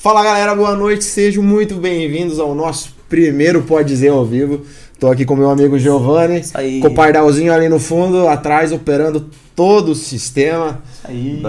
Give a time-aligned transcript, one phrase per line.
[0.00, 4.62] Fala galera, boa noite, sejam muito bem-vindos ao nosso primeiro Pode Dizer ao vivo.
[4.98, 6.40] Tô aqui com meu amigo Giovanni,
[6.80, 11.42] com o pardalzinho ali no fundo, atrás, operando todo o sistema Isso aí.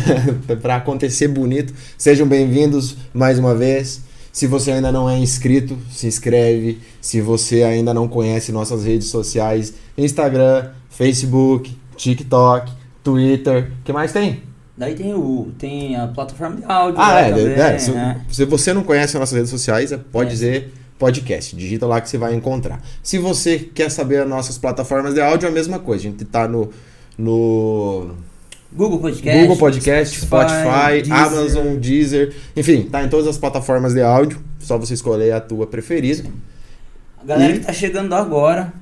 [0.62, 1.74] para acontecer bonito.
[1.98, 4.00] Sejam bem-vindos mais uma vez.
[4.32, 6.78] Se você ainda não é inscrito, se inscreve.
[7.02, 12.72] Se você ainda não conhece nossas redes sociais, Instagram, Facebook, TikTok,
[13.04, 14.47] Twitter, o que mais tem?
[14.78, 17.00] Daí tem o tem a plataforma de áudio.
[17.00, 18.20] Ah, lá é, também, é, se, né?
[18.30, 20.32] se você não conhece as nossas redes sociais, é- pode É.
[20.32, 21.56] dizer podcast.
[21.56, 22.80] Digita lá que você vai encontrar.
[23.02, 26.06] Se você quer saber as nossas plataformas de áudio, é a mesma coisa.
[26.06, 26.70] A gente tá no,
[27.18, 28.14] no
[28.72, 29.40] Google Podcast.
[29.40, 31.12] Google Podcast, Spotify, Deezer.
[31.14, 32.34] Amazon, Deezer.
[32.56, 34.38] Enfim, tá em todas as plataformas de áudio.
[34.60, 36.22] Só você escolher a tua preferida.
[37.20, 38.72] A galera E- que tá chegando agora.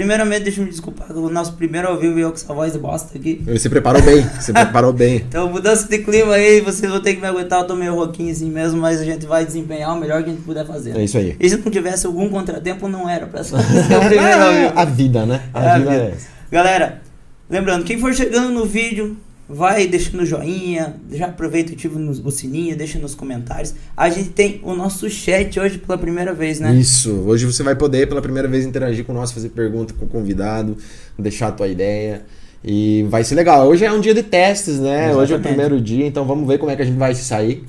[0.00, 2.74] Primeiramente, deixa eu me desculpar, o nosso primeiro ao vivo e eu com essa voz
[2.74, 3.42] bosta aqui.
[3.46, 4.22] Você preparou bem.
[4.40, 5.16] Você preparou bem.
[5.16, 8.32] Então, mudança de clima aí, vocês vão ter que me aguentar, eu tô meio rouquinho
[8.32, 10.96] assim mesmo, mas a gente vai desempenhar o melhor que a gente puder fazer.
[10.96, 11.36] É isso aí.
[11.38, 13.42] E se não tivesse algum contratempo, não era pra
[14.08, 14.72] primeiro ao vivo.
[14.74, 15.42] a vida, né?
[15.52, 16.02] A, É a vida, vida.
[16.02, 16.28] é essa.
[16.50, 17.02] Galera,
[17.50, 19.18] lembrando, quem for chegando no vídeo,
[19.52, 23.74] vai deixando joinha, já aproveita e ativa o sininho, deixa nos comentários.
[23.96, 26.72] A gente tem o nosso chat hoje pela primeira vez, né?
[26.74, 27.10] Isso.
[27.26, 30.76] Hoje você vai poder, pela primeira vez, interagir com nós, fazer pergunta com o convidado,
[31.18, 32.22] deixar a tua ideia.
[32.62, 33.66] E vai ser legal.
[33.66, 35.08] Hoje é um dia de testes, né?
[35.08, 35.42] Hoje é o Exatamente.
[35.42, 37.64] primeiro dia, então vamos ver como é que a gente vai se sair.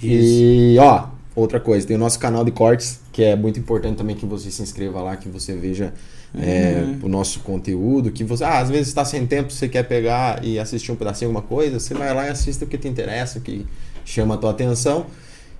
[0.00, 0.42] Isso.
[0.42, 1.08] E, ó,
[1.38, 4.50] outra coisa, tem o nosso canal de cortes, que é muito importante também que você
[4.50, 5.92] se inscreva lá, que você veja
[6.38, 6.98] é, Uhum.
[7.04, 10.58] o nosso conteúdo, que você, ah, às vezes está sem tempo, você quer pegar e
[10.58, 13.42] assistir um pedacinho, alguma coisa, você vai lá e assiste o que te interessa, o
[13.42, 13.64] que
[14.04, 15.06] chama a tua atenção.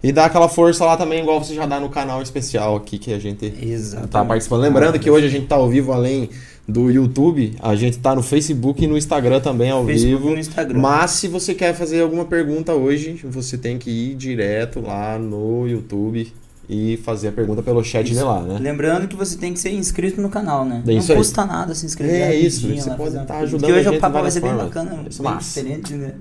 [0.02, 3.12] E dá aquela força lá também, igual você já dá no canal especial aqui que
[3.12, 4.10] a gente Exatamente.
[4.12, 4.60] tá participando.
[4.60, 6.28] Lembrando que hoje a gente tá ao vivo além
[6.69, 10.30] do YouTube, a gente tá no Facebook e no Instagram também ao Facebook vivo.
[10.34, 10.78] no Instagram.
[10.78, 15.66] Mas se você quer fazer alguma pergunta hoje, você tem que ir direto lá no
[15.66, 16.30] YouTube
[16.69, 18.58] e fazer a pergunta pelo chat de lá, né?
[18.60, 20.83] Lembrando que você tem que ser inscrito no canal, né?
[20.86, 21.16] É não aí.
[21.16, 22.20] custa nada se inscrever.
[22.20, 24.54] É isso, você pode uma tá ajudando hoje a gente o papo vai ser bem
[24.54, 25.15] bacana, formas.
[25.15, 25.60] Isso, bem massa.
[25.62, 26.12] diferente, né?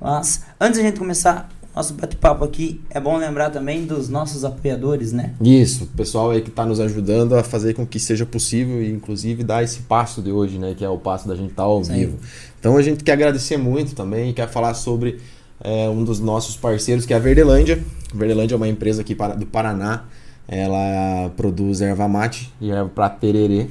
[0.00, 5.12] Mas antes da gente começar nosso bate-papo aqui, é bom lembrar também dos nossos apoiadores,
[5.12, 5.32] né?
[5.40, 8.90] Isso, o pessoal aí que tá nos ajudando a fazer com que seja possível e
[8.90, 10.74] inclusive dar esse passo de hoje, né?
[10.76, 12.00] Que é o passo da gente estar ao Isso aí.
[12.00, 12.18] vivo.
[12.60, 15.18] Então a gente quer agradecer muito também e quer falar sobre
[15.64, 17.82] é, um dos nossos parceiros, que é a Verdelândia.
[18.12, 20.04] A Verdelândia é uma empresa aqui do Paraná.
[20.46, 23.68] Ela produz erva mate e erva para tererê.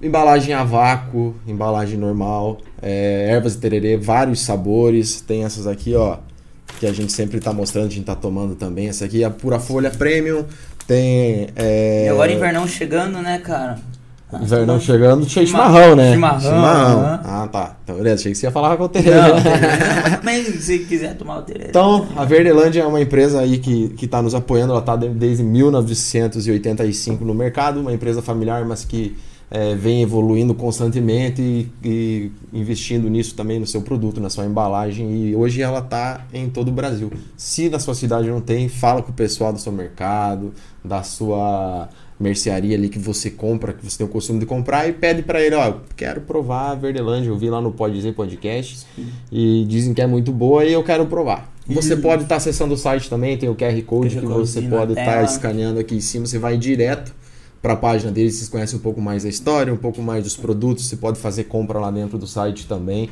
[0.00, 5.20] Embalagem a vácuo, embalagem normal, é, ervas de tererê, vários sabores.
[5.20, 6.18] Tem essas aqui, ó,
[6.78, 8.88] que a gente sempre tá mostrando, a gente tá tomando também.
[8.88, 10.44] Essa aqui é a pura folha premium.
[10.86, 11.48] Tem.
[11.56, 13.78] É, E agora invernão chegando, né, cara?
[14.32, 16.12] Ah, Invernão todo- chegando, cheio de Chima- chimarrão, né?
[16.12, 17.20] chimarrão, aham.
[17.24, 17.76] Ah, tá.
[17.84, 19.14] Então, beleza, achei que você ia falar com o tererê.
[19.16, 20.18] Não, tererê.
[20.24, 21.68] mas se quiser tomar o tererê.
[21.68, 27.24] Então, a Verdelândia é uma empresa aí que está nos apoiando, ela está desde 1985
[27.24, 29.16] no mercado, uma empresa familiar, mas que
[29.50, 35.28] é, vem evoluindo constantemente e, e investindo nisso também no seu produto, na sua embalagem.
[35.28, 37.12] E hoje ela está em todo o Brasil.
[37.36, 40.52] Se na sua cidade não tem, fala com o pessoal do seu mercado,
[40.84, 44.92] da sua mercearia ali que você compra, que você tem o costume de comprar e
[44.92, 48.14] pede para ele, ó, eu quero provar a Verdelândia, eu vi lá no Pode Dizer
[48.14, 48.86] Podcast
[49.30, 51.52] e dizem que é muito boa e eu quero provar.
[51.68, 52.02] Você Isso.
[52.02, 55.04] pode estar acessando o site também, tem o QR Code que Code você pode estar
[55.04, 55.24] tela.
[55.24, 57.12] escaneando aqui em cima, você vai direto
[57.66, 60.36] para a página deles, vocês conhecem um pouco mais da história, um pouco mais dos
[60.36, 63.10] produtos, você pode fazer compra lá dentro do site também.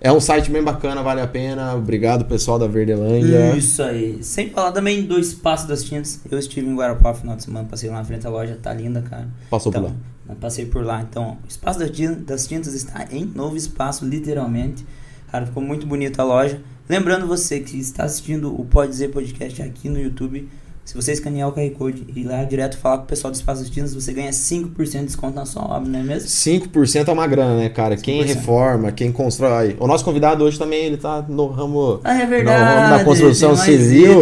[0.00, 1.74] É um site bem bacana, vale a pena.
[1.74, 3.56] Obrigado, pessoal da Verdelândia.
[3.56, 4.22] Isso aí.
[4.22, 6.20] Sem falar também do Espaço das Tintas.
[6.30, 8.72] Eu estive em Guarapá no final de semana, passei lá na frente da loja, tá
[8.72, 9.26] linda, cara.
[9.50, 9.96] Passou por Então,
[10.28, 10.34] lá.
[10.36, 11.02] Passei por lá.
[11.02, 14.86] Então, o Espaço das Tintas está em novo espaço, literalmente.
[15.32, 16.60] Cara, ficou muito bonita a loja.
[16.88, 20.48] Lembrando você que está assistindo o Pode Dizer Podcast aqui no YouTube,
[20.88, 23.34] se você escanear o QR Code e ir lá direto falar com o pessoal do
[23.34, 26.26] Espaço das Tintas, você ganha 5% de desconto na sua obra, não é mesmo?
[26.30, 27.94] 5% é uma grana, né, cara?
[27.94, 28.26] Quem 5%.
[28.26, 29.76] reforma, quem constrói.
[29.78, 32.62] O nosso convidado hoje também, ele tá no ramo Ah, é no verdade.
[32.62, 34.20] ramo da construção civil.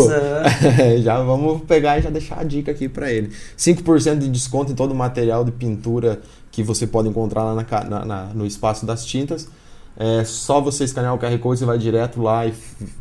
[1.05, 3.31] já vamos pegar e já deixar a dica aqui pra ele.
[3.57, 6.21] 5% de desconto em todo o material de pintura
[6.51, 9.47] que você pode encontrar lá na na- na- no espaço das tintas.
[9.97, 12.53] É só você escanear o QR Code, você vai direto lá e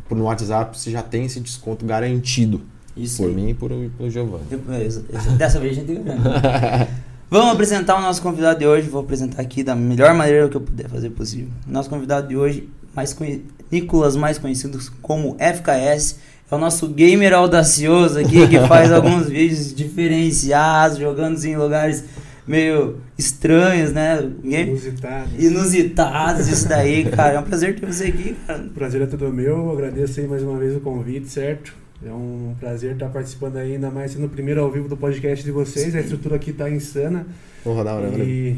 [0.08, 2.60] no WhatsApp você já tem esse desconto garantido.
[2.96, 4.44] Isso por mim e por, pelo Giovanni.
[4.84, 5.02] Exa-
[5.36, 6.88] Dessa vez a gente ganha.
[7.30, 8.88] Vamos apresentar o nosso convidado de hoje.
[8.88, 11.48] Vou apresentar aqui da melhor maneira que eu puder fazer possível.
[11.66, 13.44] Nosso convidado de hoje, mais conhe...
[13.70, 19.74] Nicolas, mais conhecido como FKS, é o nosso gamer audacioso aqui que faz alguns vídeos
[19.74, 22.04] diferenciados, jogando em lugares
[22.46, 24.24] meio estranhos, né?
[24.44, 25.28] Game- Inusitado.
[25.36, 27.34] Inusitados, isso daí, cara.
[27.34, 28.64] É um prazer ter você aqui, cara.
[28.72, 29.72] Prazer é todo meu.
[29.72, 31.74] Agradeço aí mais uma vez o convite, certo?
[32.04, 35.44] É um prazer estar participando aí, ainda mais sendo o primeiro ao vivo do podcast
[35.44, 35.94] de vocês.
[35.94, 37.26] A estrutura aqui tá insana.
[37.64, 38.18] Vou rodar, né?
[38.22, 38.56] E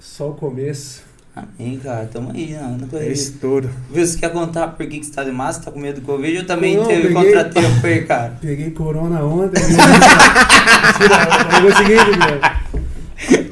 [0.00, 1.02] só o começo.
[1.34, 2.06] Amém, cara.
[2.06, 2.60] Tamo aí, né?
[2.62, 3.68] não, não É estouro.
[3.92, 5.66] Viu, você quer contar por que, que você tá de máscara?
[5.66, 6.34] Tá com medo do Covid?
[6.38, 8.38] Eu também Não, teve peguei- contratempo aí, cara.
[8.40, 9.62] Peguei corona ontem.
[9.62, 9.84] Mentira,
[11.68, 12.56] o seguinte, cara.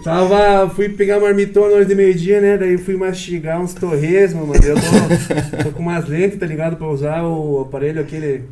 [0.02, 2.58] Tava, fui pegar marmitona hoje de meio-dia, né?
[2.58, 4.60] Daí fui mastigar uns torresmos, mano.
[4.64, 6.76] Eu tô, tô com umas lentes, tá ligado?
[6.76, 8.44] Pra usar o aparelho aquele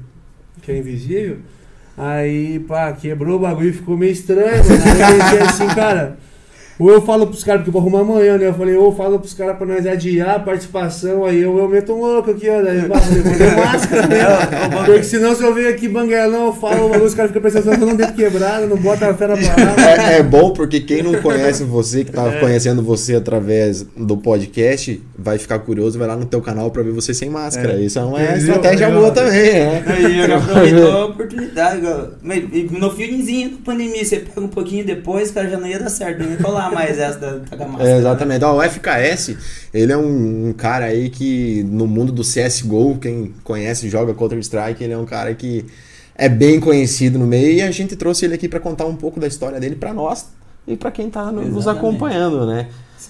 [0.62, 1.38] que é invisível.
[1.96, 4.82] Aí, pá, quebrou o bagulho ficou meio estranho, mano.
[4.84, 6.16] Aí eu pensei assim, cara.
[6.82, 8.48] Ou eu falo pros caras, porque eu vou arrumar amanhã, né?
[8.48, 11.68] Eu falei, ou eu falo pros caras pra nós adiar a participação, aí eu, eu
[11.68, 12.60] meto um louco aqui, ó.
[12.60, 14.84] Daí, pá, falei, máscara, né?
[14.84, 17.94] Porque senão se eu venho aqui banguelão, eu falo, os caras ficam pensando, eu não
[17.94, 20.12] devo quebrado, não bota a fera pra lá.
[20.12, 25.00] É, é bom porque quem não conhece você, que tá conhecendo você através do podcast,
[25.16, 27.74] vai ficar curioso, vai lá no teu canal pra ver você sem máscara.
[27.74, 27.80] É.
[27.80, 29.84] Isso é uma estratégia boa também, né?
[29.86, 31.80] Aí eu aproveitou a oportunidade.
[32.52, 35.88] e No finzinho da pandemia, você pega um pouquinho depois, cara, já não ia dar
[35.88, 36.22] certo.
[36.22, 37.90] Não ia colar mais essa da, da com a máscara.
[37.90, 38.44] É, exatamente.
[38.44, 39.36] Ó, o FKS,
[39.72, 44.82] ele é um, um cara aí que no mundo do CSGO, quem conhece joga Counter-Strike,
[44.82, 45.64] ele é um cara que
[46.14, 49.18] é bem conhecido no meio e a gente trouxe ele aqui pra contar um pouco
[49.20, 50.26] da história dele pra nós
[50.66, 52.68] e pra quem tá no- nos acompanhando, né?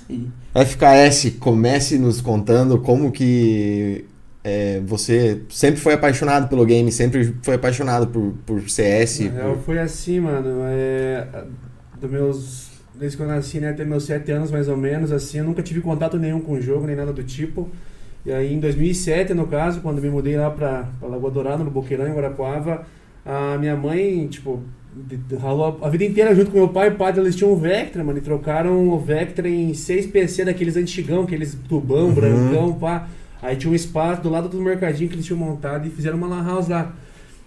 [0.09, 0.29] Aí.
[0.55, 4.05] FKS, comece nos contando como que
[4.45, 9.21] é, você sempre foi apaixonado pelo game, sempre foi apaixonado por, por CS.
[9.21, 10.63] Real, por- foi assim, mano.
[10.67, 11.27] É,
[12.01, 12.72] do meus.
[13.03, 15.61] Desde que eu nasci, né, até meus 7 anos mais ou menos, assim, eu nunca
[15.61, 17.69] tive contato nenhum com o jogo, nem nada do tipo.
[18.25, 21.71] E aí em 2007, no caso, quando me mudei lá pra, pra Lagoa Dourada, no
[21.73, 22.87] Boqueirão, em Guarapuava,
[23.27, 24.63] a minha mãe, tipo,
[25.41, 28.19] ralou a vida inteira junto com meu pai e pai, eles tinham um Vectra, mano,
[28.19, 32.15] e trocaram o Vectra em 6 PC daqueles antigão, aqueles tubão, Uhum.
[32.15, 33.09] brancão, pá.
[33.43, 36.29] Aí tinha um espaço do lado do mercadinho que eles tinham montado e fizeram uma
[36.29, 36.93] lan house lá.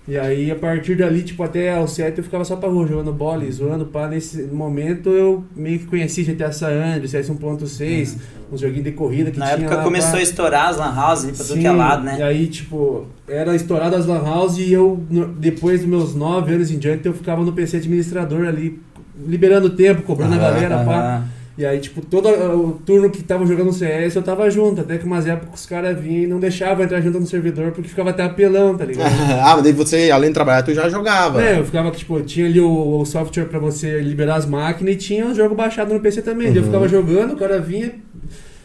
[0.07, 3.11] E aí, a partir dali, tipo, até aos 7 eu ficava só pra rua, jogando
[3.11, 4.07] bola e zoando, pá.
[4.07, 8.17] Nesse momento eu meio que conheci GTA San Andreas, CS 1.6,
[8.51, 10.17] uns joguinhos de corrida que Na tinha época lá, começou pá.
[10.17, 12.23] a estourar as lan houses ali pra tudo que é lado, E né?
[12.23, 15.03] aí, tipo, era estourado as lan house e eu,
[15.39, 18.79] depois dos meus 9 anos em diante, eu ficava no PC administrador ali,
[19.25, 20.99] liberando tempo, cobrando a galera, pá.
[20.99, 21.34] Aham.
[21.57, 24.81] E aí, tipo, todo o turno que tava jogando CS, eu tava junto.
[24.81, 27.87] Até que umas épocas os caras vinham e não deixavam entrar junto no servidor, porque
[27.87, 29.09] ficava até apelão, tá ligado?
[29.41, 31.41] ah, mas daí você, além de trabalhar, tu já jogava.
[31.41, 34.97] É, eu ficava, tipo, tinha ali o, o software pra você liberar as máquinas e
[34.97, 36.47] tinha o jogo baixado no PC também.
[36.47, 36.67] Daí Eu Uhum.
[36.67, 37.93] ficava jogando, o cara vinha.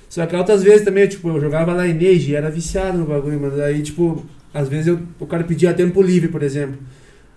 [0.08, 3.56] Só que outras vezes também, tipo, eu jogava Lineage e era viciado no bagulho, mas
[3.60, 6.74] aí, tipo, às vezes eu, o cara pedia tempo livre, por exemplo.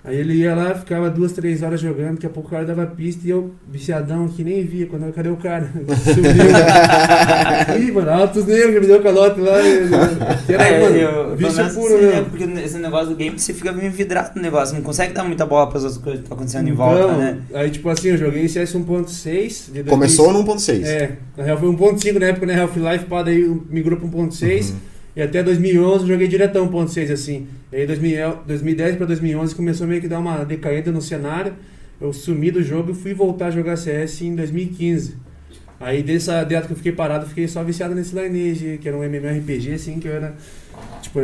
[0.05, 2.85] Aí ele ia lá, ficava duas, três horas jogando, daqui a pouco o cara dava
[2.85, 5.71] pista e eu, viciadão, que nem via, quando eu, cadê o cara?
[6.03, 7.79] Sumiu.
[7.87, 9.61] Ih, mano, altos negros, me deu calote lá.
[9.61, 9.87] e-
[10.45, 12.11] Que era, É, mano, eu- menos puro, assim, né?
[12.21, 12.25] né?
[12.29, 15.45] Porque esse negócio do game você fica meio vidrado no negócio, não consegue dar muita
[15.45, 17.37] bola para as outras coisas que estão acontecendo em volta, Então, né?
[17.53, 19.65] Aí, tipo assim, eu joguei CS 1.6.
[19.67, 20.83] de 2000 Começou no 1.6.
[20.85, 22.61] É, na real foi 1.5 na época, né?
[22.61, 24.69] Half-Life, pá, daí migrou pra 1.6.
[24.71, 24.75] Uhum.
[25.15, 27.47] E até 2011 eu joguei diretão 1.6, assim.
[27.71, 31.53] E aí 2000 2010 pra 2011 começou meio que dar uma decaída no cenário.
[32.01, 35.15] Eu sumi do jogo e fui voltar a jogar CS em 2015.
[35.79, 39.03] Aí dessa data que eu fiquei parado, fiquei só viciado nesse Lineage, que era um
[39.03, 40.33] MMORPG, assim, que eu era,
[41.01, 41.19] tipo,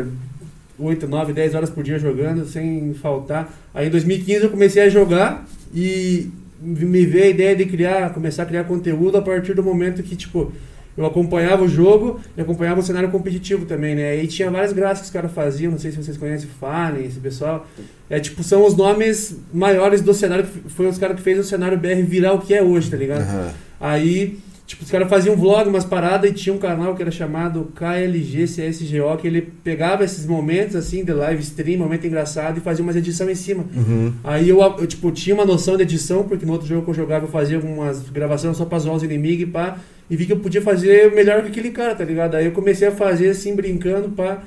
[0.77, 3.51] 8, 9, 10 horas por dia jogando, sem faltar.
[3.73, 6.29] Aí em 2015 eu comecei a jogar e
[6.61, 10.15] me veio a ideia de criar, começar a criar conteúdo a partir do momento que,
[10.15, 10.51] tipo,
[10.97, 14.21] eu acompanhava o jogo e acompanhava o cenário competitivo também, né?
[14.21, 17.05] E tinha várias graças que os caras faziam, não sei se vocês conhecem o Fallen,
[17.05, 17.65] esse pessoal.
[18.09, 21.77] É tipo, são os nomes maiores do cenário, foi os caras que fez o cenário
[21.77, 23.21] BR virar o que é hoje, tá ligado?
[23.21, 23.51] Aham.
[23.79, 27.71] Aí, tipo, os caras faziam vlog, umas paradas, e tinha um canal que era chamado
[27.75, 32.83] KLG CSGO, que ele pegava esses momentos, assim, de live stream, momento engraçado, e fazia
[32.83, 33.63] umas edições em cima.
[33.73, 34.11] Uhum.
[34.23, 36.95] Aí eu, eu, tipo, tinha uma noção de edição, porque no outro jogo que eu
[36.95, 39.77] jogava eu fazia algumas gravações só pra zoar os inimigos e pá,
[40.09, 42.35] e vi que eu podia fazer melhor que aquele cara, tá ligado?
[42.35, 44.43] Aí eu comecei a fazer assim, brincando, pá.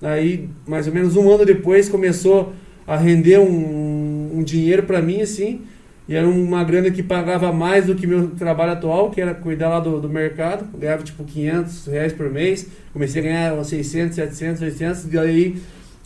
[0.00, 2.52] Aí, mais ou menos um ano depois, começou
[2.86, 5.62] a render um, um dinheiro pra mim, assim,
[6.08, 9.68] e era uma grana que pagava mais do que meu trabalho atual, que era cuidar
[9.68, 10.68] lá do, do mercado.
[10.74, 12.66] Eu ganhava tipo 500 reais por mês.
[12.92, 15.12] Comecei a ganhar uns 600, 700, 800.
[15.12, 15.56] E aí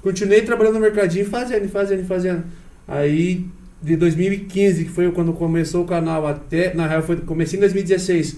[0.02, 2.44] continuei trabalhando no mercadinho, fazendo, fazendo, fazendo.
[2.86, 3.46] Aí
[3.82, 6.74] de 2015, que foi quando começou o canal, até.
[6.74, 8.36] Na real, foi, comecei em 2016.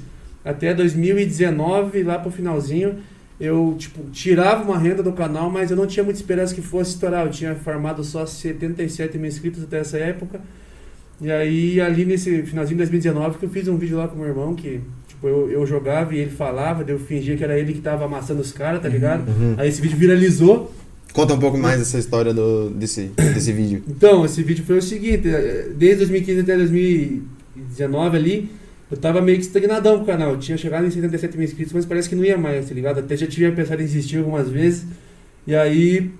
[0.48, 2.96] Até 2019, lá pro finalzinho,
[3.38, 6.92] eu tipo, tirava uma renda do canal, mas eu não tinha muita esperança que fosse
[6.92, 7.26] estourar.
[7.26, 10.40] Eu tinha formado só 77 mil inscritos até essa época.
[11.20, 14.28] E aí, ali nesse finalzinho de 2019, que eu fiz um vídeo lá com meu
[14.28, 17.74] irmão, que tipo, eu, eu jogava e ele falava, daí eu fingia que era ele
[17.74, 19.28] que tava amassando os caras, tá ligado?
[19.28, 19.54] Uhum.
[19.58, 20.72] Aí esse vídeo viralizou.
[21.12, 23.82] Conta um pouco mais dessa história do, desse, desse vídeo.
[23.86, 25.28] Então, esse vídeo foi o seguinte,
[25.76, 28.50] desde 2015 até 2019 ali,
[28.90, 30.30] eu tava meio que estagnadão com o canal.
[30.30, 33.00] Eu tinha chegado em 77 mil inscritos, mas parece que não ia mais, tá ligado?
[33.00, 34.86] Até já tinha pensado em insistir algumas vezes.
[35.46, 36.10] E aí,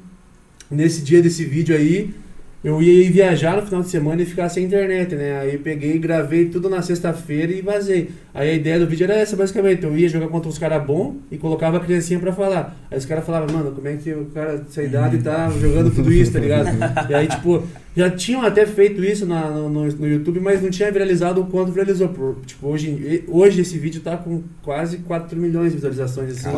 [0.70, 2.14] nesse dia desse vídeo aí,
[2.62, 5.38] eu ia viajar no final de semana e ficar sem internet, né?
[5.38, 8.10] Aí peguei, gravei tudo na sexta-feira e vazei.
[8.34, 9.84] Aí a ideia do vídeo era essa, basicamente.
[9.84, 12.76] Eu ia jogar contra uns caras bons e colocava a criancinha pra falar.
[12.90, 16.12] Aí os caras falavam, mano, como é que o cara dessa idade tá jogando tudo
[16.12, 16.68] isso, tá ligado?
[17.08, 17.62] e aí, tipo,
[17.96, 21.70] já tinham até feito isso na, no, no, YouTube, mas não tinha viralizado o quanto
[21.70, 22.08] viralizou.
[22.44, 26.48] Tipo, hoje, hoje esse vídeo tá com quase 4 milhões de visualizações, assim.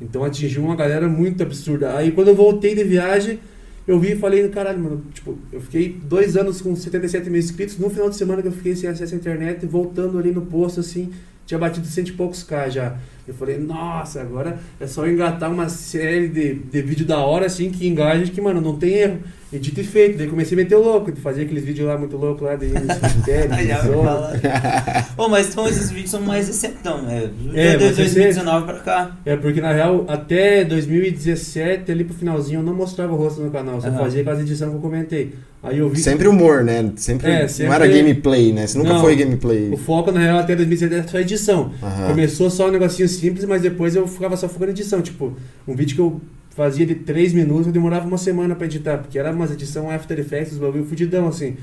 [0.00, 1.94] Então atingiu uma galera muito absurda.
[1.94, 3.38] Aí quando eu voltei de viagem,
[3.86, 7.78] eu vi e falei, caralho, mano, tipo, eu fiquei dois anos com 77 mil inscritos.
[7.78, 10.80] No final de semana que eu fiquei sem acesso à internet, voltando ali no posto,
[10.80, 11.12] assim,
[11.44, 12.96] tinha batido cento e poucos K já.
[13.26, 17.70] Eu falei, nossa, agora é só engatar uma série de, de vídeo da hora, assim,
[17.70, 19.18] que engaja, que, mano, não tem erro.
[19.52, 21.98] E dito e feito, daí comecei a meter o louco, de fazer aqueles vídeos lá
[21.98, 24.02] muito loucos lá, de ir no cemitério, Aí de já vai zona.
[24.10, 25.14] falar.
[25.18, 27.28] Ô, mas então esses vídeos são mais então, né?
[27.54, 29.16] É, De mas 2019 pra cá.
[29.26, 33.50] É, porque na real, até 2017, ali pro finalzinho, eu não mostrava o rosto no
[33.50, 33.98] canal, só Aham.
[33.98, 35.32] fazia com as edições que eu comentei.
[35.62, 36.90] Aí eu vi que Sempre humor, né?
[36.96, 38.66] Sempre, É, Não sempre- era gameplay, né?
[38.66, 39.00] Você nunca Não.
[39.00, 39.70] foi gameplay.
[39.70, 41.72] o foco, na real, até 2017 era só edição.
[41.82, 42.08] Aham.
[42.08, 45.00] Começou só um negocinho simples, mas depois eu ficava só focando em edição.
[45.02, 45.36] Tipo,
[45.68, 46.20] um vídeo que eu
[46.54, 50.18] fazia de 3 minutos, eu demorava uma semana pra editar, porque era umas edição After
[50.18, 51.56] Effects, bagulho fudidão, assim.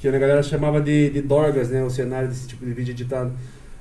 [0.00, 1.82] Que a galera chamava de, de Dorgas, né?
[1.82, 3.32] O cenário desse tipo de vídeo editado.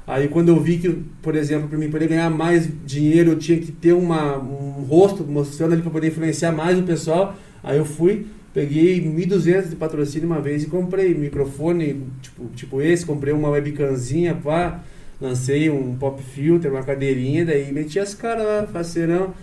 [0.05, 0.89] Aí quando eu vi que,
[1.21, 5.23] por exemplo, para mim poder ganhar mais dinheiro, eu tinha que ter uma, um rosto
[5.23, 7.35] mostrando ali para poder influenciar mais o pessoal.
[7.63, 13.05] Aí eu fui, peguei 1.200 de patrocínio uma vez e comprei microfone, tipo, tipo esse,
[13.05, 14.83] comprei uma webcamzinha, pá,
[15.19, 19.33] lancei um pop filter, uma cadeirinha, daí meti as caras lá, faceirão.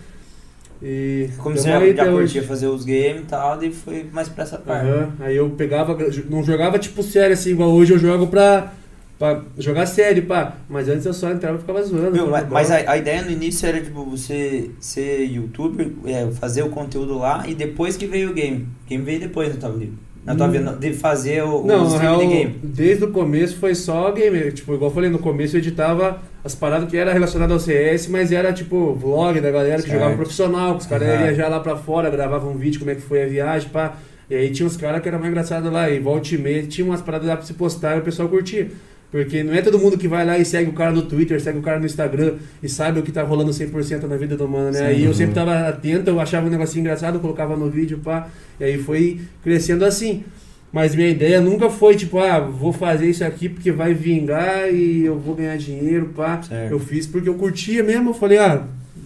[0.81, 1.93] E tamo você já, hoje.
[2.11, 4.87] curtia fazer os games e tal, daí foi mais pra essa parte.
[4.87, 5.97] Aham, Aí eu pegava,
[6.29, 8.71] não jogava tipo sério assim, igual hoje eu jogo pra,
[9.17, 10.55] pra jogar sério, pá.
[10.69, 12.11] Mas antes eu só entrava e ficava zoando.
[12.11, 16.63] Meu, mas mas a, a ideia no início era tipo você ser youtuber, é, fazer
[16.63, 18.67] o conteúdo lá e depois que veio o game.
[18.85, 19.91] O game veio depois na tua vida.
[20.25, 20.51] Na tua Hum.
[20.51, 22.55] vida, de fazer o, Não, stream real, de game.
[22.63, 24.51] desde o começo foi só game.
[24.51, 28.07] Tipo, igual eu falei, no começo eu editava as paradas que era relacionado ao CS,
[28.07, 29.93] mas era tipo vlog da galera que Certo.
[29.93, 31.15] jogava profissional, que os caras Aham.
[31.17, 33.95] iam viajar lá pra fora, gravavam um vídeo, como é que foi a viagem, pá.
[34.29, 36.85] E aí tinha uns caras que eram mais engraçados lá, e volta e meia tinha
[36.85, 38.69] umas paradas lá pra se postar e o pessoal curtia.
[39.11, 41.57] Porque não é todo mundo que vai lá e segue o cara no Twitter, segue
[41.57, 44.65] o cara no Instagram e sabe o que tá rolando 100% na vida do mano,
[44.71, 44.77] né?
[44.77, 44.83] Sim.
[44.85, 45.13] aí eu Uhum.
[45.15, 48.27] sempre tava atento, eu achava um negocinho engraçado, colocava no vídeo, pá.
[48.59, 50.23] E aí foi crescendo assim.
[50.71, 55.03] Mas minha ideia nunca foi tipo, ah, vou fazer isso aqui porque vai vingar e
[55.05, 56.41] eu vou ganhar dinheiro, pá.
[56.41, 56.71] Certo.
[56.71, 58.63] Eu fiz porque eu curtia mesmo, eu falei, ah,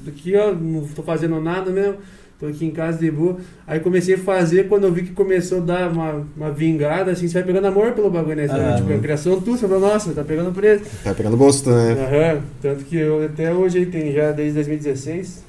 [0.07, 1.95] aqui ó, não tô fazendo nada mesmo,
[2.37, 3.37] tô aqui em casa de boa.
[3.65, 7.29] Aí comecei a fazer, quando eu vi que começou a dar uma, uma vingada, assim,
[7.29, 8.45] você vai pegando amor pelo bagulho, né?
[8.45, 8.75] Aham.
[8.75, 10.83] Tipo, a criação tua, você fala, nossa, tá pegando preço.
[11.01, 11.93] Tá pegando gosto, né?
[11.93, 15.45] Aham, tanto que eu até hoje aí tem já desde 2016,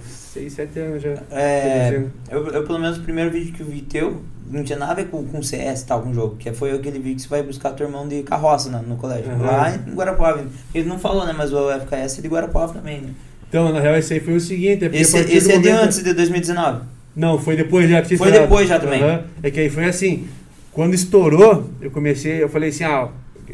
[0.00, 1.14] 6, 7 anos já.
[1.30, 4.92] É, eu, eu, pelo menos, o primeiro vídeo que eu vi teu não tinha nada
[4.92, 6.36] a ver com, com CS e tal, com o jogo.
[6.36, 9.30] Que foi aquele vídeo que você vai buscar teu irmão de carroça no, no colégio.
[9.32, 9.44] Aham.
[9.44, 10.44] Lá em Guarapuava.
[10.74, 11.34] Ele não falou, né?
[11.36, 13.10] Mas o FKS é de Guarapuava também, né?
[13.48, 16.02] Então, na real, esse aí foi o seguinte, é Esse, esse é de momento- antes
[16.02, 16.80] de 2019.
[17.14, 19.02] Não, foi depois já Foi depois já também.
[19.02, 19.24] Aham.
[19.42, 20.28] É que aí foi assim,
[20.72, 23.08] quando estourou, eu comecei, eu falei assim, ah,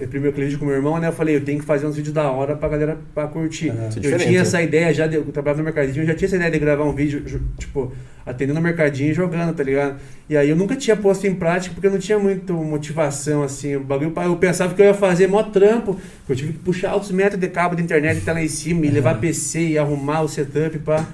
[0.06, 1.09] primeiro vídeo com meu irmão, né?
[1.09, 3.71] Eu falei, eu tenho que fazer uns vídeos da hora pra galera pra curtir.
[3.71, 4.38] É Eu diferente, tinha né?
[4.38, 6.85] essa ideia já, de, eu trabalhava no mercadinho, eu já tinha essa ideia de gravar
[6.85, 7.23] um vídeo,
[7.59, 7.92] tipo,
[8.25, 9.97] atendendo o mercadinho e jogando, tá ligado?
[10.28, 13.76] E aí eu nunca tinha posto em prática porque eu não tinha muito motivação, assim.
[13.76, 16.90] O bagulho, eu pensava que eu ia fazer mó trampo, que eu tive que puxar
[16.90, 20.23] altos metros de cabo de internet até lá em cima, e levar PC e arrumar
[20.23, 21.04] o setup pra.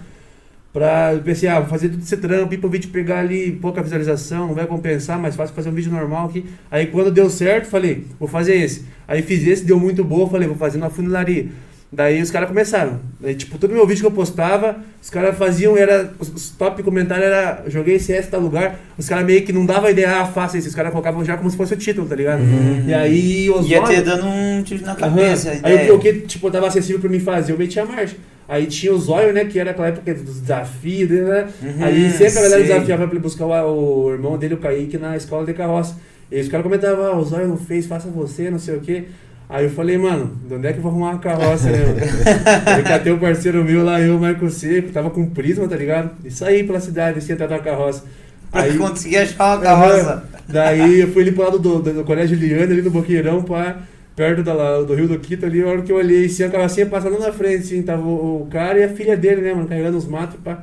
[0.73, 3.83] Pra, eu pensei, ah, vou fazer tudo esse trampo, ir pro vídeo pegar ali pouca
[3.83, 6.45] visualização, não vai compensar, mas fácil fazer um vídeo normal aqui.
[6.71, 8.85] Aí quando deu certo, falei, vou fazer esse.
[9.07, 11.49] Aí fiz esse, deu muito bom, falei, vou fazer uma funilaria.
[11.91, 13.01] Daí os caras começaram.
[13.19, 16.13] Daí, tipo, todo meu vídeo que eu postava, os caras faziam, era.
[16.19, 18.79] Os, top comentários era joguei CS tal lugar.
[18.99, 20.69] Os caras meio que não davam ideia, ah, faça isso.
[20.69, 22.43] Os caras colocavam já como se fosse o título, tá ligado?
[22.87, 25.55] E aí os Ia ter dando um tiro na cabeça.
[25.55, 25.81] ideia.
[25.81, 28.17] Aí o que, tipo, tava acessível pra mim fazer, eu metia a marcha.
[28.49, 31.49] Aí tinha o zóio, né, que era aquela época dos desafios, né?
[31.63, 32.63] Uhum, Aí sempre a galera sei.
[32.73, 35.97] desafiava pra ele buscar o, o irmão dele, o Kaique, na escola de carroça.
[36.33, 39.05] E os caras comentavam, ah, o zóio não fez, faça você, não sei o quê.
[39.51, 42.01] Aí eu falei, mano, de onde é que eu vou arrumar uma carroça, né, mano?
[42.67, 46.11] Aí catei um parceiro meu lá, eu, o Marco Seco, tava com prisma, tá ligado?
[46.25, 48.05] E saí pela cidade, assim, atrás da carroça.
[48.51, 50.11] Pra Aí, conseguir achar uma carroça.
[50.11, 50.23] Aham.
[50.49, 53.79] Daí eu fui ali pro lado do, do, do Colégio Liane, ali no Boqueirão, pá,
[54.19, 56.87] perto da, do Rio do Quito ali, a hora que eu olhei, assim, a carrocinha
[56.87, 59.97] passando na frente, assim, tava o, o cara e a filha dele, né, mano, carregando
[59.97, 60.61] os matos, pá.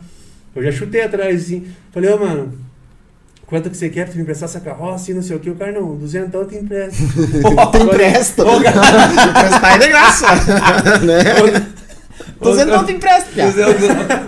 [0.53, 1.65] Eu já chutei atrás, assim.
[1.93, 2.51] Falei, ô, mano,
[3.45, 5.49] quanto que você quer pra me emprestar essa carroça e não sei o que?
[5.49, 7.01] O cara, não, duzentão eu te empresto.
[7.71, 8.43] Tem empresta.
[8.43, 10.27] Emprestar é de graça.
[11.05, 12.65] né?
[12.65, 13.47] Não tem empresta, piá.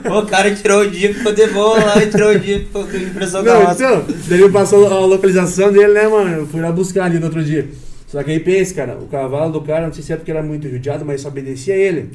[0.09, 2.95] O cara tirou o dia, ficou de boa lá e tirou o dia, ficou com
[2.95, 3.83] impressão Não, carroça.
[3.83, 6.29] então, daí ele passou a localização dele, né, mano?
[6.29, 7.67] Eu fui lá buscar ali no outro dia.
[8.07, 10.41] Só que aí pensa, cara, o cavalo do cara, não sei se é porque era
[10.41, 12.09] muito judiado, mas só obedecia ele.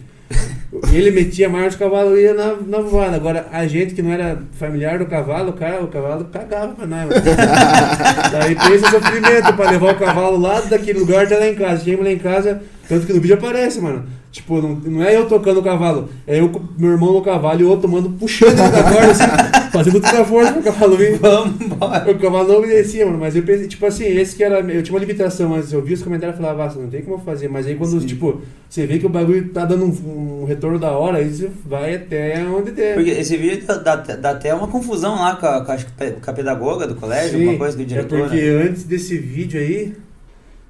[0.90, 3.14] E ele metia mais o cavalo ia na, na voada.
[3.16, 6.86] Agora, a gente que não era familiar do cavalo, o cara, o cavalo cagava pra
[6.86, 7.12] nós, mano.
[8.32, 11.84] Daí pensa o sofrimento pra levar o cavalo lá daquele lugar até lá em casa.
[11.84, 14.06] Chegamos lá em casa, tanto que no vídeo aparece, mano.
[14.32, 17.60] Tipo, não, não é eu tocando o cavalo, é eu com meu irmão no cavalo
[17.60, 19.24] e o outro tomando, puxando ele da corda, assim,
[19.70, 21.16] fazendo toda a força pro cavalo vir.
[21.16, 24.60] O cavalo não obedecia, mano, mas eu pensei, tipo assim, esse que era.
[24.60, 27.18] Eu tinha uma limitação, mas eu vi os comentários e falava, ah, não tem como
[27.18, 27.48] fazer.
[27.48, 28.06] Mas aí quando, Sim.
[28.06, 31.50] tipo, você vê que o bagulho tá dando um, um retorno da hora, aí você
[31.66, 32.94] vai até onde der.
[32.94, 36.32] Porque esse vídeo dá, dá- até uma confusão lá com a, com a, com a
[36.32, 38.18] pedagoga do colégio, Sim, alguma coisa que o é diretor.
[38.20, 38.62] porque né?
[38.68, 39.92] antes desse vídeo aí,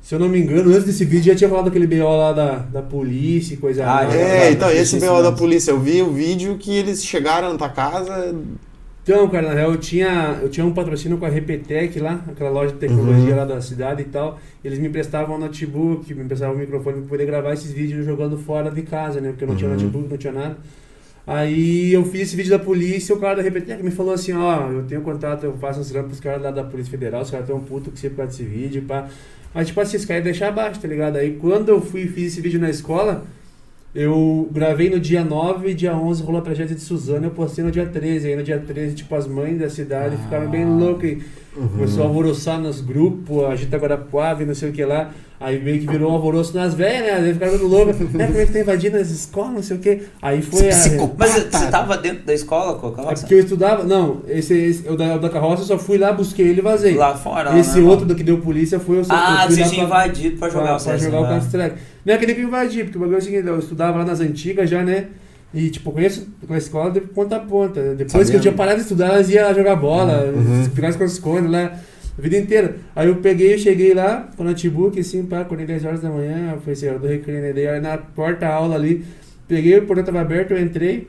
[0.03, 2.57] se eu não me engano, antes desse vídeo já tinha falado aquele BO lá da,
[2.59, 4.15] da polícia e coisa Ah, lá.
[4.15, 7.57] É, então, Não, esse BO da polícia, eu vi o vídeo que eles chegaram na
[7.59, 8.35] tua casa.
[9.05, 12.51] Então, cara, na real, eu tinha, eu tinha um patrocínio com a Repetec lá, aquela
[12.51, 13.37] loja de tecnologia Uhum.
[13.37, 14.39] lá da cidade e tal.
[14.65, 18.37] Eles me emprestavam um notebook, me emprestavam um microfone pra poder gravar esses vídeos jogando
[18.39, 19.31] fora de casa, né?
[19.31, 19.77] Porque eu não tinha Uhum.
[19.77, 20.57] notebook, não tinha nada.
[21.27, 24.33] Aí eu fiz esse vídeo da polícia e o cara da Repetec me falou assim,
[24.33, 27.31] ó, eu tenho contato, eu faço uns trampos pros caras lá da Polícia Federal, os
[27.31, 29.09] caras tão puto que você por causa desse vídeo, pá.
[29.55, 31.17] Mas tipo assim, os caras deixar abaixo, tá ligado?
[31.17, 33.25] Aí quando eu fui e fiz esse vídeo na escola,
[33.95, 37.71] eu gravei no dia 9, dia 11 rolou a tragédia de Suzano, eu postei no
[37.71, 38.29] dia 13.
[38.29, 40.25] Aí no dia 13, tipo, as mães da cidade Ah.
[40.25, 41.23] ficaram bem loucas e
[41.55, 41.69] Uhum.
[41.69, 45.11] começou a alvoroçar nos grupos, agita Guarapuava e não sei o que lá.
[45.43, 47.27] Aí meio que virou um alvoroço nas velhas, né?
[47.29, 47.99] Aí ficaram ficando loucas.
[47.99, 48.27] né?
[48.27, 50.03] Como é que tá invadindo as escolas, não sei o que.
[50.23, 50.75] Aí foi a.
[51.19, 53.85] Mas você tava dentro da escola com a É porque eu estudava.
[53.85, 56.63] Não, esse, esse o da, o da carroça eu só fui lá, busquei ele e
[56.63, 56.95] vazei.
[56.95, 57.91] Lá fora, lá esse normal.
[57.91, 60.37] outro do que deu polícia foi eu só Ah, eu você lá tinha pra- invadido
[60.39, 61.29] pra jogar pra, o pra CS, jogar o né?
[61.29, 61.77] Counter Strike.
[62.05, 64.05] Não é que nem pra invadir, porque o bagulho é o seguinte, eu estudava lá
[64.05, 65.07] nas antigas já, né?
[65.55, 67.95] E, tipo, conheço a escola de ponta a ponta.
[67.95, 70.65] Depois que eu tinha parado de estudar, elas iam lá jogar bola, Uhum.
[70.75, 71.73] ficar esconde-esconde lá,
[72.19, 72.77] a vida inteira.
[72.95, 76.11] Aí eu peguei, eu cheguei lá com o notebook, assim, pá, acordei 10 horas da
[76.11, 77.69] manhã, foi assim, hora do recreio, né?
[77.69, 79.05] Aí na porta-aula ali,
[79.49, 81.09] peguei, o portão tava aberto, eu entrei,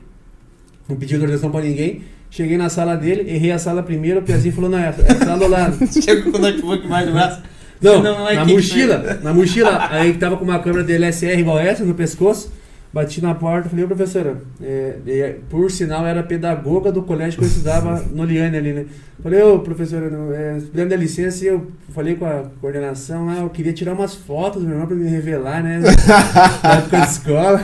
[0.88, 2.02] não pedi autorização pra ninguém.
[2.30, 5.38] Cheguei na sala dele, errei a sala primeiro, o Piazinho falou, não, é a sala
[5.38, 5.78] do lado.
[6.02, 7.42] Chegou com o notebook mais do braço.
[7.80, 11.38] Não, Não, não é na mochila, na mochila, aí que tava com uma câmera DLSR
[11.38, 12.50] igual essa no pescoço,
[12.94, 17.44] bati na porta, falei, ô professora, é, é, por sinal era pedagoga do colégio que
[17.44, 18.86] eu estudava no Liane ali, né?
[19.20, 23.50] Falei, ô professora, não, é, me dar licença, eu falei com a coordenação lá, eu
[23.50, 25.80] queria tirar umas fotos do meu irmão pra me revelar, né?
[26.62, 27.60] Na época de escola.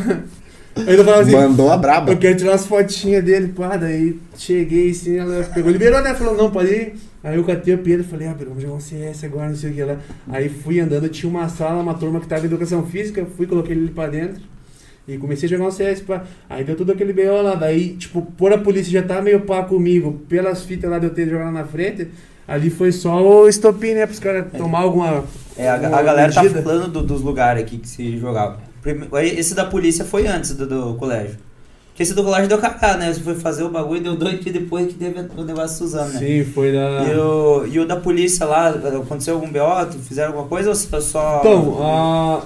[0.74, 2.10] Aí eu falava assim, Mandou a braba.
[2.10, 6.12] eu quero tirar umas fotinhas dele, pá, daí cheguei assim, ela pegou, liberou, né?
[6.12, 6.94] Falou, não, pode ir.
[7.22, 9.70] Aí eu catei o Pedro, falei, ah, Pedro, vamos jogar um CS agora, não sei
[9.70, 9.96] o que lá.
[10.28, 13.76] Aí fui andando, tinha uma sala, uma turma que tava em educação física, fui, coloquei
[13.76, 14.42] ele pra dentro.
[15.14, 16.22] E comecei a jogar um CS, pá.
[16.48, 17.54] Aí deu tudo aquele BO lá.
[17.54, 21.10] Daí, tipo, por a polícia já tá meio pá comigo, pelas fitas lá de eu
[21.10, 22.08] ter jogado na frente,
[22.46, 24.06] ali foi só o estopim, né?
[24.06, 25.24] Pros caras tomar alguma.
[25.56, 26.62] É, a, alguma a galera tá medida.
[26.62, 28.58] falando do- dos lugares aqui que se jogava.
[29.36, 31.36] Esse da polícia foi antes do, do colégio.
[31.88, 33.12] Porque esse do colégio deu cacá, né?
[33.12, 36.12] Você foi fazer o bagulho e deu dois dias depois que teve o negócio Suzano,
[36.14, 36.18] né?
[36.18, 37.04] Sim, foi da.
[37.04, 39.92] E, o, e o da polícia lá, aconteceu algum BO?
[40.08, 41.40] Fizeram alguma coisa ou só.
[41.40, 42.42] Então, a-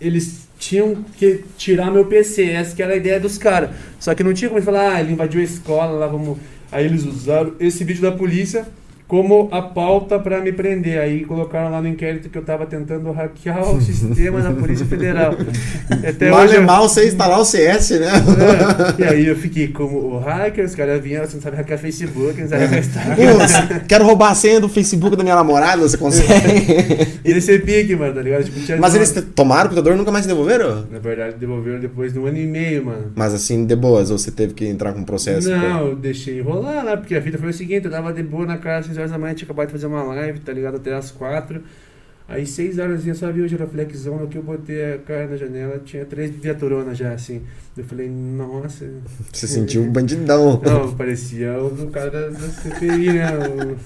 [0.00, 3.70] eles tinham que tirar meu PC, essa que era a ideia dos caras.
[3.98, 6.38] Só que não tinha como falar, ah, ele invadiu a escola, lá vamos.
[6.70, 8.68] Aí eles usaram esse vídeo da polícia
[9.10, 11.00] como a pauta pra me prender.
[11.00, 15.34] Aí colocaram lá no inquérito que eu tava tentando hackear o sistema da Polícia Federal.
[16.08, 16.54] Até mal hoje.
[16.54, 18.06] é eu- mal você instalar o CS, né?
[18.98, 21.80] É, e aí eu fiquei como o hacker, os caras vinham, você não sabe hackear
[21.80, 23.16] Facebook, não sabe hackear Instagram.
[23.16, 26.30] Pô, quero roubar a senha do Facebook da minha namorada, você consegue?
[27.24, 28.44] E nesse pique, mano, tá ligado?
[28.44, 30.86] Tipo, Mas uma- eles te- tomaram o computador e nunca mais devolveram?
[30.90, 33.12] Na verdade, devolveram depois de um ano e meio, mano.
[33.16, 35.50] Mas assim, de boas, ou você teve que entrar com um processo?
[35.50, 38.46] Não, eu deixei rolar lá, porque a fita foi o seguinte, eu tava de boa
[38.46, 40.76] na casa, 6 horas da manhã, acabado de fazer uma live, tá ligado?
[40.76, 41.62] Até as 4.
[42.30, 45.36] Aí 6 horas eu só vi o giroflexão, no que eu botei a cara na
[45.36, 47.42] janela, tinha três viaturonas já, assim.
[47.76, 48.84] Eu falei, nossa.
[49.32, 50.60] Você sentiu um bandidão.
[50.64, 53.26] Não, parecia o cara da, CPI, né?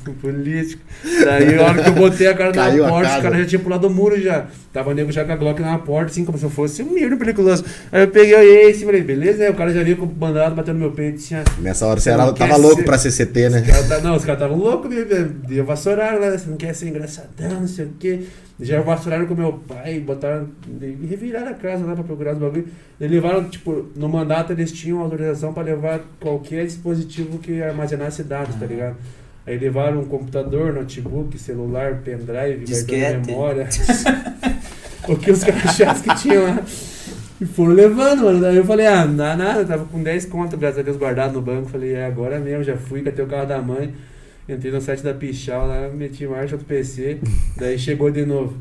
[0.07, 0.83] O, o político.
[1.25, 3.63] Daí, a hora que eu botei a cara Caiu na porta, os caras já tinham
[3.63, 4.47] pulado o muro já.
[4.73, 6.91] Tava o nego já com a Glock na porta, assim, como se eu fosse um
[6.93, 7.65] miro periculoso.
[7.93, 9.51] Aí eu peguei aí e falei, beleza, né?
[9.51, 11.61] O cara já veio com o bandado batendo no meu peito, assim, ó.
[11.63, 13.61] Nessa hora você era, tava louco ser- pra CCT, né?
[13.61, 15.05] Os cara tá- não, os caras estavam loucos, de,
[15.47, 18.21] de vassouraram lá, você não quer ser engraçadão, não sei o quê.
[18.61, 20.49] Já vacularam com meu pai, botaram.
[20.81, 22.69] reviraram a casa lá pra procurar os bagulho.
[23.01, 28.55] Eles levaram, tipo, no mandato eles tinham autorização pra levar qualquer dispositivo que armazenasse dados,
[28.55, 28.97] tá ligado?
[29.47, 33.21] Aí levaram um computador, notebook, celular, pendrive, Disquete.
[33.21, 33.69] de memória.
[35.09, 36.63] o que os caras achassem que tinham lá.
[37.41, 38.41] E foram levando, mano.
[38.41, 40.97] Daí eu falei, ah, não dá nada, eu tava com 10 contas, graças a Deus,
[40.97, 41.69] guardado no banco.
[41.69, 43.93] Falei, é agora mesmo, já fui, catei o carro da mãe.
[44.49, 47.19] Entrei no site da Pichal lá, meti marcha do PC.
[47.57, 48.59] Daí chegou de novo.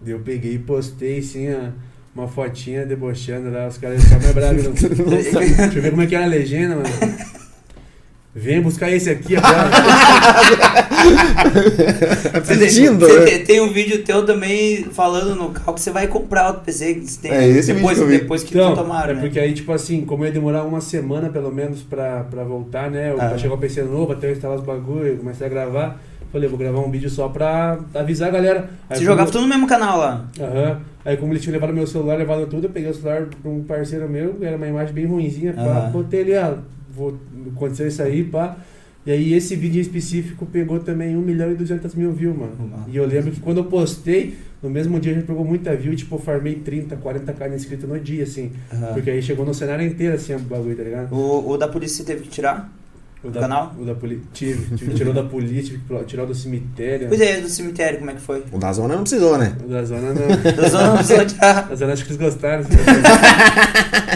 [0.00, 1.72] Daí eu peguei e postei assim, a-
[2.14, 4.62] uma fotinha debochando lá, os caras ficaram mais bravos.
[4.64, 4.72] não.
[4.72, 6.88] Deixa eu ver como é que era a legenda, mano.
[8.32, 9.70] Vem buscar esse aqui agora.
[12.44, 13.26] Você tem- Pedindo, você né?
[13.26, 16.94] tem, tem um vídeo teu também falando no carro que você vai comprar outro PC.
[16.94, 19.20] Que você tem, É esse depois, vídeo que depois que Então, tu tomaram, é né?
[19.20, 23.14] porque aí, tipo assim, como ia demorar uma semana pelo menos pra, pra voltar, né?
[23.18, 23.28] Ah.
[23.28, 26.00] Pra chegar o PC novo, até eu instalar os bagulho, eu comecei a gravar.
[26.32, 28.58] Falei, vou gravar um vídeo só pra avisar a galera.
[28.90, 30.24] Aí Você como- jogava tudo no mesmo canal lá.
[30.40, 30.80] Aham.
[31.04, 33.62] Aí como eles tinham levado meu celular, levado tudo, eu peguei o celular de um
[33.62, 35.90] parceiro meu, era uma imagem bem ruimzinha, pá, Aham.
[35.90, 36.54] botei ali, ah,
[36.90, 37.14] vou,
[37.54, 38.56] aconteceu isso aí, pá.
[39.06, 42.52] E aí esse vídeo em específico pegou também 1 milhão e 200 mil views, mano.
[42.58, 42.84] Uhum.
[42.88, 46.14] E eu lembro que quando eu postei, no mesmo dia já pegou muita view, tipo,
[46.14, 48.52] eu farmei 30, 40k de inscrito no dia, assim.
[48.72, 48.94] Aham.
[48.94, 51.14] Porque aí chegou no cenário inteiro, assim, o bagulho, tá ligado?
[51.14, 52.72] O, o da polícia teve que tirar?
[53.24, 53.74] O Do canal?
[53.78, 54.22] O da polícia.
[54.34, 57.08] Tive, tive tirar da polícia, tive que tirar do cemitério.
[57.08, 58.44] Pois é, do cemitério, como é que foi?
[58.52, 59.56] O da zona não precisou, né?
[59.64, 60.26] O da zona não.
[60.54, 61.68] Da zona não precisou tirar.
[61.68, 62.60] Da zona acho que eles gostaram.
[62.60, 62.74] assim.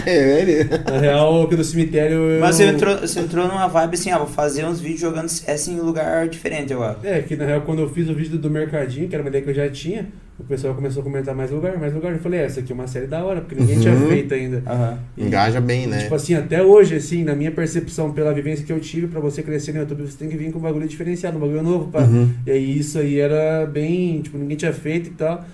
[0.05, 0.63] É, ele.
[0.89, 2.15] Na real, o que do cemitério.
[2.17, 5.27] eu- Mas você entrou, você entrou numa vibe assim, ah, vou fazer uns vídeos jogando
[5.29, 6.97] CS em lugar diferente agora.
[7.03, 9.43] É, que na real, quando eu fiz o vídeo do Mercadinho, que era uma ideia
[9.43, 10.07] que eu já tinha,
[10.39, 12.13] o pessoal começou a comentar mais lugar, mais lugar.
[12.13, 13.81] Eu falei, é, essa aqui é uma série da hora, porque ninguém Uhum.
[13.81, 14.63] tinha feito ainda.
[14.65, 14.99] Aham.
[15.17, 15.99] E, Engaja bem, né?
[16.03, 19.43] Tipo assim, até hoje, assim, na minha percepção, pela vivência que eu tive, pra você
[19.43, 22.01] crescer no YouTube, você tem que vir com um bagulho diferenciado, um bagulho novo, pá.
[22.03, 22.29] Uhum.
[22.45, 25.45] E aí isso aí era bem, tipo, ninguém tinha feito e tal.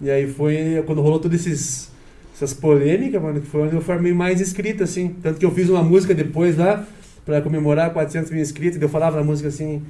[0.00, 1.90] E aí foi quando rolou todas esses,
[2.34, 5.14] essas polêmicas, mano, que foi onde eu formei mais inscrito, assim.
[5.22, 6.86] Tanto que eu fiz uma música depois lá,
[7.26, 9.82] pra comemorar 400 mil inscritos, e eu falava na música assim...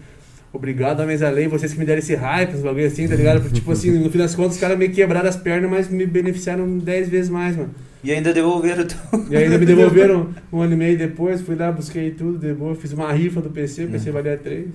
[0.53, 3.41] Obrigado, Homens Além, vocês que me deram esse hype, os bagulho assim, tá ligado?
[3.41, 6.05] Porque, tipo assim, no fim das contas, os caras meio quebraram as pernas, mas me
[6.07, 7.71] beneficiaram 10 vezes mais, mano.
[8.03, 8.99] E ainda devolveram o teu.
[9.31, 12.75] E ainda me devolveram um ano e meio depois, fui lá, busquei tudo, de boa,
[12.75, 13.89] fiz uma rifa do PC, o.
[13.89, 14.67] PC valia 3,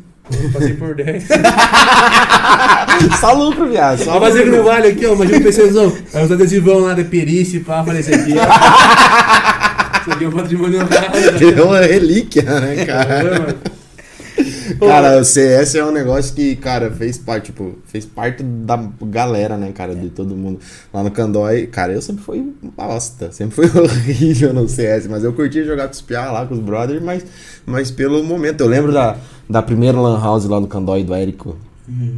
[0.44, 1.28] eu passei por 10.
[3.20, 3.98] Só lucro, viado.
[4.02, 5.94] Só fazer que não vale aqui, ó, imagina o PCzão.
[6.14, 10.02] Aí os adesivão lá de perícia, pá, falei, esse aqui, ó.
[10.02, 11.60] Isso aqui é um patrimônio raro.
[11.60, 13.40] É uma relíquia, né, cara?
[13.40, 13.56] mano.
[14.80, 19.58] Cara, o CS é um negócio que, cara, fez parte, tipo, fez parte da galera,
[19.58, 20.60] né, cara, de todo mundo.
[20.94, 25.34] Lá no Candói, cara, eu sempre fui bosta, sempre fui horrível no CS, mas eu
[25.34, 27.26] curtia jogar com os piá lá, com os brothers, mas,
[27.66, 28.62] mas pelo momento.
[28.62, 29.18] Eu lembro da,
[29.50, 31.58] da primeira lan house lá no Candói do Érico,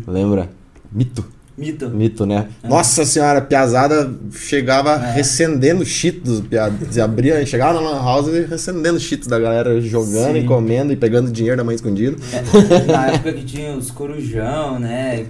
[0.08, 0.50] lembra?
[0.91, 1.37] Mito.
[1.58, 1.89] Mito.
[1.89, 2.48] Mito, né?
[2.63, 2.67] É.
[2.67, 5.12] Nossa senhora, a piazada chegava É.
[5.13, 6.98] recendendo cheetos, piadas.
[7.00, 10.39] Abria, chegava na lan house e recendendo cheetos da galera jogando Sim.
[10.39, 12.15] e comendo e pegando dinheiro da mãe escondido.
[12.32, 15.26] É, na época que tinha os corujão, né?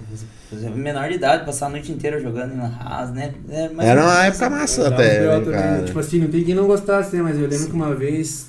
[0.76, 3.34] Menor de idade, passar a noite inteira jogando em lan house, né?
[3.50, 5.84] É, Era uma época massa até, né?
[5.86, 7.22] Tipo assim, não tem quem não gostasse, né?
[7.22, 8.48] Mas eu lembro que uma vez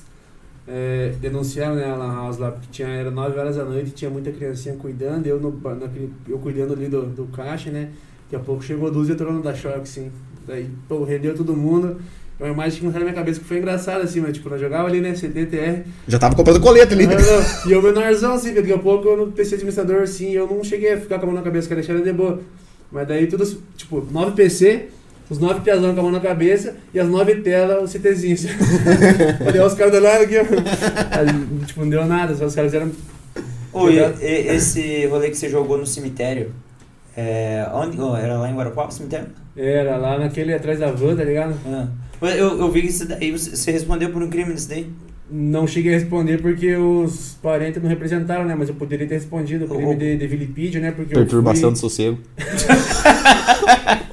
[0.71, 4.11] é, denunciaram né, a Lan House lá, porque tinha, era 9 horas da noite tinha
[4.11, 7.89] muita criancinha cuidando, eu, no, naquele, eu cuidando ali do, do caixa, né?
[8.23, 10.11] Daqui a pouco chegou duas e entrou no da choque, assim.
[10.45, 11.99] Daí, pô, rendeu todo mundo.
[12.39, 14.61] É uma imagem que não na minha cabeça que foi engraçada, assim, mas tipo, nós
[14.61, 15.15] jogava ali, né?
[15.15, 15.83] CTTR.
[16.07, 17.05] Já tava comprando colete ali.
[17.67, 20.93] E eu menorzão, assim, daqui a pouco eu no PC administrador, assim, eu não cheguei
[20.93, 22.39] a ficar com a mão na cabeça, que deixar ele de boa.
[22.91, 24.89] Mas daí tudo, tipo, 9 PC,
[25.29, 28.35] os 9 piazão com a mão na cabeça e as 9 telas, o CTzinho.
[29.47, 31.65] Olhei os caras do lado aqui, ó.
[31.65, 32.91] Tipo, não deu nada, só os caras eram.
[33.89, 36.51] E- e- esse rolê que você jogou no cemitério,
[37.15, 39.27] é, onde, oh, era lá em Guarapuava, o cemitério?
[39.55, 41.53] Era lá naquele atrás da van, tá ligado?
[41.67, 41.87] Ah.
[42.21, 44.89] Eu, eu vi que isso daí, você você respondeu por um crime desse daí.
[45.31, 48.55] Não cheguei a responder porque os parentes não representaram, né?
[48.57, 50.91] Mas eu poderia ter respondido o crime O- de, de vilipídio, né?
[50.91, 52.17] Porque Perturbação fui- do sossego.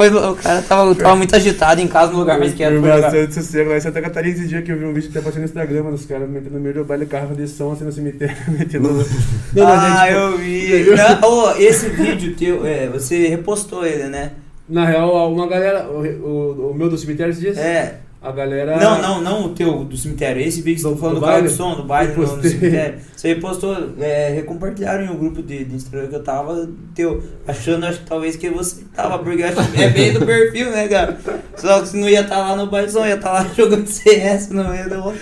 [0.00, 2.72] Foi, o cara tava, tava muito agitado em casa, no lugar mais quieto.
[2.72, 3.02] Jogar.
[3.02, 5.20] bastante sossego lá em Santa Catarina esse dia que eu vi um vídeo que tá
[5.20, 7.84] passando no Instagram, mano, os caras metendo no meio do baile carro de som assim
[7.84, 9.06] no cemitério, metendo.
[9.52, 10.86] Não, ah, tipo, eu vi.
[10.96, 14.30] Não, ô, esse vídeo teu, é, você repostou ele, né?
[14.66, 17.98] Na real, uma galera, o, o, o meu do cemitério esses dias, É.
[18.22, 18.76] a galera...
[18.76, 20.42] Não, não, não o teu do cemitério.
[20.42, 21.48] Esse vídeo que você tá Do- falando do do carro baile?
[21.54, 22.50] som, do baile no postei.
[22.50, 22.98] cemitério.
[23.16, 27.86] Você repostou, é, recompartilharam em um grupo de, de Instagram que eu tava teu, achando
[27.86, 30.86] acho que talvez que você tava, porque eu acho que é bem do perfil, né,
[30.88, 31.18] cara?
[31.56, 34.50] Só que você não ia estar lá no baile som, ia estar lá jogando CS
[34.50, 35.18] no meio do rolê.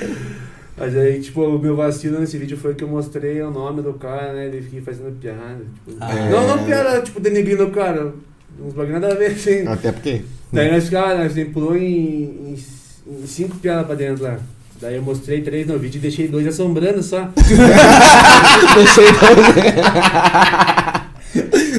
[0.77, 3.95] Mas aí, tipo, o meu vacilo nesse vídeo foi que eu mostrei o nome do
[3.95, 4.47] cara, né?
[4.47, 5.59] Ele fiquei fazendo piada.
[5.87, 6.15] Tipo, Ah.
[6.31, 8.13] Não, não piada, tipo, denegrindo o cara.
[8.61, 9.67] Uns bagulho nada a ver, assim.
[9.67, 10.23] Até porque.
[10.53, 12.57] Daí nós, cara, nós pulou em, em
[13.27, 14.39] cinco piadas pra dentro lá.
[14.81, 17.29] Daí eu mostrei três no vídeo e deixei dois assombrando só.
[18.75, 19.07] Deixei.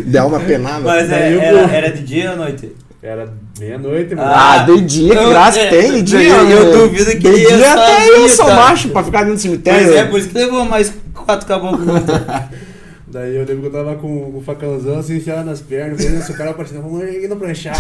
[0.06, 0.82] Deu uma penada.
[0.82, 2.76] Mas é, eu era, era de dia ou noite?
[3.02, 4.30] Era meia-noite, mano.
[4.30, 6.20] Ah, de dia, que graça é, tem, de dia.
[6.28, 6.72] eu- eu né?
[6.74, 8.56] duvido que De dia até eu sou tá?
[8.56, 9.86] macho pra ficar dentro do cemitério.
[9.86, 11.88] Pois é, por isso que levou mais quatro caboclos.
[13.08, 16.32] Daí eu lembro que eu tava com o facãozão assim, enfiado nas pernas, vendo se
[16.32, 17.80] o cara aparecendo, vamos ir no pranchado.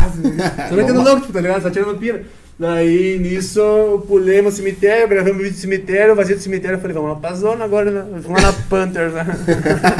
[0.69, 1.61] Só entendo não, tipo, tá ligado?
[1.61, 2.23] Só tirando pira.
[2.59, 6.81] Daí nisso eu pulei no cemitério, gravei um vídeo do cemitério, vazio do cemitério, eu
[6.81, 8.05] falei, vamos lá pra zona agora, né?
[8.21, 9.25] Vamos lá na Panthers, né?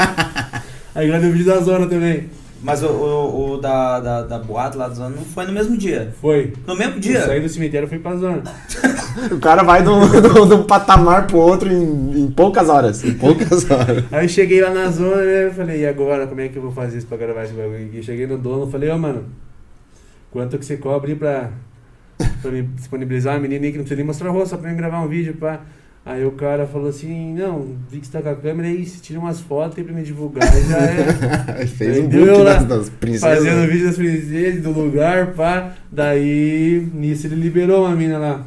[0.94, 2.28] Aí gravei o vídeo da zona também.
[2.62, 5.74] Mas o, o, o da, da, da boate lá do zona não foi no mesmo
[5.74, 6.12] dia.
[6.20, 6.52] Foi.
[6.66, 7.24] No mesmo Eu dia?
[7.24, 8.42] saí do cemitério e fui pra zona.
[9.32, 13.02] O cara vai de um, patamar pro outro em, em poucas horas.
[13.02, 14.04] Em poucas horas.
[14.12, 16.62] Aí eu cheguei lá na zona né, eu falei, e agora, como é que eu
[16.62, 18.02] vou fazer isso pra gravar esse bagulho aqui?
[18.02, 19.24] Cheguei no dono e falei, ô mano,
[20.30, 21.50] quanto que você cobra aí pra,
[22.42, 24.70] pra me disponibilizar uma menina aí que não precisa nem mostrar o rosto, só pra
[24.70, 25.60] mim gravar um vídeo, pá.
[26.04, 29.00] Aí o cara falou assim, não, vi que você tá com a câmera aí, você
[29.02, 30.42] tira umas fotos aí pra me divulgar.
[30.50, 32.54] Aí já é Fez um Entendeu book lá?
[32.54, 33.38] das, das princesas.
[33.44, 35.74] fazendo vídeo das princesas, do lugar, pá.
[35.92, 38.46] Daí, nisso ele liberou uma mina lá.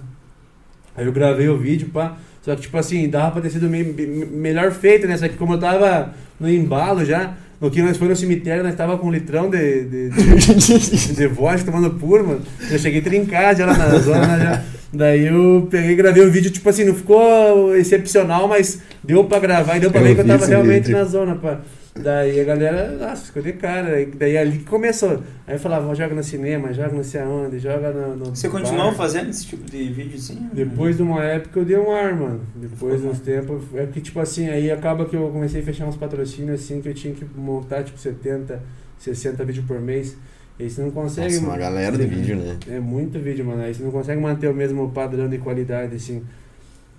[0.97, 2.17] Aí eu gravei o vídeo, pá.
[2.41, 5.15] Só que, tipo assim, dava pra ter sido meio, me- melhor feito, né?
[5.15, 7.33] Só que como eu tava no embalo já,
[7.63, 11.27] no que nós fomos no cemitério, nós tava com um litrão de, de, de, de
[11.27, 12.41] vodka tomando puro, mano.
[12.69, 14.63] Eu cheguei trincado já lá na zona, já.
[14.91, 19.39] Daí eu peguei e gravei o vídeo, tipo assim, não ficou excepcional, mas deu pra
[19.39, 20.97] gravar e deu pra Eu ver que eu tava realmente vídeo.
[20.97, 21.61] na zona, pá.
[21.95, 23.95] Daí a galera, nossa, ficou de cara.
[23.97, 25.21] Aí- Daí ali que começou.
[25.45, 28.15] Aí eu falava, joga no cinema, joga não sei aonde, joga no.
[28.15, 28.59] no Você bar.
[28.59, 30.49] continuou fazendo esse tipo de vídeo assim?
[30.51, 32.41] Depois de uma época eu dei um ar, mano.
[32.55, 33.61] Depois de uns tempos.
[33.75, 36.89] É que, tipo assim, aí acaba que eu comecei a fechar uns patrocínios assim que
[36.89, 38.59] eu tinha que montar, tipo, 70,
[38.97, 40.17] 60 vídeos por mês.
[40.59, 41.35] E aí você não consegue.
[41.35, 42.57] Nossa, uma galera de vídeo, né?
[42.69, 43.61] É muito vídeo, mano.
[43.61, 46.23] Aí você não consegue manter o mesmo padrão de qualidade, assim.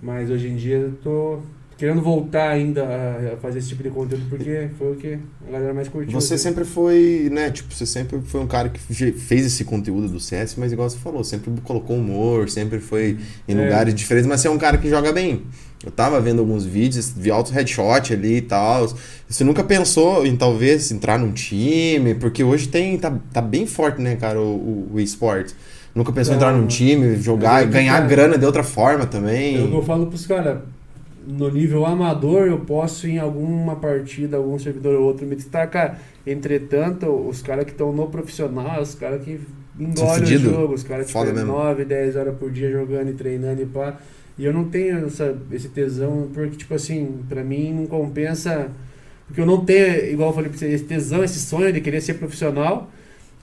[0.01, 1.39] Mas hoje em dia eu tô
[1.77, 2.83] querendo voltar ainda
[3.33, 6.11] a fazer esse tipo de conteúdo porque foi o que a galera mais curtiu.
[6.19, 6.43] Você assim.
[6.43, 7.49] sempre foi, né?
[7.51, 10.89] Tipo, você sempre foi um cara que fe- fez esse conteúdo do CS, mas igual
[10.89, 13.63] você falou, sempre colocou humor, sempre foi em É.
[13.63, 15.43] lugares diferentes, mas você é um cara que joga bem.
[15.85, 18.87] Eu tava vendo alguns vídeos, vi alto headshot ali e tal.
[19.27, 22.15] Você nunca pensou em talvez entrar num time?
[22.15, 22.97] Porque hoje tem.
[22.97, 25.53] tá, tá bem forte, né, cara, o, o, o esporte.
[25.93, 29.67] Nunca pensou em entrar num time, jogar, que, ganhar cara, grana de outra forma também.
[29.67, 30.59] Que eu falo pros caras.
[31.27, 35.99] No nível amador, eu posso em alguma partida, algum servidor ou outro me destacar.
[36.25, 39.39] Entretanto, os caras que estão no profissional, os caras que
[39.79, 41.51] engolem o jogo, os caras que ficam mesmo.
[41.51, 43.97] 9, 10 horas por dia jogando e treinando e pá.
[44.37, 48.69] E eu não tenho essa, esse tesão, porque, tipo assim, pra mim não compensa.
[49.27, 52.01] Porque eu não tenho, igual eu falei pra você, esse tesão, esse sonho de querer
[52.01, 52.91] ser profissional.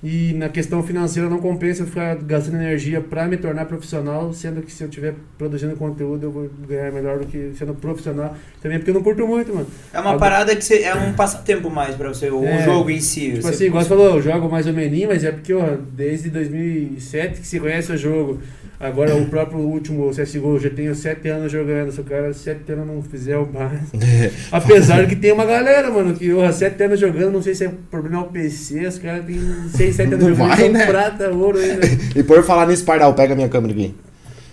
[0.04, 4.60] E na questão financeira não compensa eu ficar gastando energia pra me tornar profissional, sendo
[4.60, 8.36] que se eu estiver produzindo conteúdo eu vou ganhar melhor do que sendo profissional.
[8.60, 9.66] Também porque eu não curto muito, mano.
[9.92, 12.64] É uma Agora- parada que você, é um passatempo mais pra você, o É.
[12.64, 13.34] jogo em si.
[13.34, 16.30] Tipo assim, igual você falou, eu jogo mais ou menos, mas é porque, ó, desde
[16.30, 18.40] 2007 que se conhece o jogo.
[18.82, 21.92] Agora o próprio último CSGO, eu já tenho 7 anos jogando.
[21.92, 23.96] Se o cara 7 anos não fizer o básico.
[24.50, 27.72] Apesar que tem uma galera, mano, que ó, 7 anos jogando, não sei se é
[27.88, 29.38] problema ao PC, os caras têm
[29.72, 30.86] 6, 7 anos Não jogando, vai, né?
[30.86, 31.86] prata, ouro ainda.
[32.18, 33.94] E por falar nisso, Pardal, pega minha câmera aqui.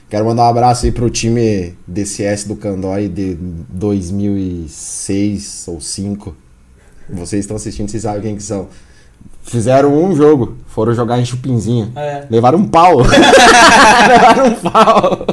[0.07, 3.35] Quero mandar um abraço aí pro time DCS do Candói de
[3.69, 6.35] 2006 ou 2005.
[7.09, 8.67] Vocês estão assistindo, vocês sabem quem que são.
[9.49, 11.89] Fizeram um jogo, foram jogar em Chupinzinha.
[11.95, 12.23] É.
[12.29, 12.97] Levaram um pau.
[13.01, 15.27] Levaram um pau.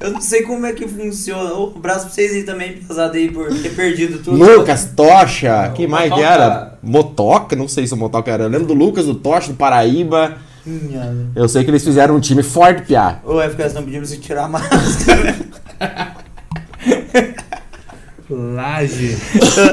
[0.00, 1.54] Eu não sei como é que funciona.
[1.54, 4.36] Um abraço pra vocês aí também, pesado aí, por ter perdido tudo.
[4.36, 6.78] Lucas, Tocha, quem O mais que era?
[6.82, 8.44] Motoca, não sei se o Motoca era.
[8.44, 10.36] Eu lembro do Lucas, do Tocha, do Paraíba.
[10.64, 13.18] Minha- Eu sei que eles fizeram um time forte, piá.
[13.24, 15.36] Ô, FKS, não pedimos você tirar a máscara.
[18.36, 19.16] Laje.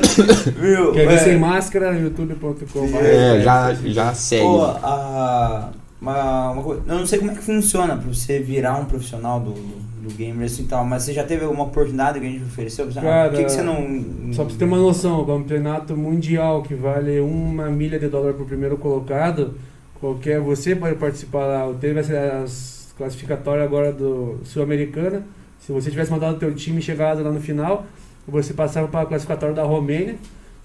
[0.60, 0.92] Viu?
[0.92, 1.18] Quer ver É.
[1.18, 1.94] sem máscara?
[1.98, 2.98] youtube.com.
[2.98, 4.44] É, já, já segue.
[4.44, 5.70] Pô, a,
[6.02, 9.40] uma, uma coisa, eu não sei como é que funciona pra você virar um profissional
[9.40, 12.30] do, do, do gamer assim e tal, mas você já teve alguma oportunidade que a
[12.30, 12.86] gente ofereceu?
[12.86, 13.02] Pra você?
[13.02, 14.34] Cara, Por que, que você não.
[14.34, 18.34] Só pra você ter uma noção, o campeonato mundial que vale uma milha de dólar
[18.34, 19.56] pro primeiro colocado,
[20.00, 21.74] qualquer você pode participar lá.
[21.80, 25.24] Teve as, as classificatórias agora do Sul-Americana.
[25.60, 27.86] Se você tivesse mandado o teu time e chegado lá no final,
[28.30, 30.16] você passava para a classificatória da Romênia.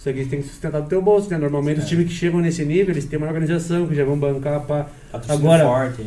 [0.02, 1.38] Que eles têm que sustentar do teu bolso, né?
[1.38, 1.88] Normalmente os É.
[1.88, 4.86] times que chegam nesse nível, eles têm uma organização que já vão bancar para
[5.30, 6.02] Agora- forte.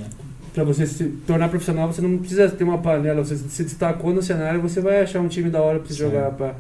[0.54, 3.24] pra você se tornar profissional, você não precisa ter uma panela.
[3.24, 6.12] Você se destacou no cenário, você vai achar um time da hora pra você Certo.
[6.12, 6.56] jogar.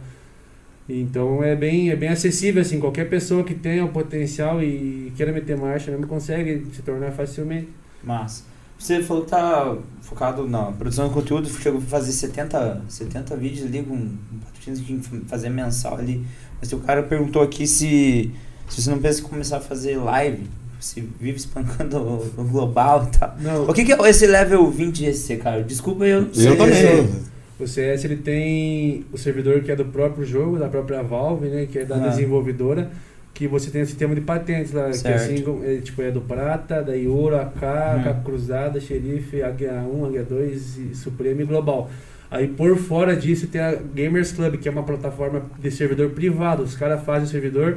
[0.89, 2.79] Então é bem, é bem acessível, assim.
[2.79, 7.67] Qualquer pessoa que tenha o potencial e queira meter marcha mesmo consegue se tornar facilmente.
[8.03, 8.43] Mas
[8.77, 13.65] você falou que tá focado na produção de conteúdo, chegou a fazer 70, 70 vídeos
[13.67, 16.25] ali com com patrocínios que fazer mensal ali.
[16.61, 18.31] Mas o cara perguntou aqui se,
[18.69, 20.43] se você não pensa em começar a fazer live,
[20.79, 23.35] se vive espancando o, o global e tal.
[23.39, 25.63] Não, O que, que é esse level 20 GC, cara?
[25.63, 26.47] Desculpa, eu não sei.
[26.49, 27.27] Eu também.
[27.59, 31.65] O CS ele tem o servidor que é do próprio jogo, da própria Valve, né,
[31.65, 32.07] que é da Ah.
[32.09, 32.91] desenvolvedora,
[33.37, 35.15] que você tem o sistema de patentes lá, que Certo.
[35.15, 38.09] assim, é, tipo, é do prata, daí ouro, AK, Hum.
[38.09, 41.87] AK cruzada, xerife, Águia 1, Águia 2, e Supremo e Global.
[42.31, 46.63] Aí por fora disso tem a Gamers Club, que é uma plataforma de servidor privado.
[46.63, 47.75] Os caras fazem o servidor,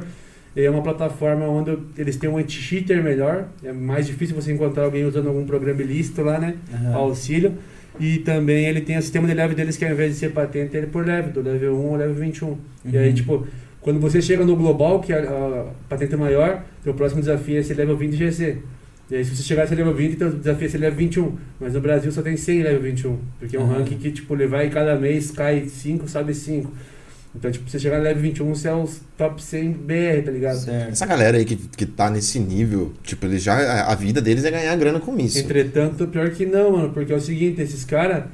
[0.55, 3.45] é uma plataforma onde eles têm um anti-cheater melhor.
[3.63, 6.55] É mais difícil você encontrar alguém usando algum programa ilícito lá, né?
[6.73, 6.95] Aham.
[6.95, 7.53] auxílio.
[7.99, 10.75] E também ele tem o sistema de level deles que ao invés de ser patente,
[10.75, 12.57] ele é por level, do level 1 ao level 21.
[12.85, 13.13] E aí, Uhum.
[13.13, 13.47] tipo,
[13.81, 17.73] quando você chega no global, que é a, patente maior, teu próximo desafio é ser
[17.75, 18.57] level 20 GC.
[19.09, 21.35] E aí, se você chegar a ser level 20, teu desafio é ser level 21.
[21.59, 23.17] Mas no Brasil só tem 100 level 21.
[23.39, 23.77] Porque é um Uhum.
[23.79, 26.71] ranking que, tipo, levar e cada mês cai 5, sobe 5.
[27.35, 30.55] Então, tipo, você chegar no level 21, você é os top 100 BR, tá ligado?
[30.59, 30.91] Certo.
[30.91, 33.83] Essa galera aí que, que tá nesse nível, tipo, eles já.
[33.85, 35.39] A vida deles é ganhar grana com isso.
[35.39, 38.25] Entretanto, pior que não, mano, porque é o seguinte, esses caras,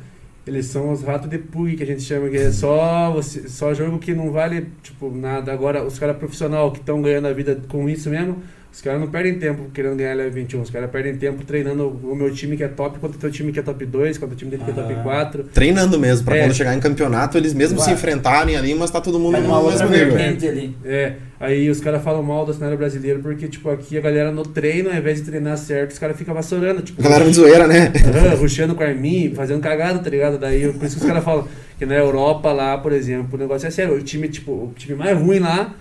[0.50, 3.74] eles são os ratos de pug que a gente chama, que é só, você, só
[3.74, 5.52] jogo que não vale, tipo, nada.
[5.52, 8.38] Agora, os caras profissional que estão ganhando a vida com isso mesmo,
[8.72, 12.16] os caras não perdem tempo querendo ganhar level 21, os caras perdem tempo treinando o
[12.16, 14.38] meu time que é top contra o teu time que é top 2, contra o
[14.38, 15.04] time dele que é top Ah.
[15.04, 15.44] 4.
[15.46, 16.42] Treinando mesmo, pra É.
[16.42, 19.70] quando chegar em campeonato, eles mesmos se enfrentarem ali, mas tá todo mundo numa no
[19.70, 20.16] mesmo nível.
[20.16, 20.78] ali.
[20.86, 24.44] É, aí os caras falam mal do cenário brasileiro porque, tipo, aqui a galera no
[24.44, 27.02] treino, ao invés de treinar certo, os caras ficam vassourando, tipo...
[27.02, 27.92] Galera muito zoeira, né?
[28.40, 30.38] Ruxando com a Armin, fazendo cagada, tá ligado?
[30.38, 31.48] Daí, por isso que os caras falam
[31.78, 33.96] que na Europa lá, por exemplo, o negócio é sério.
[33.96, 35.74] O time, tipo, o time mais ruim lá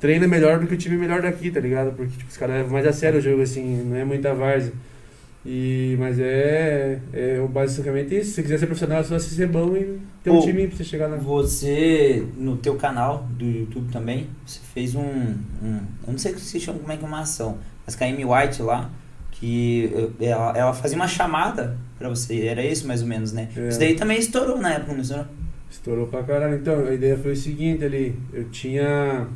[0.00, 1.92] treina melhor do que o time melhor daqui, tá ligado?
[1.92, 4.72] Porque tipo, os caras levam mais a sério o jogo, assim, não é muita várzea.
[5.44, 8.32] E, mas é, é basicamente isso.
[8.32, 11.08] Se quiser ser profissional, é só ser bom e ter um time pra você chegar
[11.08, 11.16] lá.
[11.16, 16.60] Você, no teu canal do YouTube também, você fez um, um- Eu não sei se
[16.60, 18.88] chama como é que é uma ação, mas com a Amy White lá,
[19.32, 23.48] que ela, ela fazia uma chamada pra você, era isso mais ou menos, né?
[23.56, 23.68] É.
[23.68, 25.26] Isso daí também estourou na época, não estourou?
[25.68, 26.54] Estourou pra caralho.
[26.56, 29.26] Então, a ideia foi o seguinte ali, eu tinha.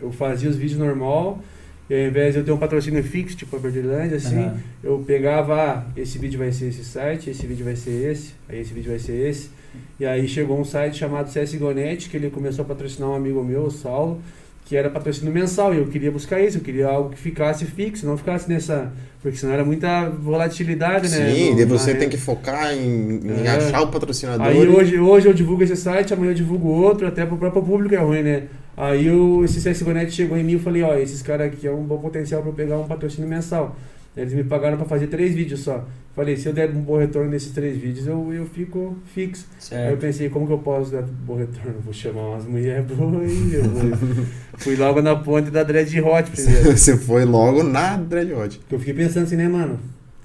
[0.00, 1.40] Eu fazia os vídeos normal,
[1.90, 4.56] e ao invés de eu ter um patrocínio fixo, tipo a Birdland, assim, Aham.
[4.82, 8.60] eu pegava, ah, esse vídeo vai ser esse site, esse vídeo vai ser esse, aí
[8.60, 9.50] esse vídeo vai ser esse.
[10.00, 13.64] E aí chegou um site chamado CSGONET, que ele começou a patrocinar um amigo meu,
[13.64, 14.20] o Saulo,
[14.64, 18.06] que era patrocínio mensal, e eu queria buscar isso, eu queria algo que ficasse fixo,
[18.06, 18.90] não ficasse nessa.
[19.20, 21.32] Porque senão era muita volatilidade, né?
[21.32, 22.00] Sim, daí na você renda.
[22.00, 23.50] tem que focar em, em É.
[23.50, 24.46] achar o patrocinador.
[24.46, 27.62] Aí e- hoje, hoje eu divulgo esse site, amanhã eu divulgo outro, até pro próprio
[27.62, 28.44] público é ruim, né?
[28.76, 31.70] Aí o, esse CSGONET chegou em mim e eu falei, ó, esses caras aqui é
[31.72, 33.76] um bom potencial pra eu pegar um patrocínio mensal.
[34.16, 35.84] Eles me pagaram pra fazer três vídeos só.
[36.14, 39.46] Falei, se eu der um bom retorno nesses três vídeos, eu, eu fico fixo.
[39.72, 40.00] Aí eu Certo.
[40.00, 41.80] pensei, como que eu posso dar bom retorno?
[41.84, 43.28] Vou chamar umas mulheres boas
[44.58, 46.70] Fui logo na ponte da Dread Hot primeiro.
[46.78, 48.58] Você foi logo na Dread Hot.
[48.58, 49.80] Porque eu fiquei pensando assim, né, mano?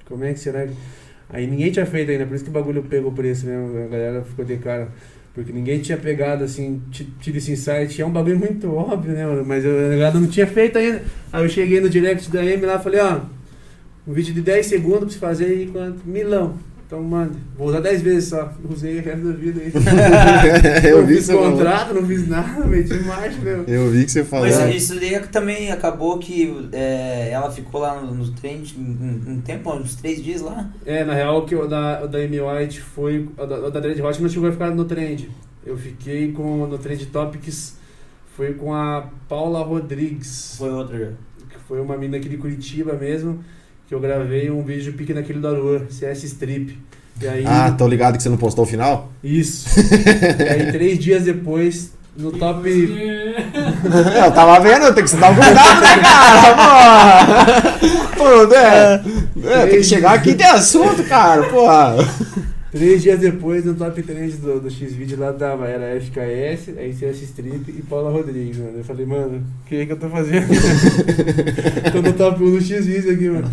[0.06, 0.74] Como é que será que.
[1.32, 3.76] Aí ninguém tinha feito ainda, por isso que o bagulho pegou o preço mesmo.
[3.78, 4.90] A galera ficou de cara.
[5.34, 8.02] Porque ninguém tinha pegado assim, ti- tido esse insight.
[8.02, 9.46] É um bagulho muito óbvio, né, mano?
[9.46, 11.04] Mas eu, galera não tinha feito ainda.
[11.32, 13.22] Aí eu cheguei no direct da M lá falei, ó,
[14.08, 16.00] um vídeo de 10 segundos pra você fazer aí quanto?
[16.06, 16.58] Milão.
[16.90, 17.36] Então manda.
[17.56, 18.52] Vou usar 10 vezes só.
[18.68, 19.72] Usei o resto da vida aí.
[20.90, 23.64] eu não vi fiz contrato, não fiz nada, meti marcha mesmo.
[23.68, 24.48] Eu vi que você falou.
[24.48, 29.42] Mas isso daí também acabou que é, ela ficou lá no, no trend um, um
[29.42, 30.68] tempo, uns três dias lá.
[30.84, 33.30] É, na real, que o da, o da Amy White foi.
[33.38, 35.30] O da, o da Dread Hot não chegou a ficar no trend.
[35.64, 37.78] Eu fiquei com, no Trend Topics,
[38.36, 41.14] foi com a Paula Rodrigues, Foi outra.
[41.48, 43.44] que foi uma mina aqui de Curitiba mesmo,
[43.90, 46.78] que eu gravei um vídeo pique naquele da Lua, CS Strip.
[47.20, 47.44] E aí.
[47.46, 49.12] Ah, tô ligado que você não postou o final?
[49.24, 49.68] Isso.
[50.40, 52.70] e aí, três dias depois, no top.
[52.70, 56.56] eu tava vendo, eu tenho que dar um cuidado, né, cara?
[56.56, 57.80] Porra!
[58.16, 59.04] Pô, é,
[59.44, 61.96] é, tem que chegar aqui e ter assunto, cara, porra.
[62.72, 67.24] Três dias depois, no top 3 do, do X-Video lá tava, era FKS, aí CS
[67.24, 68.78] Strip e Paula Rodrigues, mano.
[68.78, 70.46] Eu falei, mano, o que é que eu tô fazendo?
[71.92, 73.50] tô no top 1 do X-Video aqui, mano.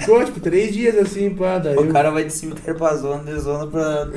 [0.00, 3.24] Ficou, tipo, três dias assim, pá, daí O eu, cara vai de cimitério pra zona,
[3.24, 4.08] de zona pra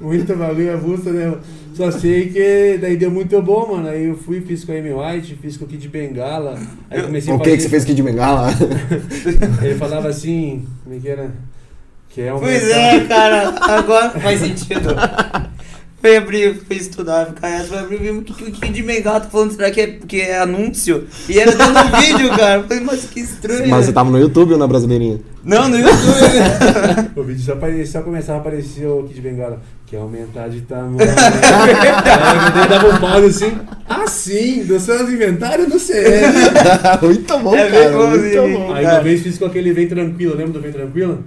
[0.00, 1.34] muito bagulho avulso, né?
[1.74, 3.88] Só sei que daí deu muito bom, mano.
[3.88, 6.58] Aí eu fui, fiz com a Amy White, fiz com o Kid Bengala.
[6.90, 7.56] Aí comecei O a que fazer...
[7.56, 8.48] que você fez aqui de bengala?
[9.62, 11.30] Ele falava assim, como é que era?
[12.16, 14.88] Que é Pois é, cara, agora faz sentido.
[16.00, 19.50] Fui abrir, fui estudar, ficar fui abrir, vi o que o Kid Bengala tá falando,
[19.52, 21.06] será que é, que é anúncio?
[21.28, 22.62] E era dando um vídeo, cara.
[22.62, 23.68] Falei, mas que estranho.
[23.68, 25.20] Mas você tava no YouTube ou na Brasileirinha?
[25.44, 27.10] Não, no YouTube.
[27.16, 29.60] O vídeo só, apare- só começava a aparecer o Kid Bengala.
[29.86, 30.98] Quer aumentar de tamanho.
[31.00, 33.56] Ele dava um pause assim.
[33.88, 36.22] Ah, sim, do seus inventários no CS.
[37.00, 37.92] muito bom, É cara.
[38.08, 38.72] Muito bom.
[38.74, 41.22] Aí uma vez fiz com aquele Vem Tranquilo, lembra do Vem Tranquilo?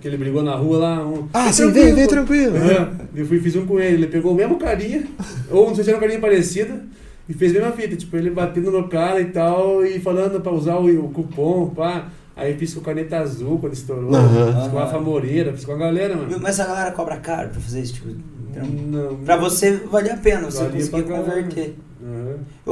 [0.00, 1.06] Que ele brigou na rua lá.
[1.06, 2.56] Um, Ah, sim, vem, vem tranquilo.
[2.56, 2.92] Aham.
[3.14, 5.02] Eu fui, fiz um com ele, ele pegou o mesmo carinha,
[5.50, 6.80] ou não sei se era um carinha parecido,
[7.28, 10.50] e fez a mesma fita, tipo, ele batendo no cara e tal, e falando pra
[10.50, 12.06] usar o, o cupom, pá.
[12.38, 16.16] Aí fiz com caneta azul quando estourou, com a Rafa Moreira, fiz com a galera,
[16.16, 16.38] mano.
[16.40, 18.22] Mas a galera cobra caro pra fazer esse tipo de
[18.52, 18.72] trampo.
[18.72, 19.16] Não.
[19.24, 21.74] Pra você valia a pena, você Valia conseguir converter.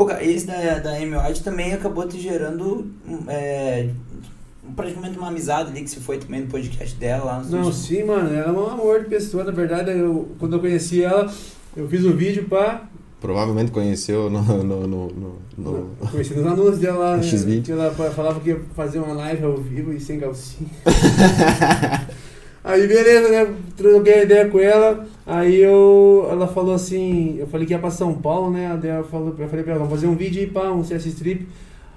[0.07, 2.87] Cara, esse da, da Amy White também acabou te gerando
[3.27, 3.89] é,
[4.77, 8.05] praticamente uma amizade ali que você foi também no podcast dela lá no Não, sim,
[8.05, 11.29] mano, ela é um amor de pessoa, na verdade, eu, quando eu conheci ela,
[11.77, 12.85] eu fiz um vídeo pra.
[13.27, 14.41] Provavelmente conheceu no.
[14.41, 17.63] no, no, no- no- Conheci nos anúncios dela lá, No né, X-Video.
[17.65, 20.71] que ela pa- falava que ia fazer uma live ao vivo e sem calcinha.
[22.63, 23.53] Aí beleza, né?
[23.77, 25.05] Troquei ideia com ela.
[25.27, 26.29] Aí eu.
[26.31, 28.79] Ela falou assim, eu falei que ia pra São Paulo, né?
[28.81, 31.07] Daí ela falou, eu falei pra ela, vamos fazer um vídeo aí pá, um CS
[31.07, 31.49] Strip.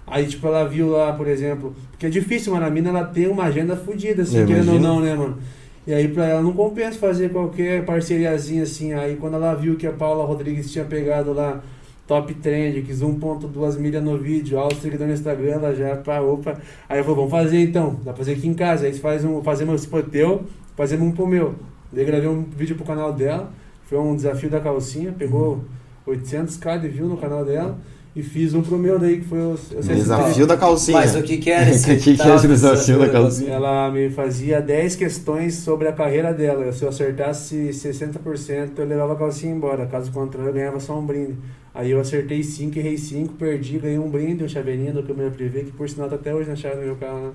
[0.08, 1.76] Aí, tipo, ela viu lá, por exemplo.
[1.92, 2.66] Porque é difícil, mano.
[2.66, 5.38] A mina ela tem uma agenda fodida, assim, querendo ou não, né, mano?
[5.90, 8.94] E aí pra ela não compensa fazer qualquer parceriazinha assim.
[8.94, 11.64] Aí quando ela viu que a Paula Rodrigues tinha pegado lá
[12.06, 16.60] top trend, que 1.2 milha no vídeo, alto seguidor no Instagram, ela já, pá, opa.
[16.88, 18.86] Aí eu falei, vamos fazer então, dá pra fazer aqui em casa.
[18.86, 20.44] Aí faz um, fazemos pro teu,
[20.78, 21.56] fazemos um pro meu.
[21.92, 23.52] Daí gravei um vídeo pro canal dela,
[23.86, 25.64] foi um desafio da calcinha, pegou
[26.08, 27.76] 800k de view no canal dela.
[28.16, 29.52] E fiz um pro meu daí, que foi o...
[29.54, 30.98] o Desafio da calcinha.
[30.98, 33.52] Mas o que que era esse O que que é esse desafio da calcinha?
[33.54, 36.72] Ela me fazia 10 questões sobre a carreira dela.
[36.72, 39.86] Se eu acertasse 60%, eu levava a calcinha embora.
[39.86, 41.38] Caso contrário, eu ganhava só um brinde.
[41.74, 45.64] Aí eu acertei 5, errei 5, perdi, ganhei um brinde, um chaveirinho da câmera privê,
[45.64, 47.32] que por sinal tá até hoje na chave do meu carro, né?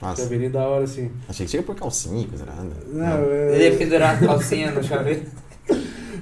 [0.00, 1.10] Nossa, Chaveirinho da hora, assim.
[1.28, 2.70] achei que tinha por calcinha, coisa nada.
[2.88, 3.76] Não, Ele ia é...
[3.76, 5.22] pendurar a calcinha no chaveiro.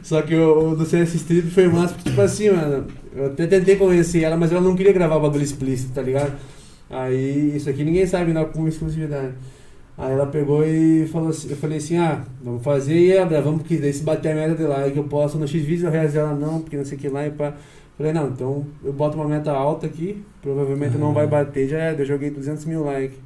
[0.03, 3.77] Só que o, do CS Strip foi massa, porque tipo assim, mano, eu até tentei
[3.77, 6.33] convencer ela, mas ela não queria gravar o bagulho explícito, tá ligado?
[6.89, 9.35] Aí, isso aqui ninguém sabe, não, com exclusividade.
[9.97, 13.61] Aí ela pegou e falou assim, eu falei assim, ah, vamos fazer e é, vamos
[13.61, 16.35] porque daí se bater a meta de like eu posto no X-Vídeos, eu realizo ela
[16.35, 17.53] não, porque não sei o que lá e pá.
[17.99, 21.95] Falei, não, então eu boto uma meta alta aqui, provavelmente não vai bater, já é,
[21.99, 23.19] eu joguei 200 mil likes.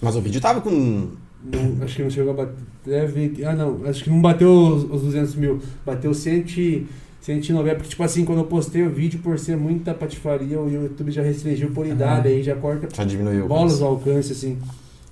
[0.00, 1.08] Mas o vídeo tava com.
[1.44, 2.54] Não, acho que não chegou a bater.
[2.84, 3.80] Deve, ah, não.
[3.86, 5.60] Acho que não bateu os, os 200 mil.
[5.84, 6.86] Bateu 100, e-
[7.20, 7.74] 190.
[7.76, 11.22] Porque, tipo assim, quando eu postei o vídeo, por ser muita patifaria, o YouTube já
[11.22, 12.28] restringiu por idade.
[12.28, 13.46] Aí já corta Já diminuiu.
[13.46, 14.58] bolas o alcance, assim.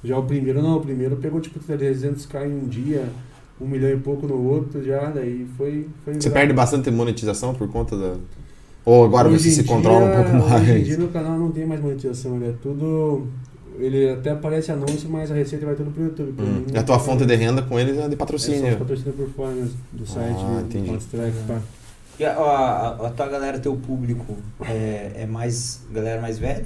[0.05, 0.77] Já o primeiro, não.
[0.79, 3.05] O primeiro pegou, tipo, 300k em um dia.
[3.61, 5.11] Um milhão e pouco no outro já.
[5.11, 5.87] Daí foi.
[6.05, 8.15] foi Você perde bastante monetização por conta da.
[8.85, 10.87] Ou agora Hoje você se em controla um dia- pouco Hoje em mais.
[10.87, 12.37] dia no canal não tem mais monetização.
[12.37, 13.27] Ele é tudo.
[13.79, 16.33] Ele até aparece anúncio, mas a receita vai tudo pro YouTube.
[16.33, 16.49] Pra Hum.
[16.49, 18.77] mim, E a tua tem fonte de renda com eles é de é só patrocínio.
[18.77, 19.55] por fora
[19.93, 20.87] do site Ah, do entendi.
[20.89, 21.61] Counter-Strike, pá.
[22.19, 24.37] E a, a, a tua galera, teu público,
[24.69, 26.65] é, é mais galera mais velha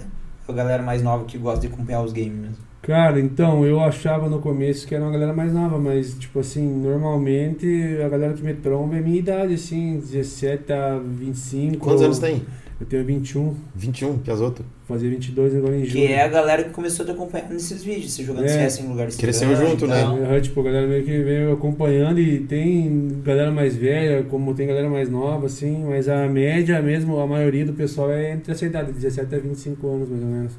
[0.49, 2.57] ou galera mais nova que gosta de acompanhar os games mesmo?
[2.81, 6.67] Cara, então, eu achava no começo que era uma galera mais nova, mas, tipo assim,
[6.67, 11.77] normalmente a galera que me tromba é minha idade, assim, 17 a 25.
[11.79, 12.43] Quantos anos tem?
[12.83, 14.66] Eu tenho 21, 21, que as outras.
[14.89, 15.93] fazer 22 agora em julho.
[15.93, 18.49] Que é a galera que começou a te acompanhar nesses vídeos, você jogando É.
[18.49, 20.01] CS em lugares Cresceu junto, né?
[20.03, 20.16] tal.
[20.16, 24.66] Aham, tipo, a galera meio que veio acompanhando e tem galera mais velha, como tem
[24.66, 28.66] galera mais nova, assim, mas a média mesmo, a maioria do pessoal é entre essa
[28.66, 30.53] idade, 17 a 25 anos, mais ou menos.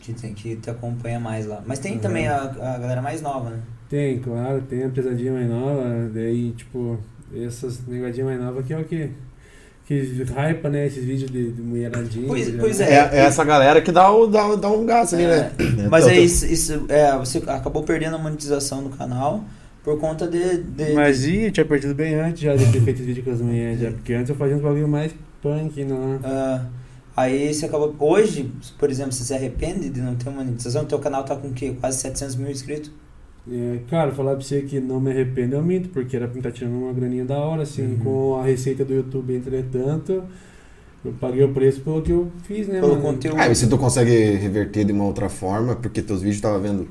[0.00, 1.64] Que, tem, que te acompanha mais lá.
[1.66, 1.98] Mas tem Uhum.
[1.98, 3.58] também a, a galera mais nova, né?
[3.90, 6.96] Tem, claro, tem a pesadinha mais nova, daí, tipo,
[7.34, 9.10] essas negadinhas mais novas que é o que
[9.86, 12.26] que hypa, né, esses vídeos de, de mulheradinha.
[12.26, 15.52] Pois- pois É, é essa galera que dá, o, dá, dá um gás ali, né?
[15.58, 19.44] É, Mas Eu é isso, isso é, você acabou perdendo a monetização do canal
[19.82, 20.58] por conta de.
[20.62, 23.40] de- Mas e eu tinha perdido bem antes já de ter feito vídeo com as
[23.42, 25.12] mulheres, já, porque antes eu fazia uns bagulho mais
[25.42, 26.18] punk, não.
[26.24, 26.64] ah,
[27.14, 27.94] aí você acabou.
[28.00, 30.86] Hoje, por exemplo, você se arrepende de não ter monetização?
[30.86, 31.74] Teu canal tá com o quê?
[31.78, 32.90] Quase 700 mil inscritos?
[33.50, 36.40] É, cara, falar pra você que não me arrependo, eu minto, porque era pra mim
[36.40, 37.98] estar tirando uma graninha da hora, assim, Uhum.
[37.98, 40.24] com a receita do YouTube, entretanto,
[41.04, 43.02] eu paguei o preço pelo que eu fiz, né, Pelo mano?
[43.02, 43.38] conteúdo.
[43.38, 46.88] Ah, e se tu consegue reverter de uma outra forma, porque teus vídeos tava vendo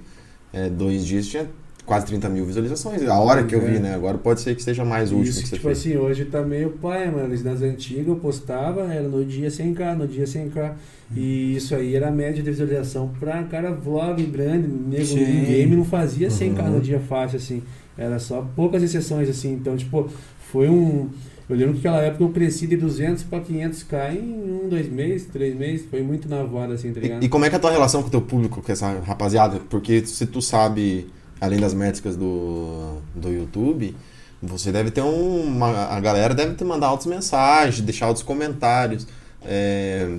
[0.54, 1.48] é, dois dias, tinha
[1.86, 3.04] quase 30 mil visualizações.
[3.08, 3.80] A hora que eu vi, É.
[3.80, 3.96] né?
[3.96, 5.80] Agora pode ser que seja mais último Isso, que você tipo fez.
[5.80, 7.28] assim, hoje tá meio pai, mano.
[7.44, 10.74] Nas antigas eu postava, era no dia 100k, no dia 100k.
[11.16, 15.86] E isso aí era a média de visualização pra cara vlog grande, nego game não
[15.86, 16.70] fazia 100k Uhum.
[16.72, 17.62] no dia fácil, assim.
[17.98, 19.54] Era só poucas exceções, assim.
[19.54, 20.10] Então, tipo,
[20.52, 21.10] foi um.
[21.50, 25.28] Eu lembro que naquela época eu cresci de 200 pra 500k em um, dois meses,
[25.28, 25.86] três meses.
[25.92, 27.22] Foi muito na voada, assim, tá ligado?
[27.22, 28.88] E, e como é que é a tua relação com o teu público, com essa
[29.02, 29.60] rapaziada?
[29.70, 31.06] Porque se tu sabe,
[31.44, 33.96] além das métricas do, do YouTube,
[34.42, 35.88] você deve ter um, uma...
[35.88, 39.06] A galera deve te mandar altas mensagens, deixar altos comentários.
[39.46, 40.18] É,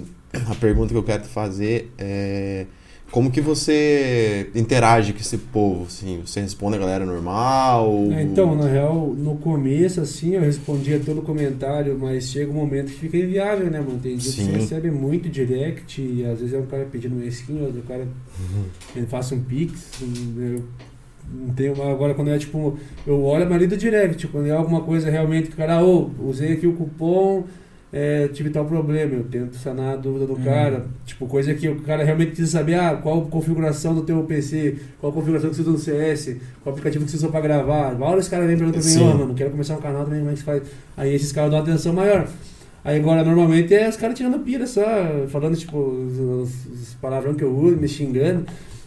[0.51, 2.67] a pergunta que eu quero te fazer é...
[3.11, 6.21] Como que você interage com esse povo, assim?
[6.27, 8.09] Você responde a galera normal?
[8.11, 12.87] É, Então, na real, no começo, assim, eu respondia todo comentário, mas chega um momento
[12.87, 14.01] que fica inviável, né, mano?
[14.03, 17.83] Tem que recebe muito direct, e às vezes é um cara pedindo uma skin, outro
[17.83, 18.65] cara Uhum.
[18.97, 20.65] ele faça um pix, eu
[21.33, 24.81] não tenho agora quando é tipo, eu olho a maioria do direct, quando é alguma
[24.83, 27.45] coisa realmente que o cara, ô, usei aqui o cupom,
[27.93, 30.43] é, tive tal problema, eu tento sanar a dúvida do Uhum.
[30.43, 34.23] cara, tipo, coisa que o cara realmente precisa saber, ah, qual a configuração do teu
[34.25, 37.41] PC, qual a configuração que você usa no CS, qual aplicativo que você usa pra
[37.41, 39.13] gravar, vários caras vêm perguntando mim, Sim.
[39.13, 40.63] ô, mano, quero começar um canal também, como é que faz?
[40.97, 42.27] Aí esses caras dão atenção maior.
[42.85, 44.83] Aí agora, normalmente, é os caras tirando pira só,
[45.29, 48.45] falando, tipo, os, os- os palavrão que eu uso, me xingando.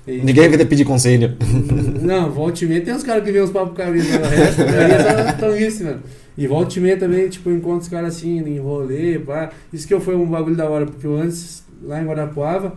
[0.07, 1.35] E, Ninguém vai te pedir conselho.
[2.01, 4.65] não, volta e meia tem uns caras que vê uns papos cabeça, o resto, a
[4.65, 6.01] maioria só tão isso, mano.
[6.37, 9.49] E volta e meia também, tipo, eu encontro os caras assim, em rolê, pá.
[9.73, 12.73] Isso que foi um bagulho da hora, porque eu antes, lá em Guarapuava,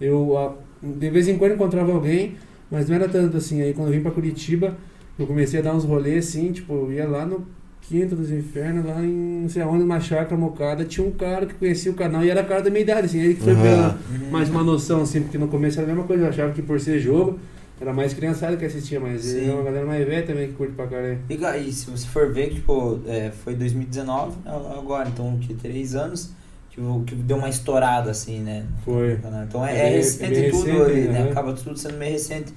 [0.00, 2.34] eu de vez em quando encontrava alguém,
[2.70, 3.62] mas não era tanto assim.
[3.62, 4.76] Aí quando eu vim pra Curitiba,
[5.18, 7.46] eu comecei a dar uns rolês assim, tipo, eu ia lá no
[7.88, 11.54] Quinto dos Infernos, lá em não sei aonde, uma chácara mocada, tinha um cara que
[11.54, 13.62] conhecia o canal e era cara da minha idade, assim, ele que foi Aham.
[13.62, 13.98] pela
[14.30, 16.80] mais uma noção, assim, porque no começo era a mesma coisa, eu achava que por
[16.80, 17.38] ser jogo,
[17.80, 20.86] era mais criançada que assistia, mas é uma galera mais velha também que curte pra
[20.88, 21.18] caralho.
[21.30, 21.34] E,
[21.68, 26.30] e se você for ver, tipo, é, foi 2019 a- agora, então que três anos,
[26.70, 28.64] tipo, que deu uma estourada, assim, né?
[28.84, 29.18] Foi.
[29.46, 31.22] Então é, É é recente é bem tudo, recente, né?
[31.22, 31.30] né?
[31.30, 32.52] Acaba tudo sendo meio recente.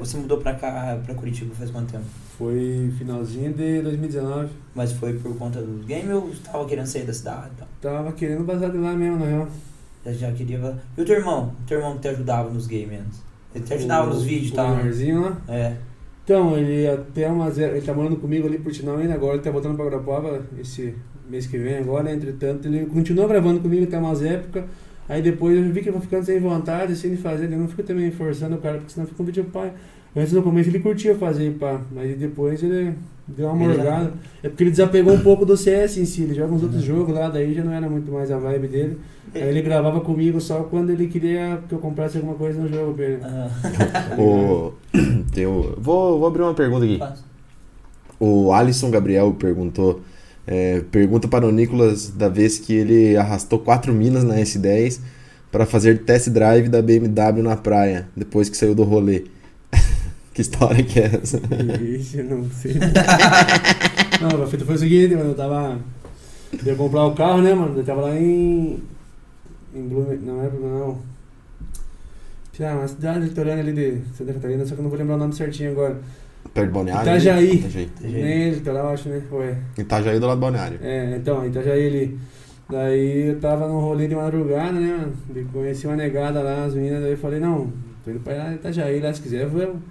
[0.00, 2.04] Você mudou pra cá, pra Curitiba faz quanto tempo?
[2.36, 4.48] Foi finalzinho de 2019.
[4.74, 7.50] Mas foi por conta do game ou tava querendo sair da cidade?
[7.54, 7.68] e tal?
[7.80, 9.48] Tava querendo vazar de lá mesmo, na real.
[10.04, 10.58] Já, já queria.
[10.98, 11.52] E o teu irmão?
[11.62, 13.22] O teu irmão que te ajudava nos games antes?
[13.54, 14.70] Ele te ajudava O- nos vídeos e o tal?
[14.70, 15.36] Leonarzinho lá.
[15.48, 15.76] É.
[16.24, 17.56] Então, ele até umas.
[17.58, 20.94] Ele tá morando comigo ali por sinal ainda, agora ele tá voltando pra Guarapuava esse
[21.28, 24.64] mês que vem agora, entretanto, ele continua gravando comigo até umas épocas.
[25.10, 27.82] Aí depois eu vi que eu vou ficando sem vontade, sem fazer, eu não fico
[27.82, 29.72] também forçando o cara, porque senão fica um vídeo pai.
[30.14, 32.94] Antes no começo ele curtia fazer, pá, mas depois ele
[33.26, 34.12] deu uma morgada.
[34.40, 37.12] É porque ele desapegou um pouco do CS em si, ele joga uns outros jogos
[37.12, 38.98] lá, daí já não era muito mais a vibe dele.
[39.34, 42.94] Aí ele gravava comigo só quando ele queria que eu comprasse alguma coisa no jogo
[42.94, 43.20] pra ele.
[43.24, 43.50] Ah,
[44.16, 44.72] O,
[45.34, 47.00] teu, vou, vou abrir uma pergunta aqui.
[48.20, 50.02] O Alisson Gabriel perguntou.
[50.46, 55.00] É, pergunta para o Nicolas da vez que ele arrastou quatro minas na S10
[55.50, 59.24] para fazer test drive da BMW na praia, depois que saiu do rolê.
[60.32, 61.40] que história que é essa?
[61.82, 62.74] Ixi, eu não sei.
[64.20, 65.78] não, a fita foi o seguinte, mano, eu tava.
[66.52, 67.76] Eu ia comprar o carro, né, mano?
[67.76, 68.82] Eu tava lá em.
[69.74, 70.18] Em Blumen.
[70.18, 71.10] Não é Blumen, não.
[72.62, 75.18] Ah, uma cidade litorânea ali de Santa Catarina, só que eu não vou lembrar o
[75.18, 75.98] nome certinho agora.
[76.52, 77.02] Perto do balneário?
[77.02, 77.54] Itajaí.
[77.54, 77.84] Itajaí.
[77.84, 78.22] Itajaí.
[78.22, 79.22] Nem litoral, acho, né?
[79.30, 79.56] Ué.
[79.78, 80.78] Itajaí do lado do balneário.
[80.82, 82.18] É, então, Itajaí ali.
[82.68, 85.12] Daí eu tava num rolê de madrugada, né, mano?
[85.28, 87.72] Daí Conheci uma negada lá, as meninas, daí eu falei, não,
[88.04, 89.82] tô indo pra lá, Itajaí, lá se quiser, vamos.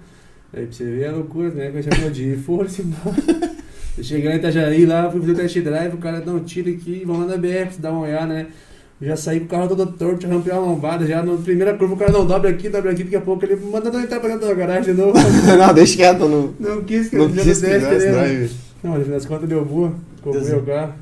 [0.52, 1.70] Aí pra você ver a loucura, né?
[1.70, 3.50] Conheci a dia, foda-se, embora.
[3.98, 6.40] Eu cheguei lá em Itajaí, lá, fui fazer o test drive, o cara dá um
[6.40, 8.46] tiro aqui, vamos lá na BF, dá uma olhada, né?
[9.00, 11.94] Eu Já saí com o carro todo torto, rampei uma lombada, já na primeira curva
[11.94, 14.28] o cara não dobra aqui, dobra aqui, daqui a pouco ele manda eu entrar pra
[14.28, 15.14] dentro da garagem de novo.
[15.58, 18.12] não, deixa quieto, não, Não quis que não quis que desce, fizesse né?
[18.12, 18.50] drive.
[18.82, 19.92] Não, no final das contas deu boa,
[20.22, 20.62] comprei Deus.
[20.62, 20.92] o carro.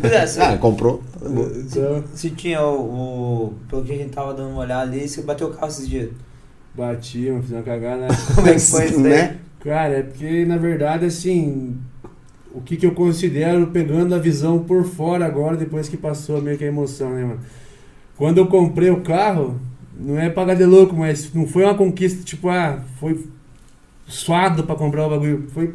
[0.00, 1.02] Pois é, você- Ah, comprou.
[1.20, 1.48] Tá bom.
[1.56, 5.22] Então, Se tinha o, o- Pelo que a gente tava dando uma olhada ali, você
[5.22, 6.10] bateu o carro esses dias.
[6.74, 8.08] bati, mano, fiz uma cagada, né?
[8.34, 9.00] Como é que foi isso?
[9.00, 9.36] Né?
[9.60, 11.76] Cara, é porque na verdade, assim,
[12.54, 16.56] o que, que eu considero pegando a visão por fora agora, depois que passou meio
[16.56, 17.40] que a emoção, né, mano?
[18.16, 19.58] Quando eu comprei o carro,
[19.98, 23.24] não é pagar de louco, mas não foi uma conquista, tipo, ah, foi
[24.06, 25.46] suado pra comprar o bagulho.
[25.52, 25.74] Foi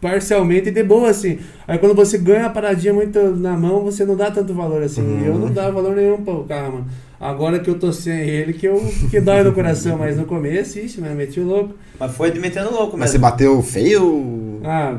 [0.00, 1.38] parcialmente de boa, assim.
[1.66, 5.02] Aí quando você ganha a paradinha muito na mão, você não dá tanto valor, assim.
[5.02, 5.24] Uhum.
[5.24, 6.86] Eu não dava valor nenhum pro carro, mano.
[7.20, 10.78] Agora que eu tô sem ele, que eu que dói no coração, mas no começo,
[10.78, 11.74] ixi, mano, meti o louco.
[11.98, 13.30] Mas foi de metendo louco Mas você mesmo.
[13.30, 14.60] bateu feio?
[14.62, 14.98] Ah,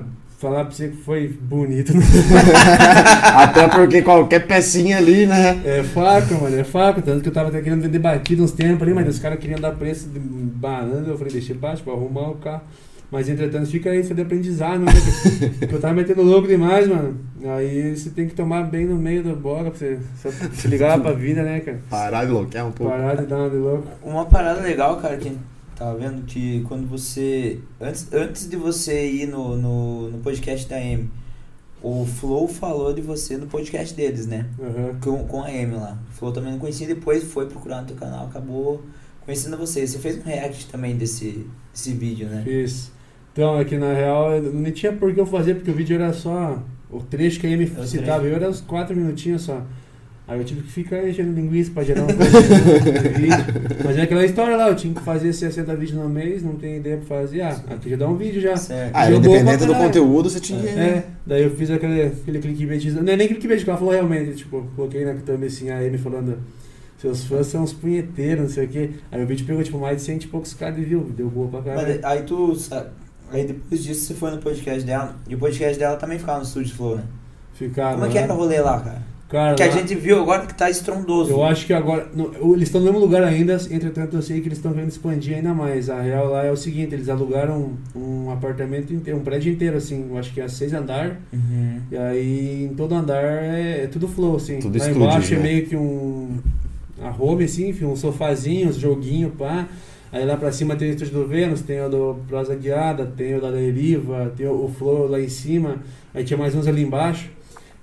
[0.49, 1.93] falar pra você que foi bonito.
[1.95, 2.03] né?
[3.35, 5.61] Até porque qualquer pecinha ali, né?
[5.65, 7.01] É faca, mano, é faca.
[7.01, 9.59] Tanto que eu tava até querendo vender batido uns tempos ali, mas os caras queriam
[9.59, 11.05] dar preço de banana.
[11.07, 12.61] Eu falei, deixa baixo pra arrumar o carro.
[13.11, 14.91] Mas entretanto fica isso de aprendizado, né?
[15.59, 17.17] Porque eu tava metendo louco demais, mano.
[17.55, 20.99] Aí você tem que tomar bem no meio da bola pra você se- se ligar
[20.99, 21.79] pra vida, né, cara?
[21.89, 22.91] Parar de louquear um pouco.
[22.91, 23.87] Parar de dar uma de louco.
[24.03, 25.31] Uma parada legal, cara, que
[25.75, 27.59] tava vendo que quando você.
[27.79, 31.09] Antes, antes de você ir no, no, no podcast da M,
[31.81, 34.47] o Flow falou de você no podcast deles, né?
[34.59, 34.99] Aham.
[35.01, 35.97] Com, com a M lá.
[36.09, 38.83] O Flow também não conhecia, depois foi procurar no teu canal, acabou
[39.21, 39.85] conhecendo você.
[39.85, 42.41] Você fez um react também desse, desse vídeo, né?
[42.43, 42.91] Fiz.
[43.33, 46.63] Então, aqui na real, não tinha por que eu fazer, porque o vídeo era só.
[46.89, 49.61] O trecho que a Amy o citava, eu era uns 4 minutinhos só.
[50.27, 53.45] Aí eu tive que ficar enchendo linguiça pra gerar um vídeo.
[53.83, 56.77] Mas é aquela história lá, eu tinha que fazer 60 vídeos no mês, não tem
[56.77, 57.41] ideia pra fazer.
[57.41, 58.57] Ah, aqui já dá um vídeo já.
[58.57, 58.91] Certo.
[58.95, 60.67] Ah, independente do conteúdo, você tinha que.
[60.69, 64.33] É, daí eu fiz aquele, aquele clickbait, não é nem clickbait que ela falou realmente,
[64.35, 66.39] tipo, coloquei na thumb assim, a Amy falando,
[66.97, 68.89] seus fãs são uns punheteiros, não sei o quê.
[69.11, 71.47] Aí o vídeo pegou tipo mais de 100 e poucos caras de view, deu boa
[71.49, 71.99] pra caralho.
[72.01, 72.55] Mas aí tu.
[72.55, 72.87] sa-
[73.31, 75.15] Aí depois disso você foi no podcast dela.
[75.29, 77.03] E o podcast dela também ficava no Estúdio Flow, né?
[77.53, 79.01] Ficaram, Como é que era o rolê lá, cara?
[79.27, 81.31] Cara, Que a lá- gente viu agora que tá estrondoso.
[81.31, 82.07] Eu acho que agora.
[82.15, 85.35] não, eles estão no mesmo lugar ainda, entretanto eu sei que eles estão querendo expandir
[85.35, 85.89] ainda mais.
[85.89, 90.05] A real lá é o seguinte, eles alugaram um apartamento inteiro, um prédio inteiro, assim,
[90.11, 91.19] eu acho que é seis andar.
[91.33, 91.79] Uhum.
[91.91, 94.59] E aí em todo andar é, é tudo flow, assim.
[94.59, 95.43] Tudo lá estúdio, embaixo é né?
[95.43, 96.37] meio que um.
[97.01, 99.67] A home, assim, enfim, um sofazinho, uns joguinhos, pá.
[100.11, 103.35] Aí lá pra cima tem o estúdio do Vênus, tem o do Prosa Guiada, tem
[103.35, 105.77] o da Deriva, tem o, o Flow lá em cima.
[106.13, 107.27] Aí tinha mais uns ali embaixo.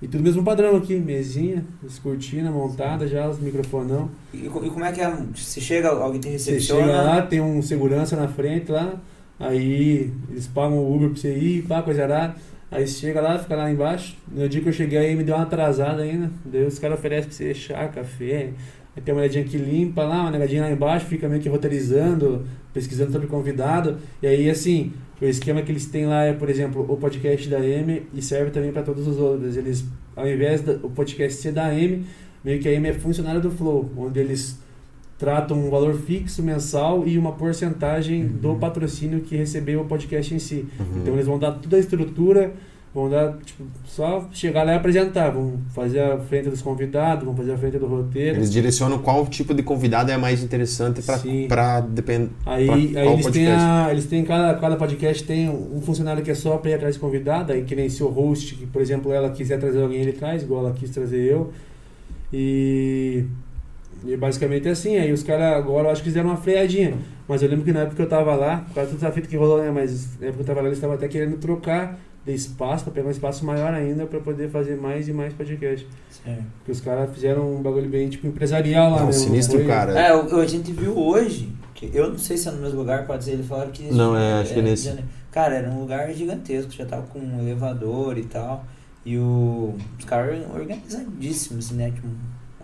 [0.03, 4.09] E tudo mesmo padrão aqui, mesinha, as cortinas montadas já, os microfonão.
[4.33, 5.09] E, e como é que é?
[5.33, 6.81] Você chega, alguém te Você recepciona?
[6.87, 9.01] chega lá, tem um segurança na frente lá,
[9.39, 12.35] aí eles pagam o Uber pra você ir, pá, coisa arada.
[12.69, 14.17] Aí você chega lá, fica lá embaixo.
[14.29, 16.29] No dia que eu cheguei aí me deu uma atrasada ainda.
[16.43, 18.49] Daí os caras oferecem pra você chá, café.
[18.95, 22.45] Aí tem uma olhadinha que limpa lá, uma negadinha lá embaixo, fica meio que roteirizando,
[22.73, 23.97] pesquisando sobre o convidado.
[24.21, 27.65] E aí, assim, o esquema que eles têm lá é, por exemplo, o podcast da
[27.65, 29.57] M e serve também para todos os outros.
[29.57, 29.85] Eles,
[30.15, 32.05] ao invés do podcast ser da M,
[32.43, 34.59] meio que a M é funcionária do Flow, onde eles
[35.17, 40.39] tratam um valor fixo mensal e uma porcentagem do patrocínio que recebeu o podcast em
[40.39, 40.65] si.
[40.77, 40.99] Uhum.
[41.01, 42.53] Então eles vão dar toda a estrutura,
[42.93, 47.35] vão dar, tipo, só chegar lá e apresentar, vão fazer a frente dos convidados, vão
[47.35, 48.37] fazer a frente do roteiro.
[48.37, 51.01] Eles direcionam qual tipo de convidado é mais interessante
[51.47, 52.29] pra depender.
[52.45, 56.29] Aí, Pra aí eles têm a, eles têm cada, cada podcast tem um funcionário que
[56.29, 58.81] é só para ir atrás de convidado, aí que nem se o host, que por
[58.81, 61.51] exemplo ela quiser trazer alguém ele traz, igual ela quis trazer eu.
[62.31, 63.25] E,
[64.05, 66.93] e basicamente é assim, aí os caras agora eu acho que fizeram uma freadinha.
[67.27, 69.35] Mas eu lembro que na época que eu tava lá, por causa do desafio que
[69.35, 69.71] rolou, né?
[69.71, 72.93] Mas na época que eu tava lá, eles estavam até querendo trocar de espaço, para
[72.93, 75.85] pegar um espaço maior ainda, para poder fazer mais e mais podcast.
[76.09, 76.43] Certo.
[76.59, 79.11] Porque os caras fizeram um bagulho bem tipo empresarial lá, Não, né?
[79.11, 79.91] sinistro, Foi- cara.
[79.99, 83.05] É, o- a gente viu hoje, que eu não sei se é no mesmo lugar,
[83.05, 83.83] pode ser, ele falaram que...
[83.93, 84.97] Não, é, acho que é nesse.
[85.31, 88.63] Cara, era um lugar gigantesco, já tava com um elevador e tal,
[89.05, 92.07] e o, os caras organizadíssimos, assim, né, tipo,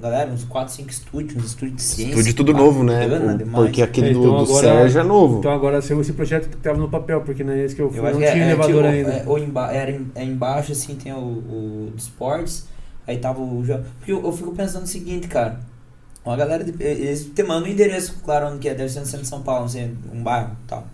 [0.01, 2.11] galera, uns 4, 5 estúdios, uns estúdios de ciência.
[2.11, 3.07] Estúdio tudo novo, né?
[3.07, 3.49] bacana O-.
[3.51, 5.39] Porque aquele É, do, então do agora- Sérgio é novo.
[5.39, 7.99] Então agora saiu esse projeto que tava no papel, porque na vez que eu fui
[7.99, 9.09] Eu não que tinha é, é, elevador tipo, ainda.
[9.11, 12.67] é, ou emba era em- é embaixo, assim, tem o, o de esportes,
[13.07, 13.63] aí tava o...
[13.99, 15.59] Porque eu, eu fico pensando o seguinte, cara,
[16.25, 19.05] uma galera, de, eles te mandam o endereço, claro, onde que é, deve ser no
[19.05, 20.87] centro de São Paulo, assim, um bairro e tal.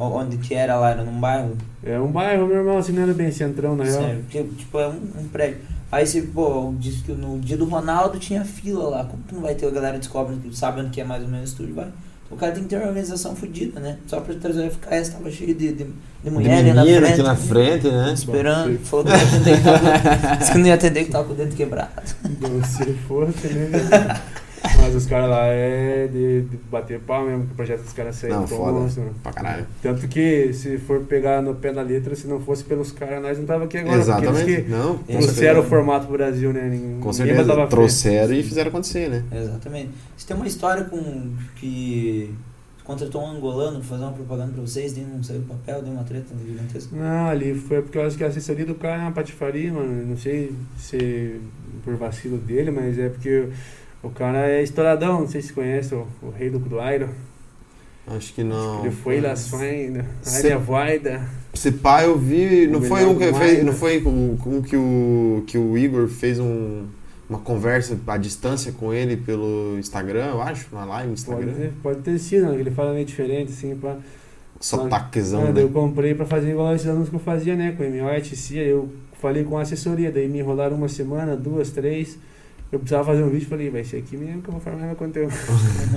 [0.00, 3.14] O- Onde que era lá, era num bairro, É um bairro normal, assim, não era
[3.14, 4.02] bem centrão, na real.
[4.02, 5.58] sério, porque, tipo, é um, um prédio.
[5.92, 9.42] Aí você, pô, disse que no dia do Ronaldo tinha fila lá, como que não
[9.42, 11.88] vai ter a galera descobre, sabe onde que é mais ou menos o estúdio, vai.
[12.30, 13.98] O cara tem que ter uma organização fodida, né?
[14.06, 15.90] Só pra trazer o FKS tava cheio de, de, de
[16.24, 17.12] De mulher ali na frente.
[17.12, 18.12] aqui na frente, né?
[18.14, 21.10] Esperando, Bom, falou que não ia atender que tava, disse que não ia atender que
[21.10, 21.90] tava com o dedo quebrado.
[22.40, 24.20] Não, se fosse, né?
[24.82, 28.16] Mas os caras lá é de, de bater pau mesmo, que o projeto dos caras
[28.16, 28.72] saiu Não, tão foda.
[28.72, 29.14] monstro, mano.
[29.22, 29.66] Pra caralho.
[29.80, 33.38] Tanto que, se for pegar no pé da letra, se não fosse pelos caras, nós
[33.38, 33.96] não tava aqui agora.
[33.96, 34.50] Porque Exatamente.
[34.50, 36.68] eles Não, trouxeram o formato pro Brasil, né?
[36.68, 37.66] Ninguém Com certeza.
[37.68, 39.24] Trouxeram e fizeram acontecer, né?
[39.32, 39.90] Exatamente.
[40.16, 42.34] Você tem uma história com que
[42.82, 45.92] contratou um angolano pra fazer uma propaganda pra vocês, daí não saiu o papel, deu
[45.92, 46.96] uma treta gigantesca.
[46.96, 50.04] Não, ali foi porque eu acho que a assessoria do cara é uma patifaria, mano.
[50.06, 51.40] Não sei se
[51.84, 53.48] por vacilo dele, mas é porque
[54.02, 55.20] o cara é estouradão.
[55.20, 57.08] Não sei se conhece o, o rei do Cruairo.
[58.06, 58.80] Acho que não.
[58.80, 61.20] Ele foi lá sonha, Cê- área voida.
[61.54, 62.66] Esse pá eu vi.
[62.66, 63.64] Não O foi um que do fez.
[63.64, 66.86] Não foi com, com que, o, que o Igor fez um,
[67.30, 71.52] uma conversa à distância com ele pelo Instagram, eu acho, na live no Pode Instagram.
[71.52, 72.58] ter, pode ter sido, né?
[72.58, 73.96] Ele fala meio diferente, assim, pá.
[74.60, 75.62] Sotaquezão, Ah, né?
[75.62, 77.72] eu comprei pra fazer igual esses anos que eu fazia, né?
[77.76, 78.32] Com MO, etc.
[78.58, 78.88] Aí eu
[79.20, 82.16] falei com a assessoria, daí me enrolaram uma semana, duas, três.
[82.72, 84.96] Eu precisava fazer um vídeo, falei, vai ser aqui mesmo que eu vou formar meu
[84.96, 85.30] conteúdo.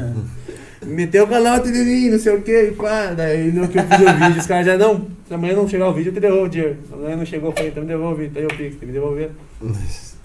[0.86, 2.76] Meteu o canal, Tidirinho, não sei o que,
[3.16, 5.94] daí no que eu fiz o vídeo, os caras já, não, amanhã não chegar o
[5.94, 6.78] vídeo, eu te devolvo o dinheiro.
[6.92, 9.32] Amanhã não chegou, eu falei, então me devolve, então eu Pix, tem que me devolver.
[9.62, 10.16] Mas,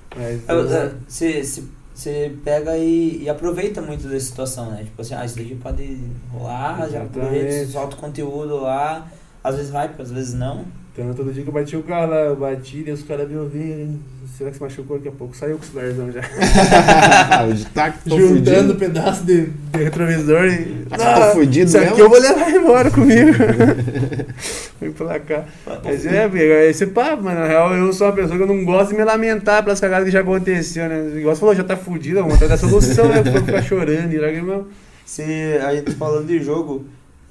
[1.06, 1.62] Você
[2.00, 4.84] você pega e, e, aproveita muito dessa situação, né?
[4.84, 5.98] Tipo assim, ah, isso daqui pode
[6.32, 6.92] rolar, Exatamente.
[6.92, 9.06] já aproveita, solta o conteúdo lá,
[9.44, 10.64] às vezes vai, às vezes não.
[10.92, 13.36] Então todo dia que eu bati o carro lá, eu bati, e os caras me
[13.36, 13.98] ouviram,
[14.40, 15.36] será que se machucou daqui a pouco?
[15.36, 16.22] Saiu com o celularzão já.
[17.74, 20.86] tá, Juntando pedaço de, de, retrovisor e.
[20.90, 23.32] Ah, tá fudido Isso aqui eu vou levar embora comigo.
[24.78, 25.44] Fui pra cá.
[25.84, 28.64] Mas é, é esse papo, mas na real eu sou uma pessoa que eu não
[28.64, 31.18] gosto de me lamentar pelas cagadas que já aconteceu, né?
[31.18, 33.22] Igual você falou, já tá fudido, vamos dar solução, né?
[33.22, 34.64] Pra ficar chorando e lá que
[35.04, 35.22] Se
[35.62, 36.86] a gente falando de jogo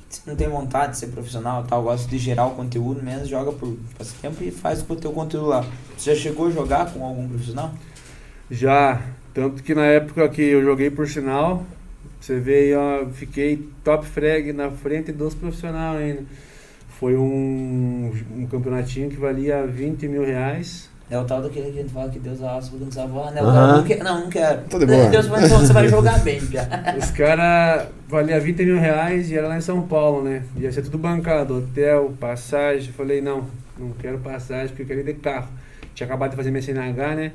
[0.09, 3.51] se não tem vontade de ser profissional tal, gosta de gerar o conteúdo mesmo, joga
[3.51, 3.77] por
[4.21, 5.65] tempo e faz o teu conteúdo lá.
[5.95, 7.71] Você já chegou a jogar com algum profissional?
[8.49, 9.01] Já,
[9.33, 11.63] tanto que na época que eu joguei por sinal,
[12.19, 12.73] você vê,
[13.13, 16.23] fiquei top frag na frente dos profissionais ainda.
[16.99, 20.89] Foi um, um campeonatinho que valia 20 mil reais.
[21.11, 23.31] É o tal daquele que a gente fala que Deus aspa porque não sabe voar,
[23.31, 23.41] né?
[23.41, 24.61] O cara não quer, não, não quero.
[24.69, 25.09] Tudo bom.
[25.09, 26.67] Deus vai, então você vai jogar bem, já.
[26.95, 30.43] Os caras valia 20 mil reais e era lá em São Paulo, né?
[30.55, 32.93] Ia ser tudo bancado, hotel, passagem.
[32.93, 33.47] Falei, não,
[33.77, 35.47] não quero passagem porque eu quero ir de carro.
[35.95, 37.31] Tinha acabado de fazer minha CNH, né?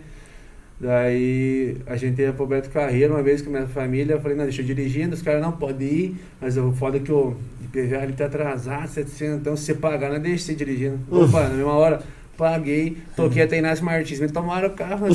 [0.81, 4.15] Daí a gente ia pro Beto Carreiro uma vez com a minha família.
[4.15, 5.15] Eu falei, não, deixa eu dirigindo.
[5.15, 8.87] Os caras não podem ir, mas o foda é que o IPVA ele tá atrasado,
[8.87, 9.41] 700.
[9.41, 11.01] Então se você pagar, não deixa você dirigindo.
[11.11, 12.01] Opa, na mesma hora
[12.37, 15.07] Paguei, toquei até Inácio Martins, me tomaram o carro.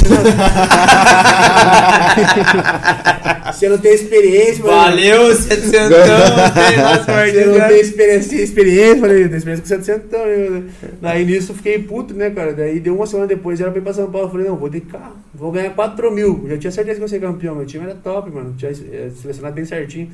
[3.52, 5.36] Você não tem experiência, Valeu, mano.
[5.36, 5.74] 700,
[6.74, 7.34] Inácio Martins.
[7.34, 10.12] Você não tem experiência, experiência falei, tem experiência com 700.
[10.12, 10.64] Né?
[11.02, 12.54] Daí nisso fiquei puto, né, cara?
[12.54, 14.30] Daí deu uma semana depois, era pra ir pra São Paulo.
[14.30, 16.46] Falei, não, vou de carro, vou ganhar 4 mil.
[16.48, 18.54] Já tinha certeza que ia ser campeão, meu time era top, mano.
[18.58, 20.10] Tinha eh, selecionado bem certinho.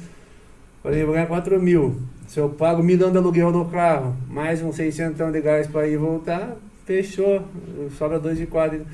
[0.81, 2.01] Falei, vou ganhar 4 mil.
[2.27, 5.93] Se eu pago milhão de aluguel no carro, mais uns 600 de gás pra ir
[5.93, 6.55] e voltar,
[6.85, 7.41] fechou,
[7.97, 8.85] sobra dois de quadro.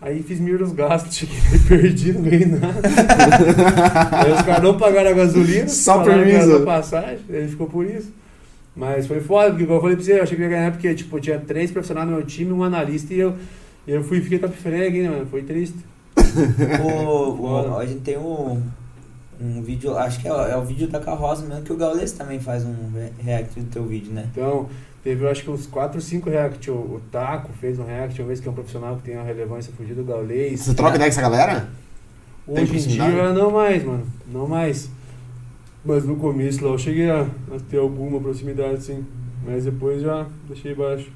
[0.00, 1.36] Aí fiz mil os gastos, cheguei
[1.66, 2.80] perdi, não ganhei nada.
[4.24, 6.56] aí os caras não pagaram a gasolina, só permisso.
[6.56, 8.12] a passagem, ele ficou por isso.
[8.74, 10.94] Mas foi foda, porque igual eu falei pra você, eu achei que ia ganhar porque
[10.94, 13.34] tipo, tinha três profissionais no meu time, um analista e eu,
[13.88, 15.26] eu fui fiquei top frag, né, mano?
[15.26, 15.78] Foi triste.
[16.84, 18.62] o, o, a gente tem um,
[19.40, 22.38] um vídeo, acho que é, é, o vídeo da carroça mesmo, que o Gaules também
[22.38, 22.74] faz um
[23.18, 24.28] react do teu vídeo, né?
[24.30, 24.68] Então,
[25.06, 26.68] Teve, eu acho que uns 4 ou 5 react.
[26.68, 29.22] O, o Taco fez um react, uma vez que é um profissional que tem uma
[29.22, 30.62] relevância fugida do Gaulês.
[30.62, 31.68] Você troca ideia com essa galera?
[32.44, 34.04] Hoje em dia não mais, mano.
[34.26, 34.90] Não mais.
[35.84, 39.06] Mas no começo lá eu cheguei a, a ter alguma proximidade, sim.
[39.46, 41.08] Mas depois já deixei baixo.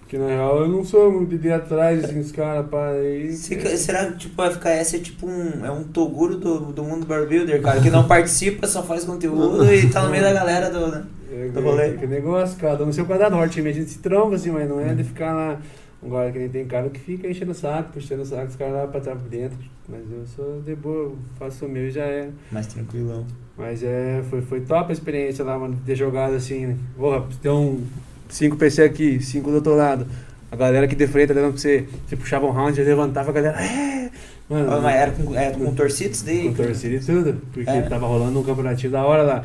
[0.00, 2.90] Porque na real eu não sou muito de ir atrás assim, dos caras, pá.
[2.90, 3.32] Aí...
[3.32, 7.62] Será que tipo, a FKS é tipo um, é um Toguro do, do mundo barbuilder,
[7.62, 11.16] cara, que não participa, só faz conteúdo e tá no meio da galera do.
[11.50, 11.92] Do rolê.
[11.92, 13.60] Que negócio, cada um no seu quadrado norte.
[13.60, 15.60] A gente se tromba assim, mas não é de ficar lá.
[16.02, 18.74] Agora que nem tem cara que fica enchendo o saco, puxando o saco, os caras
[18.74, 19.58] lá pra trás por dentro.
[19.88, 22.28] Mas eu sou de boa, faço o meu e já é.
[22.52, 23.26] Mais tranquilão.
[23.56, 26.76] Mas é, foi, foi top a experiência lá, mano, de ter jogado assim, né?
[26.96, 27.82] Porra, tem um
[28.28, 30.06] 5 PC aqui, 5 do outro lado.
[30.52, 33.60] A galera aqui de frente olhando pra você, você puxava um round, levantava a galera.
[33.60, 34.10] É!
[34.48, 36.48] Mano, mas era com, era com torcidos daí?
[36.48, 37.82] Com torcidos e tudo, porque é.
[37.82, 39.44] tava rolando um campeonatinho da hora lá.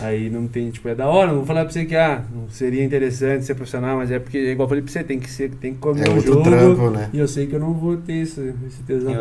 [0.00, 2.48] Aí não tem, tipo, é da hora, não vou falar pra você que ah, não
[2.50, 5.50] seria interessante ser profissional, mas é porque, igual eu falei pra você, tem que ser,
[5.52, 6.42] tem que comer é o jogo.
[6.42, 7.08] Trampo, né?
[7.12, 9.14] E eu sei que eu não vou ter esse, esse tesão.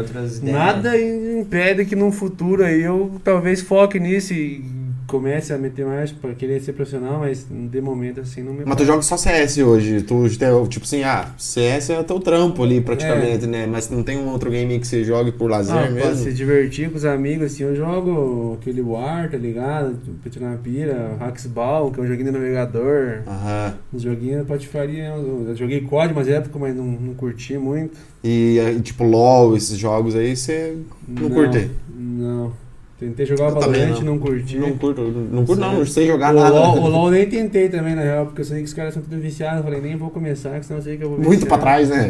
[0.43, 4.63] Nada impede que num futuro aí eu talvez foque nisso e
[5.07, 8.63] comece a meter mais pra querer ser profissional, mas de momento assim não me.
[8.65, 10.27] Mas tu joga só CS hoje, tu
[10.67, 13.47] tipo assim, ah, CS é o teu trampo ali praticamente, é.
[13.47, 13.67] né?
[13.67, 16.09] Mas não tem um outro game que você jogue por lazer ah, mesmo?
[16.09, 19.97] Pra se divertir com os amigos, assim, eu jogo aquele War, tá ligado?
[20.23, 23.21] Petrona Pira, Hacksball, que é um joguinho de navegador.
[23.27, 23.73] Aham.
[23.93, 27.97] Os joguinhos da Patifaria, eu joguei COD umas época, mas não, não curti muito.
[28.23, 30.75] E tipo LOL, esses jogos aí, você
[31.07, 31.69] não, não curte?
[31.95, 32.64] Não.
[32.97, 34.13] Tentei jogar Valorant, não.
[34.13, 34.57] não curti.
[34.57, 36.55] Não curto, não curto não, não sei jogar o nada.
[36.55, 39.03] LOL, o LOL nem tentei também, na real, porque eu sei que os caras são
[39.03, 39.65] tudo viciados.
[39.65, 41.29] Falei, nem vou começar, senão eu sei que eu vou viciar.
[41.29, 42.09] Muito pra trás, né?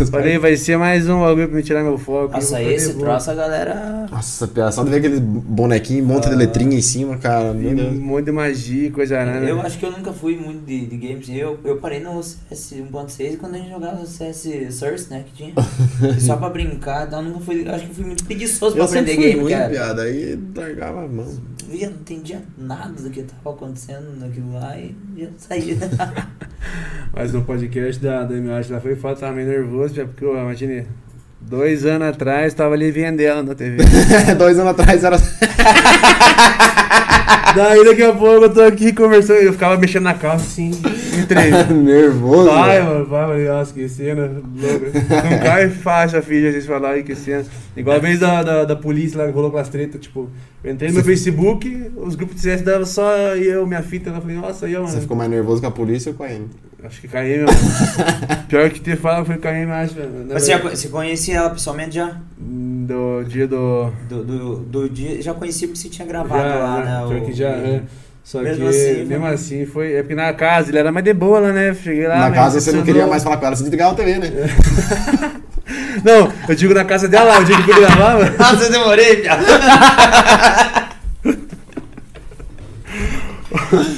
[0.00, 0.04] É.
[0.12, 2.34] Falei, vai ser mais um bagulho pra me tirar meu foco.
[2.34, 4.06] Nossa, esse troço a galera...
[4.10, 6.30] Nossa, só de ver aquele bonequinho, um monte ah.
[6.30, 7.54] de letrinha em cima, cara.
[7.54, 7.94] Meu Deus.
[7.94, 9.46] Um monte de magia, coisa arada.
[9.46, 11.30] Eu acho que eu nunca fui muito de, de games.
[11.30, 15.32] Eu, eu parei no CS 1.6 quando a gente jogava o CS Source, né, que
[15.32, 15.54] tinha.
[16.20, 17.66] só pra brincar, então eu nunca fui...
[17.66, 19.70] Acho que fui muito preguiçoso pra eu aprender game, muito, cara.
[19.70, 21.26] Piada, aí largava a mão.
[21.68, 25.76] Via, não entendia nada do que estava acontecendo naquilo lá e já saía.
[27.12, 30.86] Mas no podcast da, da imagem lá foi foda, tava meio nervoso, já porque, imagine,
[31.46, 33.76] Dois anos atrás, tava ali vendendo na TV.
[34.38, 35.18] Dois anos atrás era.
[37.54, 40.70] Daí daqui a pouco eu tô aqui conversando, eu ficava mexendo na calça assim,
[41.20, 41.50] entrei.
[41.74, 42.50] Nervoso.
[42.50, 44.98] Vai, mano, vai, mano, nossa, que cena louca.
[45.30, 47.44] Não cai fácil a filha, vocês falarem que cena.
[47.76, 50.28] Igual a vez da, da, da polícia lá que rolou com as tretas, tipo,
[50.62, 54.20] eu entrei no meu Facebook, os grupos de CS davam só eu, minha fita, eu
[54.20, 54.88] falei, nossa, aí, mano.
[54.88, 56.48] Você ficou mais nervoso com a polícia ou com a M?
[56.84, 58.44] Acho que KM, mano.
[58.46, 59.94] Pior que ter falado foi KM, acho,
[60.30, 62.20] Mas você, já, você conhecia ela pessoalmente já?
[62.38, 63.90] Do dia do.
[64.06, 65.22] Do, do, do dia.
[65.22, 66.84] Já conhecia porque você tinha gravado já, lá, né?
[66.84, 67.08] né?
[67.08, 67.82] Pior o- que já, é.
[68.24, 69.92] Só Mesmo que, assim, mesmo foi- assim, foi.
[69.96, 71.74] É porque na casa ele era mais de boa lá, né?
[71.74, 72.16] Cheguei lá.
[72.20, 74.30] Na casa você não queria mais falar com ela, você desligava a TV, né?
[76.04, 78.28] Não, eu digo na casa dela, o dia que eu gravava.
[78.38, 79.42] Nossa, eu demorei, viado.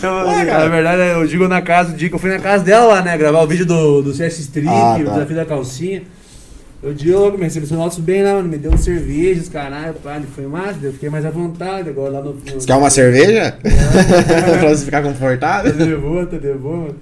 [0.05, 2.87] Ué, Na verdade, eu digo na casa, o dia que eu fui na casa dela
[2.95, 3.16] lá, né?
[3.16, 5.11] Gravar o vídeo do, do CS Strip, Ah, o tá.
[5.12, 6.03] desafio da calcinha.
[6.83, 8.49] Eu digo, me recepcionou nosso bem lá, mano.
[8.49, 12.12] Me deu um cervejas, caralho, pá, ele foi massa, eu fiquei mais à vontade agora
[12.12, 12.35] lá no.
[12.35, 13.57] no Você quer uma cerveja?
[14.61, 15.77] pra você ficar confortável?
[15.77, 16.97] Tá de boa, tá de boa, mano.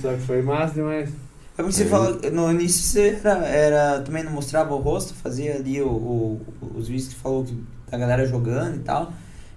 [0.00, 1.10] Só que foi massa demais.
[1.58, 5.54] É porque você falou, no início você era, era- também não mostrava o rosto, fazia
[5.56, 6.40] ali o, o-
[6.76, 7.56] os vídeos que falou que,
[7.90, 9.12] da galera jogando e tal.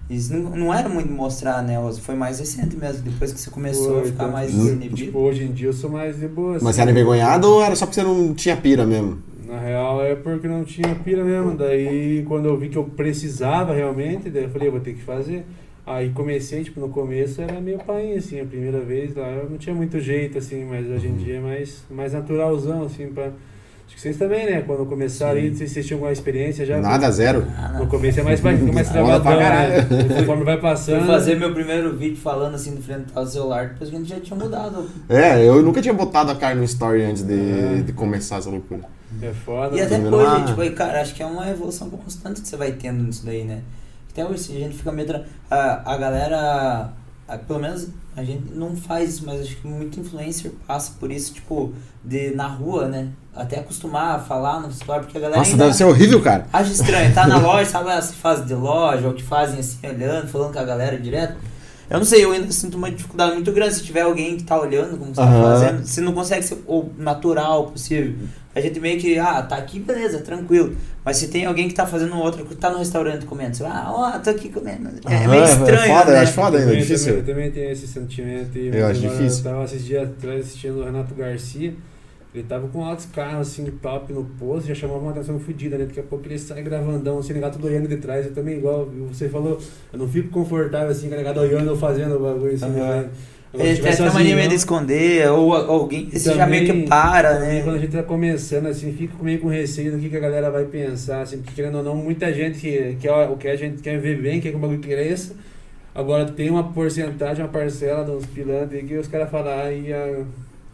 [0.08, 1.76] Isso não, não era muito mostrar, né?
[2.02, 4.96] Foi mais recente mesmo, depois que você começou a ficar então, mais tipo, inibido.
[4.96, 6.54] Tipo, hoje em dia eu sou mais de boa.
[6.54, 6.72] Mas assim.
[6.72, 9.22] você era envergonhado ou era só porque você não tinha pira mesmo?
[9.50, 11.56] Na real é porque não tinha pira mesmo.
[11.56, 15.02] Daí quando eu vi que eu precisava realmente, daí eu falei, eu vou ter que
[15.02, 15.44] fazer.
[15.86, 19.58] Aí comecei, tipo, no começo era meio painho, assim, a primeira vez lá eu não
[19.58, 23.24] tinha muito jeito, assim, mas hoje em dia é mais, mais naturalzão, assim, pra.
[23.86, 24.62] Acho que vocês também, né?
[24.64, 26.78] Quando começaram aí, não sei se vocês tinham alguma experiência já.
[26.78, 27.44] Nada, zero.
[27.58, 27.86] Ah, No não.
[27.88, 29.88] começo é mais, mais travadão, né?
[30.16, 31.06] Conforme vai Fui passando.
[31.06, 34.20] fazer meu primeiro vídeo falando assim do frente do celular, depois que a gente já
[34.20, 34.88] tinha mudado.
[35.08, 37.82] É, eu nunca tinha botado a cara no story antes de, É.
[37.84, 38.82] de começar essa loucura.
[39.22, 39.76] É foda.
[39.76, 40.02] E até né?
[40.02, 40.44] terminou hoje, lá.
[40.44, 43.44] tipo, aí, cara, acho que é uma evolução constante que você vai tendo nisso daí,
[43.44, 43.62] né?
[44.12, 45.06] Até hoje a gente fica meio.
[45.08, 46.90] tra- A, a galera.
[47.28, 51.10] a- pelo menos a gente não faz isso, mas acho que muito influencer passa por
[51.12, 51.72] isso, tipo,
[52.04, 53.08] de na rua, né?
[53.34, 56.46] Até acostumar a falar no celular, porque a galera Nossa, ainda deve ser horrível, cara.
[56.52, 57.14] acha estranho.
[57.14, 60.58] Tá na loja, sabe as fases de loja, ou que fazem assim, olhando, falando com
[60.58, 61.36] a galera direto.
[61.88, 64.60] Eu não sei, eu ainda sinto uma dificuldade muito grande se tiver alguém que tá
[64.60, 65.42] olhando como você tá Aham.
[65.42, 65.84] fazendo.
[65.86, 68.14] Você não consegue ser o natural possível.
[68.54, 70.74] A gente meio que, ah, tá aqui, beleza, tranquilo.
[71.04, 73.72] Mas se tem alguém que tá fazendo outra, que tá no restaurante comendo, você vai,
[73.72, 74.88] ah, ó, tô aqui comendo.
[75.08, 76.16] É Aham, meio é estranho, foda, né?
[76.16, 77.12] eu acho foda ainda, é também, difícil.
[77.12, 78.58] Também, também tenho esse sentimento.
[78.58, 79.38] E Eu acho difícil.
[79.38, 81.74] Eu tava esses dias atrás assistindo o Renato Garcia.
[82.32, 85.84] Ele tava com altos carros assim top no posto, já chamava uma atenção fodida, né?
[85.84, 88.26] Daqui a pouco ele sai gravandão, assim, negado todo olhando de trás.
[88.26, 89.60] Eu também, igual você falou,
[89.92, 92.66] eu não fico confortável assim, negado olhando ou fazendo o bagulho assim.
[92.66, 93.02] Aham.
[93.02, 93.10] né?
[93.52, 94.56] Ele tem até sozinho, mania meio de não.
[94.56, 97.78] esconder, ou alguém, E você já meio que para, também Quando a né?
[97.80, 101.22] gente tá começando, assim, fica meio com receio do que, que a galera vai pensar,
[101.22, 104.20] assim, porque querendo ou não, muita gente que quer o que a gente quer ver
[104.22, 105.34] bem, quer que o bagulho cresça.
[105.92, 110.24] Agora tem uma porcentagem, uma parcela dos pilantras que os caras falam, ah,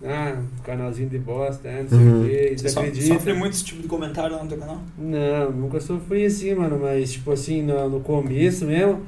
[0.04, 2.20] ah, canalzinho de bosta, ah, não sei Uhum.
[2.22, 3.14] o que, Você so- desacredita.
[3.14, 4.82] sofre muito esse tipo de comentário lá no teu canal?
[4.98, 9.00] Não, nunca sofri assim, mano, mas tipo assim, no, no começo mesmo,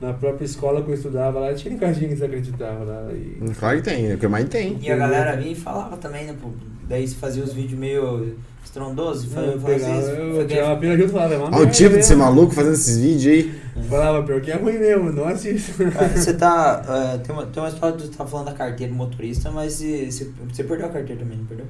[0.00, 3.08] na própria escola que eu estudava lá, tinha caixinha que desacreditava lá.
[3.12, 3.38] E...
[3.58, 4.78] Claro que tem, é o que mais tem.
[4.80, 6.34] E a galera vinha e falava também, né?
[6.40, 6.48] pô,
[6.88, 8.34] Daí você fazia os vídeos meio
[8.64, 11.56] estrondosos, Eu, fazia, pegava, fazia, eu fazia- tirava a pena junto e falava, é uma
[11.56, 13.60] Olha o tipo de ser maluco fazendo esses vídeos aí.
[13.88, 15.84] Falava, pior que é ruim mesmo, não assista.
[16.16, 16.82] Você tá.
[17.14, 19.74] eh, tem, uma, tem uma história que você tá falando da carteira de motorista, mas
[19.74, 20.06] você,
[20.48, 21.66] você perdeu a carteira também, não perdeu?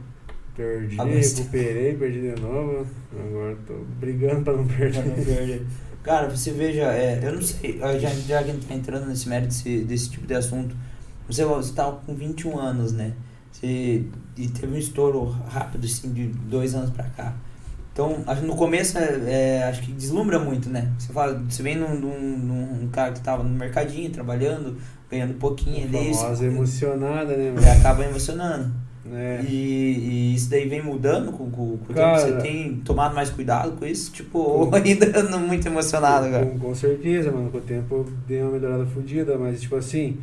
[0.56, 2.86] Perdi, recuperei, perdi de novo.
[3.18, 5.62] Agora tô brigando pra não Pra não perder.
[6.02, 9.28] Cara, você veja, é, eu não sei, já, já que a gente tá entrando nesse
[9.28, 10.74] mérito desse, desse tipo de assunto,
[11.28, 13.12] você, você tá com 21 anos, né?
[13.52, 14.04] Você,
[14.36, 17.34] e teve um estouro rápido, assim, de dois anos pra cá.
[17.92, 19.20] Então, no começo, é,
[19.58, 20.90] é, acho que deslumbra muito, né?
[20.98, 24.78] Você fala, você vem num, num, num cara que tava no mercadinho, trabalhando,
[25.10, 27.70] ganhando pouquinho Famosa você- emocionada, né, mano?
[27.78, 28.72] acaba emocionando.
[29.12, 29.42] É.
[29.48, 32.18] E, e isso daí vem mudando com, com, com o Cara.
[32.18, 32.32] tempo?
[32.32, 34.12] Você tem tomado mais cuidado com isso?
[34.12, 36.46] Tipo, ou ainda não muito emocionado, cara?
[36.46, 37.50] Com, com certeza, mano.
[37.50, 40.18] Com o tempo eu dei uma melhorada fodida, mas tipo assim,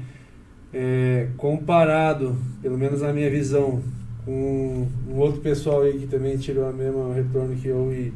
[0.74, 3.82] é, comparado, pelo menos na minha visão,
[4.26, 8.14] com um outro pessoal aí que também tirou a mesma retorno que eu e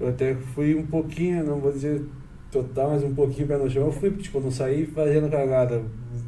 [0.00, 2.02] eu até fui um pouquinho, não vou dizer
[2.50, 3.86] total, mas um pouquinho pé no chão.
[3.86, 5.82] Eu fui, tipo, não saí fazendo cagada.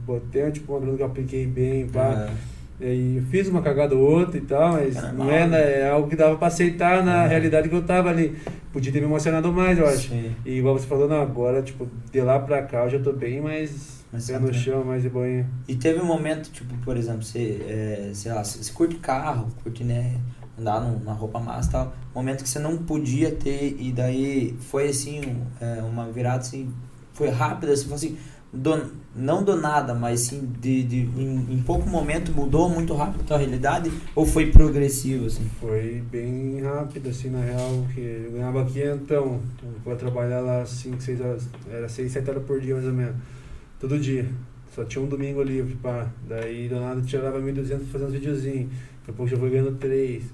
[0.04, 2.28] Botei tipo uma grana que eu apliquei bem, pá.
[2.78, 5.80] E aí fiz uma cagada ou outra e tal, mas É não é, né?
[5.80, 7.28] é algo que dava pra aceitar na É.
[7.28, 8.36] realidade que eu tava ali.
[8.72, 10.10] Podia ter me emocionado mais, eu acho.
[10.10, 10.32] Sim.
[10.44, 13.40] E igual você falou, não, agora, tipo, de lá pra cá eu já tô bem
[13.40, 15.48] mais Mais pé no chão, mais de boinha.
[15.66, 19.48] E teve um momento, tipo, por exemplo, você, é, sei lá, você, você curte carro,
[19.62, 20.12] curte, né,
[20.58, 21.94] andar no- na roupa massa e tal.
[22.14, 26.70] Momento que você não podia ter, e daí foi assim, um- é, uma virada assim,
[27.14, 28.16] foi rápida, assim, foi assim,
[28.56, 33.22] do- não do nada, mas sim de, de, em, em pouco momento mudou muito rápido
[33.22, 35.44] a tua realidade, ou foi progressivo, assim?
[35.60, 39.40] Foi bem rápido, assim, na real, que eu ganhava quinhentão
[39.82, 43.14] pra trabalhar lá 5, 6 horas, era 6, 7 horas por dia mais ou menos,
[43.80, 44.26] todo dia.
[44.74, 46.06] Só tinha um domingo livre, pá.
[46.28, 48.68] Daí do nada tirava 1.200 pra fazer uns videozinhos.
[49.00, 50.24] Daqui a pouco já foi ganhando 3.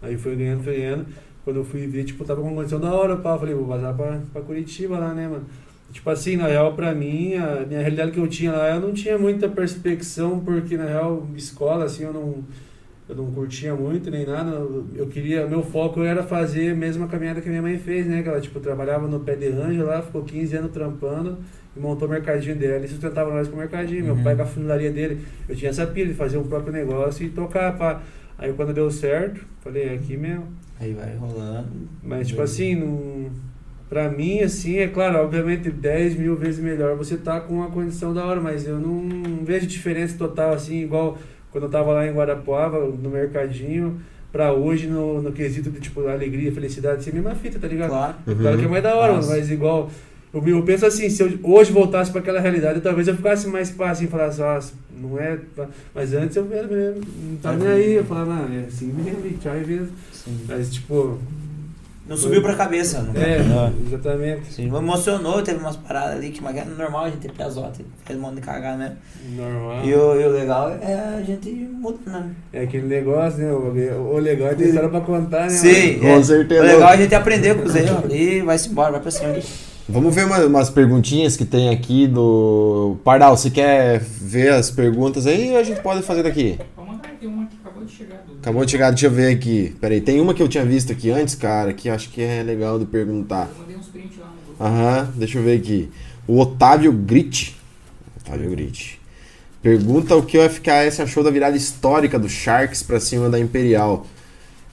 [0.00, 1.06] Aí foi ganhando, foi ganhando.
[1.44, 3.36] Quando eu fui ver, tipo, tava com condição da hora, pá.
[3.38, 5.44] Falei, vou vazar pra, pra Curitiba lá, né, mano?
[5.92, 8.92] Tipo assim, na real, pra mim, a minha realidade que eu tinha lá, eu não
[8.92, 12.44] tinha muita perspecção, porque na real, escola, assim, eu não,
[13.08, 14.50] eu não curtia muito nem nada.
[14.94, 18.22] Eu, queria, meu foco era fazer a mesma caminhada que a minha mãe fez, né?
[18.22, 21.38] Que ela, tipo, trabalhava no pé de anja lá, ficou 15 anos trampando
[21.76, 24.04] e montou o mercadinho dela e sustentava nós com o mercadinho.
[24.04, 24.22] Meu Uhum.
[24.22, 25.20] pai com a funilaria dele.
[25.48, 28.00] Eu tinha essa pilha de fazer um próprio negócio e tocar, pá.
[28.38, 30.46] Aí quando deu certo, falei, é aqui mesmo.
[30.78, 31.68] Aí vai rolando.
[32.02, 33.49] Mas, tipo assim, não...
[33.90, 38.14] pra mim, assim, é claro, obviamente 10 mil vezes melhor você tá com uma condição
[38.14, 41.18] da hora, mas eu não vejo diferença total, assim, igual
[41.50, 46.06] quando eu tava lá em Guarapuava, no mercadinho, pra hoje, no, no quesito de, tipo,
[46.06, 47.88] alegria, felicidade, assim, a mesma fita, tá ligado?
[47.90, 48.14] Claro.
[48.24, 49.30] Claro que é mais da hora, Nossa.
[49.30, 49.90] mas igual.
[50.32, 53.72] Eu, eu penso assim, se eu hoje voltasse pra aquela realidade, talvez eu ficasse mais
[53.72, 55.36] pá, assim, falasse, nossa, não é.
[55.56, 58.86] pá." Mas antes eu era mesmo, não tá nem aí, eu falava, não, é assim
[58.92, 59.88] mesmo, e tchau, e mesmo.
[60.12, 60.38] Sim.
[60.46, 61.18] Mas tipo,
[62.10, 63.14] Não subiu pra cabeça, não.
[63.22, 63.70] é, Ah.
[63.86, 64.52] exatamente.
[64.52, 68.18] Sim, emocionou, teve umas paradas ali que mas é normal a gente ter piazota, faz
[68.18, 68.96] um monte de cagar, né?
[69.36, 69.84] Normal.
[69.84, 72.30] E o, e o legal é a gente mudar, né?
[72.52, 73.52] É aquele negócio, né?
[73.52, 75.50] O, o legal é ter história pra contar, né?
[75.50, 76.22] Sim, Com é.
[76.24, 76.62] certeza.
[76.62, 79.34] O legal é a gente aprender com os erros e vai-se embora, vai pra cima.
[79.88, 82.96] Vamos ver uma- umas perguntinhas que tem aqui do.
[83.04, 85.56] Pardal, você quer ver as perguntas aí?
[85.56, 86.58] A gente pode fazer daqui.
[86.76, 87.59] Vamos mandar, tem uma acabou
[87.90, 88.24] de chegar.
[88.26, 88.38] Do...
[88.38, 89.76] Acabou de chegar, deixa eu ver aqui.
[89.80, 92.78] Peraí, tem uma que eu tinha visto aqui antes, cara, que acho que é legal
[92.78, 93.50] de perguntar.
[93.50, 94.64] Eu mandei uns prints lá no.
[94.64, 95.90] Aham, deixa eu ver aqui.
[96.26, 97.56] O Otávio Grit.
[98.20, 99.00] Otávio Grit.
[99.62, 104.06] Pergunta o que o FKS achou da virada histórica do Sharks pra cima da Imperial.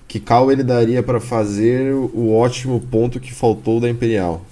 [0.08, 4.46] Que call ele daria pra fazer o ótimo ponto que faltou da Imperial?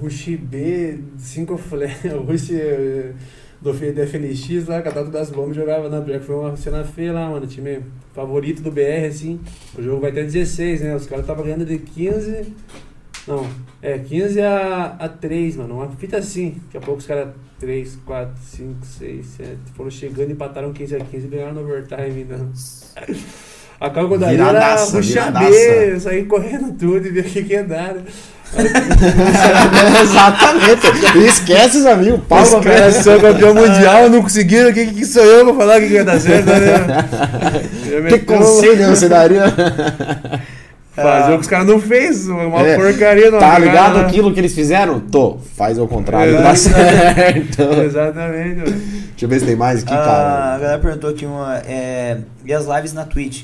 [0.00, 2.50] Rush B, 5 flash, Rush
[3.60, 6.24] do da FNX lá, catado das bombas, jogava na Black.
[6.24, 7.46] Foi uma cena feia lá, mano.
[7.46, 7.80] Time
[8.14, 9.40] favorito do BR, assim.
[9.76, 10.94] O jogo vai até 16, né?
[10.94, 12.54] Os caras estavam ganhando de 15.
[13.26, 13.46] Não,
[13.82, 15.74] é 15 a, a 3, mano.
[15.74, 16.60] Uma fita assim.
[16.64, 19.58] Daqui a pouco os caras 3, 4, 5, 6, 7.
[19.74, 22.22] Foram chegando e empataram 15 a 15 e ganharam no overtime.
[22.22, 22.50] Então.
[23.80, 25.00] A calma da era viradaça.
[25.50, 27.62] B, sair correndo tudo e ver o que que ia
[30.02, 31.26] Exatamente.
[31.26, 32.20] Esquece os amigos.
[32.20, 34.72] Os Palma pra caras são campeão mundial, não conseguiram.
[34.72, 38.08] Quem que sou eu pra falar que ia dar certo, né?
[38.08, 39.44] Que conselho você daria?
[40.94, 43.30] Fazer o que os caras não fez, uma É, porcaria.
[43.30, 44.04] Não, Tá jogada, ligado né?
[44.06, 44.98] aquilo que eles fizeram?
[44.98, 46.42] Tô, faz ao contrário, É.
[46.42, 47.62] dá certo.
[47.84, 48.62] Exatamente.
[48.72, 50.58] Deixa eu ver se tem mais aqui, Ah, a cara.
[50.58, 51.58] galera perguntou aqui uma.
[51.68, 53.42] É, e as lives na Twitch?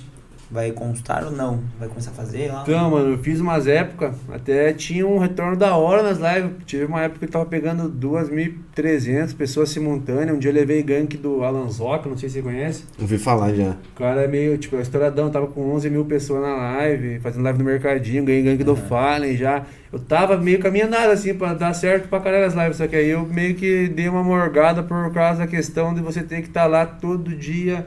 [0.55, 1.65] Vai constar ou não?
[1.81, 2.63] Vai começar a fazer lá?
[2.63, 6.53] Então, mano, eu fiz umas épocas, até tinha um retorno da hora nas lives.
[6.65, 10.37] Tive uma época que eu tava pegando 2.300 pessoas simultâneas.
[10.37, 12.85] Um dia eu levei gank do Alan Zoc, não sei se você conhece.
[13.01, 13.71] Ouvi falar já.
[13.71, 17.59] O cara é meio, tipo, estouradão, tava com 11 mil pessoas na live, fazendo live
[17.59, 18.87] no mercadinho, ganhei gank do Aham.
[18.87, 19.65] Fallen já.
[19.93, 23.11] Eu tava meio caminhando assim, pra dar certo pra caralho as lives, só que aí
[23.11, 26.67] eu meio que dei uma morgada por causa da questão de você ter que estar
[26.67, 27.85] lá todo dia,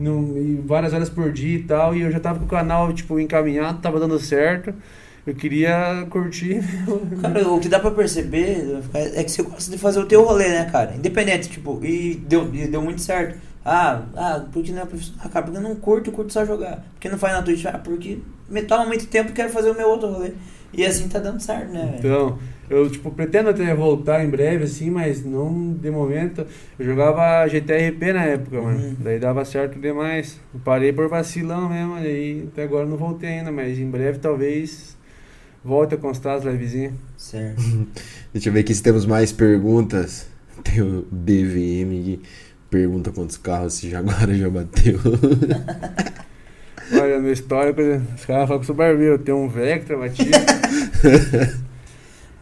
[0.00, 3.18] no, várias horas por dia e tal, e eu já tava com o canal, tipo,
[3.20, 4.74] encaminhado, tava dando certo.
[5.26, 6.60] Eu queria curtir.
[7.20, 10.48] Cara, o que dá pra perceber é que você gosta de fazer o teu rolê,
[10.48, 10.94] né, cara?
[10.96, 13.38] Independente, tipo, e deu, e deu muito certo.
[13.64, 15.20] Ah, ah, porque não é profissional?
[15.24, 16.82] Ah, cara, porque eu não curto, eu curto só jogar.
[16.94, 17.66] Porque não faz na Twitch?
[17.66, 20.32] Ah, porque me toma muito tempo e quero fazer o meu outro rolê.
[20.72, 21.98] E assim tá dando certo, né, velho?
[21.98, 22.38] Então,
[22.70, 26.46] eu tipo pretendo até voltar em breve assim, mas não de momento.
[26.78, 28.78] Eu jogava GTRP na época, mano.
[28.78, 28.96] Uhum.
[29.00, 30.38] Daí dava certo demais.
[30.54, 34.96] Eu parei por vacilão mesmo, aí até agora não voltei ainda, mas em breve talvez
[35.64, 36.92] volte a constar as livezinhas.
[37.16, 37.60] Certo.
[38.32, 40.28] Deixa eu ver aqui se temos mais perguntas.
[40.62, 42.20] Tem o DVM que
[42.70, 45.00] pergunta quantos carros esse Jaguar já bateu.
[46.92, 50.30] Olha, no histórico, os caras falam que eu sou barbeiro, eu tenho um Vectra batido.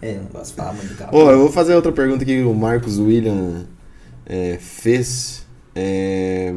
[0.01, 1.05] É, eu não gosto de falar muito.
[1.13, 3.67] Ô, eu vou fazer outra pergunta que o Marcos William
[4.25, 5.47] é, fez.
[5.75, 6.55] É,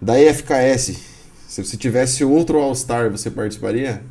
[0.00, 1.16] da FKS.
[1.48, 4.02] Se você tivesse outro All-Star, você participaria?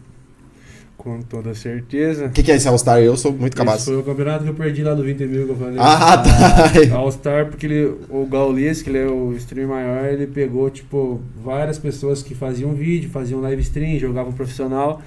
[0.97, 2.25] Com toda certeza.
[2.25, 2.99] O que, que é esse All-Star?
[2.99, 3.86] Eu sou muito Esse capaz.
[3.86, 5.75] foi o campeonato que eu perdi lá do 20 mil que eu falei.
[5.77, 6.71] Ah, tá.
[6.97, 11.77] All-Star, porque ele, o Gaules, que ele é o streamer maior, ele pegou, tipo, várias
[11.77, 15.01] pessoas que faziam vídeo, faziam live stream, jogavam profissional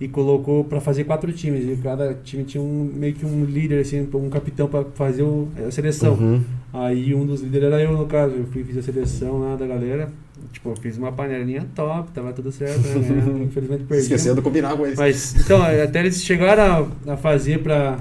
[0.00, 1.64] e colocou pra fazer quatro times.
[1.64, 5.48] E cada time tinha um, meio que um líder, assim, um capitão pra fazer o-
[5.66, 6.14] a seleção.
[6.14, 6.40] Uhum.
[6.72, 8.34] Aí um dos líderes era eu, no caso.
[8.34, 10.08] Eu fui, fiz a seleção lá da galera.
[10.52, 13.42] Tipo, eu fiz uma panelinha top, tava tudo certo, né?
[13.44, 14.02] Infelizmente perdi.
[14.04, 14.98] Esqueceu de combinar com eles.
[14.98, 17.98] Mas, então, até eles chegaram a, a fazer pra,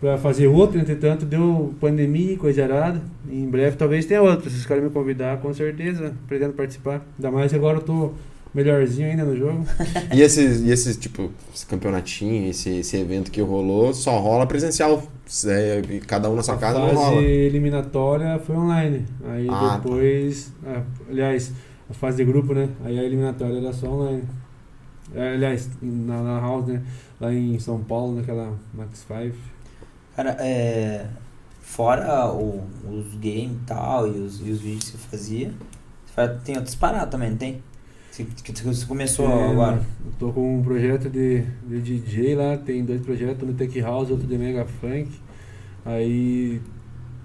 [0.00, 3.00] pra fazer outro, entretanto, deu pandemia e coisa errada.
[3.30, 4.48] Em breve talvez tenha outro.
[4.50, 7.02] Se os caras me convidar, com certeza, pretendo participar.
[7.18, 8.10] Ainda mais que agora eu tô
[8.54, 9.64] melhorzinho ainda no jogo.
[10.14, 15.02] E esse, e esse tipo, esse campeonatinho, esse, esse evento que rolou, só rola presencial.
[15.46, 17.20] É, cada um na sua a casa não fase rola.
[17.22, 19.04] eliminatória foi online.
[19.26, 19.76] Aí Ah, tá.
[19.76, 21.52] depois, ah, aliás,
[21.90, 22.68] a fase de grupo, né?
[22.84, 24.22] Aí a eliminatória era só online.
[25.14, 26.82] É, Aliás, na, na House, né?
[27.20, 29.36] Lá em São Paulo, naquela Max 5.
[30.16, 31.06] Cara, é.
[31.60, 35.52] Fora o- os games e tal, e os, e os vídeos que você fazia,
[36.44, 37.62] tem outras paradas também, não tem?
[38.18, 39.76] Você, que você começou É, agora.
[40.04, 43.80] Eu tô com um projeto de, de DJ lá, tem dois projetos, um no Tech
[43.80, 45.08] House, outro de Mega Funk.
[45.84, 46.60] Aí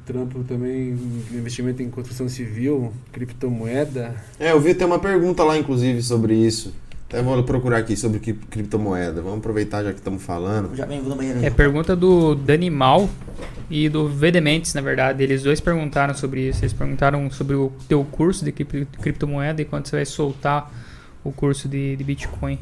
[0.06, 0.98] trampo também
[1.32, 4.16] investimento em construção civil, criptomoeda.
[4.40, 6.74] É, eu vi ter uma pergunta lá, inclusive, sobre isso.
[7.14, 9.22] Até vou procurar aqui sobre cri- criptomoeda.
[9.22, 10.76] Vamos aproveitar já que estamos falando.
[10.76, 11.46] Já vem, vou no banheiro.
[11.46, 13.08] É pergunta do Danimal
[13.70, 15.22] e do Vedementes, na verdade.
[15.22, 16.62] Eles dois perguntaram sobre isso.
[16.64, 20.72] Eles perguntaram sobre o teu curso de cripto- criptomoeda e quando você vai soltar
[21.24, 22.58] o curso de, de Bitcoin.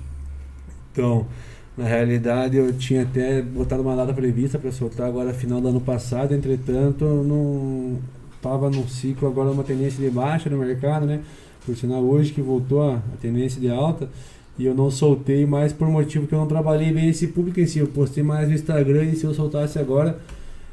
[0.92, 1.26] Então,
[1.78, 5.80] na realidade eu tinha até botado uma data prevista para soltar agora final do ano
[5.80, 8.00] passado, entretanto não
[8.42, 11.22] tava num ciclo agora uma tendência de baixa no mercado, né?
[11.66, 14.10] Por sinal hoje que voltou a, a tendência de alta
[14.58, 17.66] e eu não soltei mais por motivo que eu não trabalhei bem esse público em
[17.66, 20.20] si, eu postei mais no Instagram e se eu soltasse agora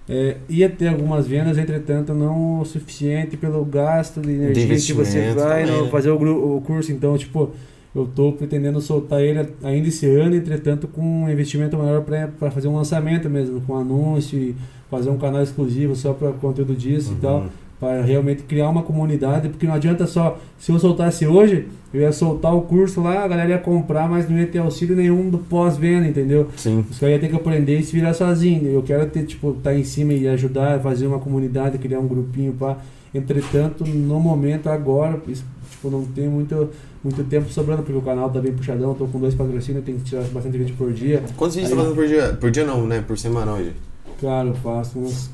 [0.08, 5.32] é, ia ter algumas vendas, entretanto não o suficiente pelo gasto de energia que você
[5.32, 5.90] vai também, né?
[5.90, 7.52] fazer o, o curso, então tipo
[7.94, 12.68] eu estou pretendendo soltar ele ainda esse ano, entretanto, com um investimento maior para fazer
[12.68, 14.54] um lançamento mesmo, com anúncio,
[14.90, 17.46] fazer um canal exclusivo só para conteúdo disso e tal,
[17.80, 22.12] para realmente criar uma comunidade, porque não adianta só, se eu soltasse hoje, eu ia
[22.12, 25.38] soltar o curso lá, a galera ia comprar, mas não ia ter auxílio nenhum do
[25.38, 26.48] pós-venda, entendeu?
[26.56, 26.84] Sim.
[26.90, 28.68] Os caras iam ter que aprender e se virar sozinho.
[28.68, 32.52] Eu quero ter, tipo, estar em cima e ajudar, fazer uma comunidade, criar um grupinho
[32.52, 32.78] para.
[33.14, 36.68] Entretanto, no momento, agora, isso, tipo, não tem muito,
[37.02, 40.04] muito tempo sobrando, porque o canal tá bem puxadão, tô com dois patrocínios, tenho que
[40.04, 41.22] tirar bastante vídeo por dia.
[41.36, 42.36] Quantos vídeos tá fazendo por dia?
[42.38, 43.02] Por dia não, né?
[43.06, 43.72] Por semana hoje.
[44.20, 45.30] Cara, eu faço uns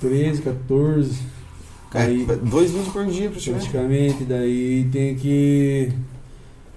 [0.00, 1.35] 13, 14.
[1.96, 5.90] É, dois vídeos por dia praticamente, daí tem que.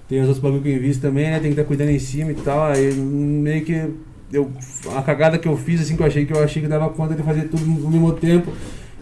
[0.08, 1.34] Tem os outros bagulho que eu invisto também, né?
[1.34, 2.64] Tem que estar cuidando em cima e tal.
[2.64, 3.90] Aí meio que.
[4.32, 4.52] Eu,
[4.96, 7.16] a cagada que eu fiz, assim, que eu achei que eu achei que dava conta
[7.16, 8.52] de fazer tudo no mesmo tempo.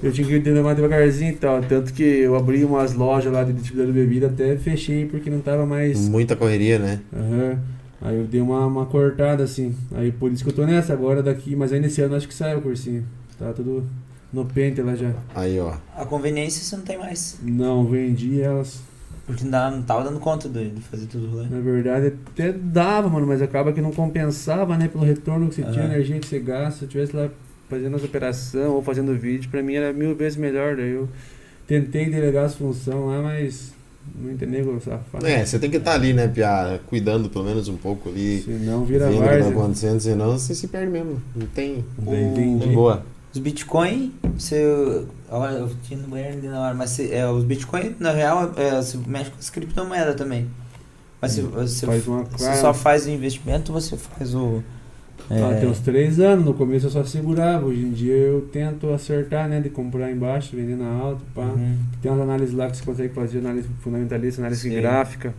[0.01, 1.61] Eu tinha que ir mais devagarzinho e tal.
[1.61, 5.39] Tanto que eu abri umas lojas lá de distribuidor de bebida, até fechei porque não
[5.39, 6.07] tava mais.
[6.07, 6.99] Muita correria, né?
[7.13, 7.59] Aham.
[8.01, 9.75] Aí eu dei uma, uma cortada assim.
[9.95, 12.33] Aí por isso que eu tô nessa agora daqui, mas ainda esse ano acho que
[12.33, 13.03] sai o cursinho.
[13.39, 13.83] Tá tudo
[14.31, 15.11] no pente lá já.
[15.33, 15.73] Aí, ó.
[15.95, 17.37] A conveniência você não tem mais.
[17.41, 18.81] Não, vendi elas.
[19.25, 21.47] Porque não, não tava dando conta de, de fazer tudo rolê.
[21.49, 24.87] Na verdade até dava, mano, mas acaba que não compensava, né?
[24.87, 25.93] Pelo retorno que você tinha, Aham.
[25.93, 26.79] energia que você gasta.
[26.79, 27.29] Se eu tivesse lá
[27.69, 30.77] fazendo as operações ou fazendo vídeo, pra mim era mil vezes melhor.
[30.77, 31.09] Daí eu
[31.67, 33.73] tentei delegar as funções lá, mas
[34.15, 35.27] não entendi o safado.
[35.27, 36.79] É, você tem que estar ali, né, Pia?
[36.87, 38.41] Cuidando pelo menos um pouco ali.
[38.41, 41.21] Senão vira Vendo o que tá acontecendo, senão você se perde mesmo.
[41.35, 41.83] Não tem.
[41.99, 42.67] Entendi.
[42.67, 43.03] Boa.
[43.37, 45.05] Os Bitcoin, você.
[45.29, 48.51] Olha, eu tinha no banheiro ali na hora, mas você, é, os Bitcoin, na real,
[48.57, 50.47] é, você mexe com as criptomoedas também.
[51.21, 54.63] Mas você, você, Faz uma você só faz o investimento você faz o.
[55.29, 58.41] é, Ah, tem uns três anos, no começo eu só segurava, hoje em dia eu
[58.51, 61.43] tento acertar, né, de comprar embaixo, vender na alta, pá.
[61.43, 61.77] uhum.
[62.01, 64.75] Tem umas análises lá que você consegue fazer, análise fundamentalista, análise Sim.
[64.75, 65.35] gráfica.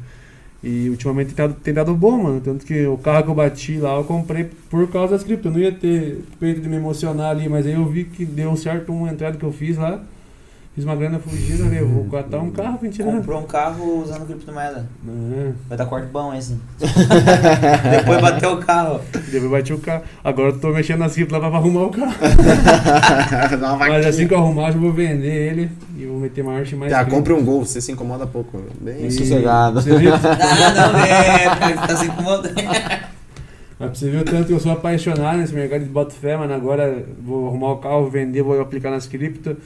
[0.62, 2.40] E ultimamente tem dado, tem dado bom, mano.
[2.40, 5.48] Tanto que o carro que eu bati lá, eu comprei por causa das cripto.
[5.48, 8.56] Eu não ia ter peito de me emocionar ali, mas aí eu vi que deu
[8.56, 10.02] certo uma entrada que eu fiz lá.
[10.78, 13.10] Fiz uma grana fugida, falei, eu vou catar um carro pra tirar.
[13.10, 14.86] Comprou um carro usando criptomoeda.
[15.08, 16.56] É, Vai dar corte bom esse.
[17.90, 19.00] Depois bateu o carro.
[19.32, 20.04] depois bati o carro.
[20.22, 22.14] Agora eu tô mexendo nas cripto lá pra arrumar o carro.
[23.58, 25.68] Uma Mas assim que eu arrumar, eu já vou vender ele
[25.98, 28.62] e vou meter marcha em mais Tá, compre um gol, você se incomoda pouco.
[28.80, 29.82] Bem E- sossegado.
[29.82, 30.14] Você viu?
[30.14, 30.18] Ah,
[30.92, 32.54] não, é, tá se incomodando.
[33.80, 36.54] Mas você o tanto que eu sou apaixonado nesse mercado de boto fé, mano.
[36.54, 39.56] Agora vou arrumar o carro, vender, vou aplicar nas cripto.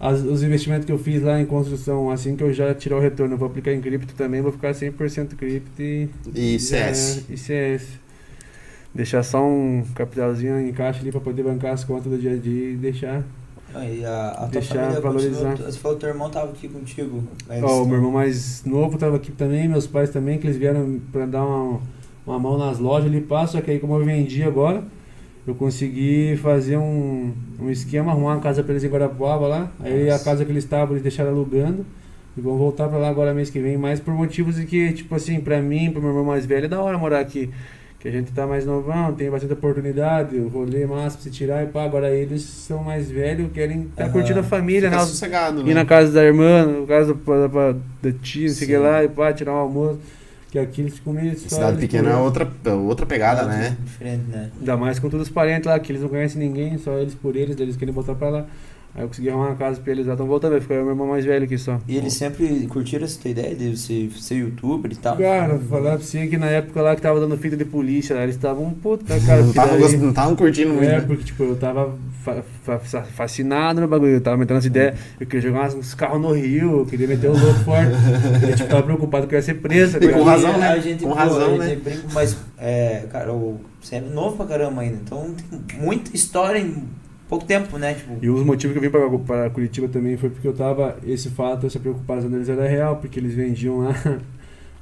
[0.00, 3.00] As- os investimentos que eu fiz lá em construção, assim que eu já tirar o
[3.00, 6.08] retorno, eu vou aplicar em cripto também, vou ficar 100% cripto e.
[6.34, 7.24] E CS.
[7.28, 7.86] é- E CS.
[8.94, 12.36] deixar só um capitalzinho em caixa ali pra poder bancar as contas do dia a
[12.36, 13.22] dia e deixar.
[13.74, 15.50] E a, a tua Deixar família valorizar.
[15.50, 17.22] continua- Você falou que teu irmão tava aqui contigo.
[17.46, 20.56] Mas Ó, o meu irmão mais novo tava aqui também, meus pais também, que eles
[20.56, 21.80] vieram pra dar uma,
[22.26, 24.82] uma mão nas lojas ali, pá, só que aí como eu vendi agora,
[25.46, 30.08] eu consegui fazer um, um esquema, arrumar uma casa pra eles em Guarapuava lá, aí
[30.08, 30.24] a Nossa.
[30.24, 31.84] casa que eles estavam, eles deixaram alugando,
[32.36, 35.14] e vão voltar pra lá agora mês que vem, mas por motivos de que, tipo
[35.14, 37.50] assim, pra mim, pro meu irmão mais velho, é da hora morar aqui.
[37.98, 41.64] Que a gente tá mais novão, tem bastante oportunidade, o rolê massa pra se tirar
[41.64, 41.82] e pá.
[41.82, 44.12] Agora eles são mais velhos, querem tá Aham.
[44.12, 45.06] curtindo a família, Fica né?
[45.08, 45.74] sossegado, Ir né?
[45.74, 48.82] na casa da irmã, na casa da, da, da tia, não sei o que Sim.
[48.82, 49.98] lá, e pá, tirar um almoço.
[50.50, 52.50] Que aqui eles ficam meio só Cidade de pequena é outra,
[52.86, 53.76] outra pegada, é né?
[53.84, 54.50] Diferente, né?
[54.58, 57.36] Ainda mais com todos os parentes lá, que eles não conhecem ninguém, só eles por
[57.36, 58.46] eles, eles querem botar pra lá.
[58.98, 60.82] Aí eu consegui arrumar uma casa pra eles lá, estão voltando, vai ficar eu e
[60.82, 61.78] meu irmão mais velho aqui só.
[61.86, 65.16] E eles sempre curtiram essa tua ideia de você ser youtuber e tal?
[65.16, 68.16] Cara, vou falar pra você que na época lá que tava dando fita de polícia,
[68.16, 69.42] lá, eles estavam puto, né, cara?
[69.42, 70.84] Não estavam daí- curtindo muito.
[70.90, 71.00] É, né?
[71.06, 71.94] porque tipo, eu tava
[72.24, 75.74] fa- fa- fa- fascinado no bagulho, eu tava metendo as ideias, eu queria jogar uns-
[75.74, 77.92] uns carros no Rio, eu queria meter o louco forte.
[78.50, 80.00] Eu tipo, tava preocupado que eu ia ser preso.
[80.00, 80.68] com razão, né?
[80.70, 81.76] A gente, Com pô, razão, a né?
[81.76, 85.30] brinca, mas, é, cara, o- você é novo pra caramba ainda, então
[85.68, 86.82] tem muita história em
[87.28, 87.94] pouco tempo, né?
[87.94, 90.96] Tipo, E os motivos que eu vim para, para Curitiba também foi porque eu tava.
[91.06, 93.94] Esse fato, essa preocupação deles era real, porque eles vendiam lá.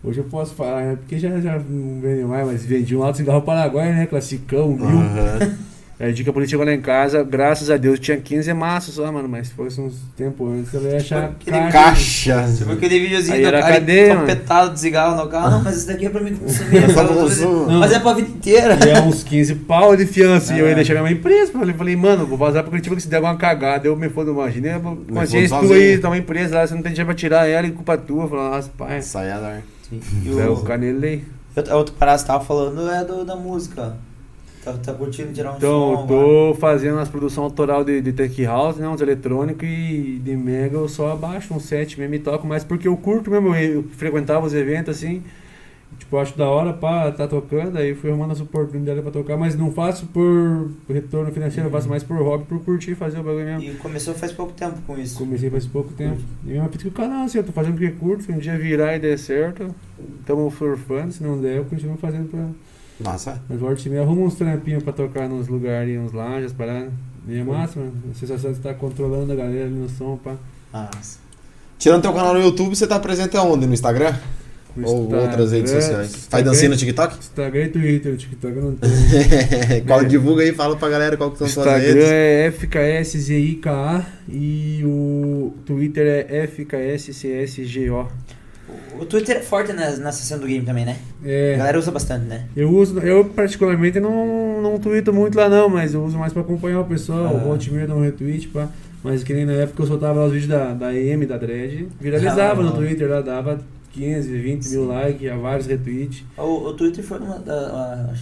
[0.05, 0.97] Hoje eu posso falar, né?
[0.97, 4.07] Porque já, já não vendem mais, mas vendiam lá do cigarro Paraguai, né?
[4.07, 4.87] Classicão, mil.
[4.87, 5.57] Aham.
[5.99, 8.53] Aí o dia que a polícia chegou lá em casa, graças a Deus, tinha 15
[8.53, 9.27] maços só, mano.
[9.27, 12.35] Mas se fosse uns tempos antes, eu ia achar Aquele caixa.
[12.35, 12.47] Caixa.
[12.49, 13.81] você viu aquele videozinho Aí do era cara
[14.21, 15.51] topetado de cigarro no carro?
[15.53, 16.85] Não, mas isso daqui é pra mim consumir.
[16.85, 17.71] é pra consumo.
[17.79, 18.79] Mas é pra vida inteira.
[18.87, 20.53] E é uns 15 pau de fiança.
[20.55, 20.69] E eu Ah.
[20.69, 21.53] ia deixar minha mãe presa.
[21.55, 24.11] Eu falei, falei, mano, vou vazar pra Curitiba que se der alguma cagada, eu me
[24.11, 24.69] fodo, imagina.
[24.73, 24.81] Eu
[25.15, 26.01] Consciência tua aí, sozinho.
[26.03, 28.25] tua mãe presa lá, você não tem dinheiro pra tirar ela e culpa tua.
[28.25, 29.01] Eu falei, nossa, pai.
[29.01, 29.63] Sai a dar.
[29.91, 31.25] E É, o, o canelei.
[31.73, 33.97] outra parada que você tava falando é do, da música.
[34.67, 36.01] Tá, tá curtindo tirar um Então, som.
[36.03, 38.89] eu tô fazendo as produções autoral de, de tech house, né?
[38.89, 42.89] Uns eletrônicos e de mega eu só abaixo um set mesmo e toco, mas porque
[42.89, 45.23] eu curto mesmo, eu frequentava os eventos assim.
[46.01, 49.55] Tipo, acho da hora pra tá tocando, aí fui arrumando as oportunidades pra tocar, mas
[49.55, 53.45] não faço por retorno financeiro, eu faço mais por hobby, por curtir fazer o bagulho
[53.45, 53.63] mesmo.
[53.63, 55.17] E começou faz pouco tempo com isso.
[55.17, 56.21] Comecei faz pouco tempo.
[56.45, 58.59] E mesma fita que o canal, assim, eu tô fazendo porque curto, se um dia
[58.59, 59.73] virar e der certo,
[60.27, 62.49] tamo surfando, se não der, eu continuo fazendo pra.
[63.01, 63.41] Nossa.
[63.49, 66.91] Mas volta e meia, arruma uns trampinhos pra tocar nos lugares, uns lounges, paradas.
[67.29, 67.93] E é massa, mano.
[68.11, 70.37] A sensação de estar controlando a galera ali no som, pá.
[70.73, 71.19] Nossa.
[71.79, 73.67] Tirando teu canal no YouTube, você tá presente aonde?
[73.67, 74.15] No Instagram?
[74.75, 75.95] No Ou Instagram- outras redes sociais?
[76.11, 77.19] Faz Instagram- dancinha no TikTok?
[77.19, 79.85] Instagram e Twitter, o TikTok eu não tenho.
[79.87, 80.05] qual, É.
[80.05, 82.05] divulga aí, fala pra galera qual que são suas Instagram redes.
[82.09, 88.09] é FKSZIKA e o Twitter é FKSCSGO.
[88.99, 90.97] O Twitter é forte nessa, nessa cena do game também, né?
[91.23, 92.47] A É, galera usa bastante, né?
[92.57, 96.43] eu uso, eu particularmente não, não tweeto muito lá não, mas eu uso mais pra
[96.43, 97.33] acompanhar o pessoal, Ah.
[97.33, 98.69] o volta meia dá um retweet, pá.
[99.05, 101.87] Mas que nem na época eu soltava lá os vídeos da, da M, da Dread,
[102.01, 102.73] viralizava Ah, no.
[102.73, 103.61] Twitter lá, dava
[103.93, 104.89] 15, 20 mil Sim.
[104.89, 106.25] likes, vários retweets.
[106.37, 108.15] O, o Twitter foi uma da, a-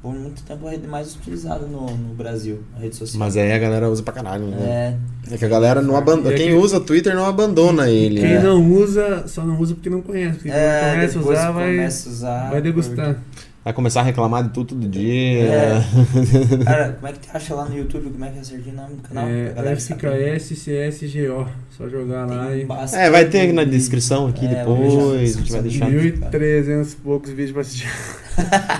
[0.00, 3.18] por muito tempo a rede mais utilizada no, no Brasil, a rede social.
[3.18, 4.96] Mas aí a galera usa pra caralho, né?
[5.28, 6.34] É, É que a galera não abandona.
[6.34, 8.20] E Quem usa Twitter não abandona ele.
[8.20, 8.42] Quem né?
[8.42, 10.36] não usa, só não usa porque não conhece.
[10.36, 12.50] Porque é começa a depois usar, vai, começa a usar.
[12.50, 13.22] vai degustar.
[13.68, 15.42] Vai começar a reclamar de tudo todo dia.
[15.44, 15.84] É.
[16.64, 18.08] Cara, como é que tu acha lá no YouTube?
[18.12, 19.28] Como é que é o nome do canal?
[19.28, 19.72] É.
[19.76, 21.46] FKSCSGO.
[21.76, 22.64] Só jogar lá e.
[22.64, 25.36] bastante- É, vai ter aqui na descrição aqui É, depois.
[25.36, 25.86] A gente vai deixar.
[25.90, 27.90] 1.300 e poucos vídeos pra assistir.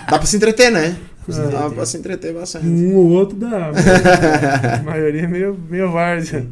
[0.08, 0.96] Dá pra se entreter, né?
[1.28, 2.66] se Dá pra se entreter bastante.
[2.66, 3.70] Um ou outro dá.
[3.70, 3.84] mas
[4.80, 6.46] a maioria é meio, meio várzea.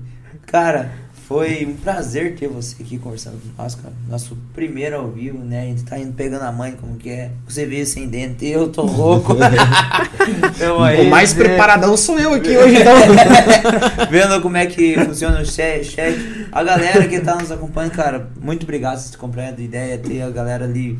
[0.45, 0.91] Cara,
[1.27, 3.93] foi um prazer ter você aqui conversando com nós, cara.
[4.09, 5.63] Nosso primeiro ao vivo, né?
[5.63, 7.33] A gente tá indo pegando a mãe, como que é.
[7.49, 9.35] Você veio sem dente, eu tô louco.
[10.57, 11.43] Tamo aí, o mais né?
[11.43, 12.95] preparadão sou eu aqui hoje, então.
[14.09, 15.97] Vendo como é que funciona o chat.
[16.53, 20.23] A galera que tá nos acompanhando, cara, muito obrigado por ter comprado a ideia, ter
[20.23, 20.97] a galera ali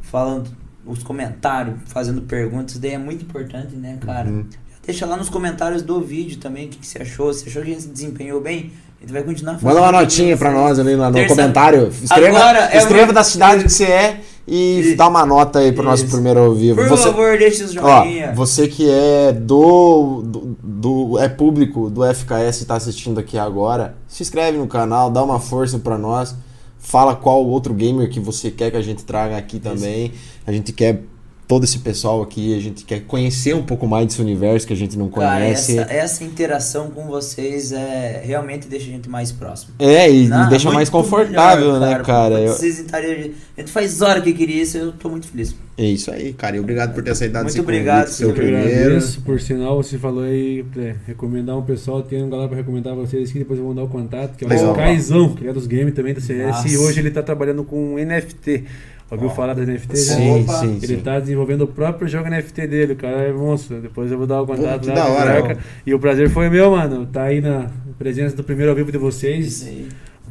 [0.00, 0.50] falando
[0.86, 4.26] os comentários, fazendo perguntas, isso daí é muito importante, né, cara?
[4.26, 4.46] Uhum.
[4.86, 7.32] Deixa lá nos comentários do vídeo também o que, que você achou.
[7.34, 9.68] Se achou que a gente se desempenhou bem, gente vai continuar fazendo.
[9.68, 10.62] Manda uma notinha pra vocês.
[10.62, 11.88] nós ali no, no comentário.
[12.02, 14.96] Escreva, Agora é escreva uma- da cidade que você é e Isso.
[14.96, 16.12] dá uma nota aí pro nosso Isso.
[16.12, 16.76] primeiro ao vivo.
[16.76, 18.32] Por Você, favor, deixe os ó, joinha.
[18.34, 23.94] você que é do, do, do- é público do FKS e tá assistindo aqui agora,
[24.08, 26.34] se inscreve no canal, dá uma força pra nós.
[26.78, 30.12] Fala qual outro gamer que você quer que a gente traga aqui também.
[30.46, 31.02] A gente quer
[31.50, 34.76] todo esse pessoal aqui, a gente quer conhecer um pouco mais desse universo que a
[34.76, 35.76] gente não Cara, conhece.
[35.80, 39.74] essa, essa interação com vocês é, realmente deixa a gente mais próximo.
[39.80, 42.38] É, e Não, deixa mais confortável, melhor, né, cara?
[42.40, 45.52] Eu- Vocês entrarem- a gente faz hora que queria isso, eu tô muito feliz.
[45.76, 46.56] É isso aí, cara.
[46.56, 48.42] E obrigado por ter aceitado Muito esse convite, obrigado, seu Silvio.
[48.44, 48.80] Eu primeiro.
[48.84, 52.94] agradeço, por sinal, você falou aí, é, recomendar um pessoal, tem um galera pra recomendar
[52.94, 55.52] pra vocês aqui, depois eu vou mandar o contato, que é o Caizão, que é
[55.52, 56.68] dos games também do CS, Nossa.
[56.68, 58.64] e hoje ele tá trabalhando com NFT.
[59.10, 59.96] Ouviu falar das NFT?
[59.96, 60.60] Sim, Opa.
[60.60, 61.00] sim, Ele sim.
[61.00, 63.80] tá desenvolvendo o próprio jogo NFT dele, o cara é monstro.
[63.80, 65.58] Depois eu vou dar o contato lá da hora, marca.
[65.84, 67.06] E o prazer foi meu, mano.
[67.06, 67.68] Tá aí na
[67.98, 69.66] presença do primeiro ao vivo de vocês.
[69.66, 69.88] Aí.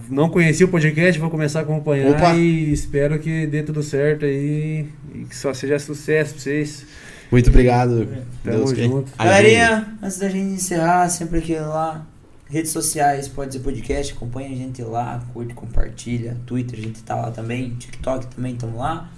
[0.10, 2.34] Não conheci o podcast, vou começar a acompanhar Opa.
[2.36, 6.86] e espero que dê tudo certo aí e que só seja sucesso pra vocês.
[7.32, 8.08] Muito obrigado.
[8.44, 9.12] Tamo Deus junto.
[9.18, 12.08] Galerinha, antes da gente encerrar, sempre aqui lá,
[12.50, 17.16] redes sociais, pode ser podcast, acompanha a gente lá, curte, compartilha, Twitter, a gente tá
[17.16, 19.10] lá também, TikTok também, tamo lá.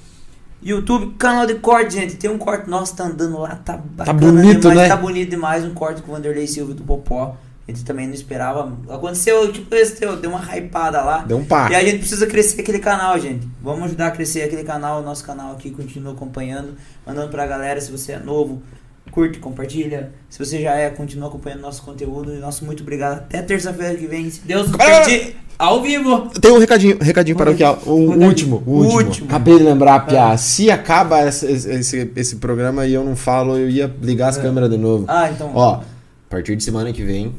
[0.61, 4.59] YouTube, canal de corte, gente, tem um corte nosso, tá andando lá, tá bacana bonito,
[4.59, 4.87] demais, né?
[4.89, 7.35] Tá bonito demais, um corte com o Vanderlei Silva do Popó.
[7.67, 8.75] A gente também não esperava.
[8.89, 11.19] Aconteceu, tipo esse teu, deu uma hypada lá.
[11.19, 11.69] Deu um pá.
[11.71, 13.47] E a gente precisa crescer aquele canal, gente.
[13.61, 14.99] Vamos ajudar a crescer aquele canal.
[14.99, 16.75] O nosso canal aqui continua acompanhando,
[17.05, 17.79] mandando pra galera.
[17.79, 18.61] Se você é novo,
[19.09, 20.11] curte, compartilha.
[20.29, 22.33] Se você já é, continua acompanhando nosso conteúdo.
[22.33, 23.17] E nosso muito obrigado.
[23.19, 24.29] Até terça-feira que vem.
[24.29, 26.29] Se Deus nos permitir, ao vivo.
[26.39, 27.79] Tem um recadinho, recadinho paroquial.
[27.85, 28.27] O Recadinho.
[28.27, 28.97] último, o último.
[28.97, 29.27] Último.
[29.27, 30.37] Acabei de lembrar, Pia.
[30.37, 34.41] Se acaba essa- esse, esse, programa e eu não falo, eu ia ligar as É.
[34.41, 35.05] câmeras de novo.
[35.07, 35.51] Ah, então.
[35.53, 35.83] Ó, a
[36.29, 37.33] partir de semana que vem.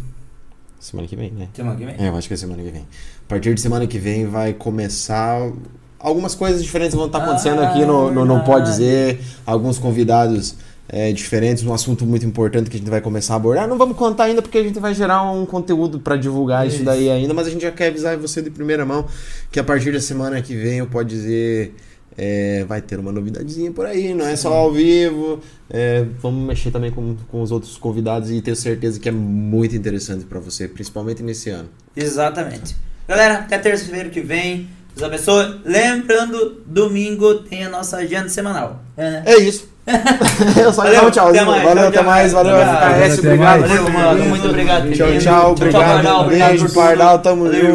[0.78, 1.48] Semana que vem, né?
[1.54, 1.94] Semana que vem.
[1.98, 2.82] É, eu acho que é semana que vem.
[2.82, 5.50] A partir de semana que vem vai começar.
[5.98, 8.68] Algumas coisas diferentes vão estar acontecendo Ah, aqui no, no Não Pode.
[8.68, 9.20] Dizer.
[9.46, 10.56] Alguns convidados
[10.88, 13.66] é, diferentes, um assunto muito importante que a gente vai começar a abordar.
[13.68, 16.76] Não vamos contar ainda porque a gente vai gerar um conteúdo para divulgar isso.
[16.76, 16.84] Isso.
[16.84, 19.06] daí ainda, mas a gente já quer avisar você de primeira mão
[19.50, 21.74] que a partir da semana que vem eu Pode Dizer.
[22.18, 25.40] é, vai ter uma novidadezinha por aí, não é só ao vivo.
[25.70, 29.74] é, vamos mexer também com, com os outros convidados e tenho certeza que é muito
[29.74, 31.70] interessante para você, principalmente nesse ano.
[31.96, 32.76] Exatamente.
[33.08, 34.68] Galera, até terça-feira que vem.
[34.94, 35.60] Deus abençoe.
[35.64, 38.82] Lembrando, domingo tem a nossa agenda semanal.
[38.94, 39.22] É, né?
[39.26, 39.71] É isso.
[39.84, 41.42] Eu só Valeu, um tchauzinho.
[41.42, 42.04] até mais, Valeu, tchau, até tchau.
[42.04, 42.32] mais.
[42.32, 42.56] Valeu.
[42.56, 43.18] FKS.
[43.18, 43.38] Até Obrigado.
[43.38, 43.60] mais.
[43.62, 44.24] Valeu, mano.
[44.26, 44.92] Muito obrigado.
[44.92, 45.50] Tchau, tchau.
[45.52, 46.28] Obrigado.
[46.28, 46.72] Beijo.
[46.72, 47.18] Pardal.
[47.18, 47.60] Tamo Valeu.
[47.60, 47.70] junto.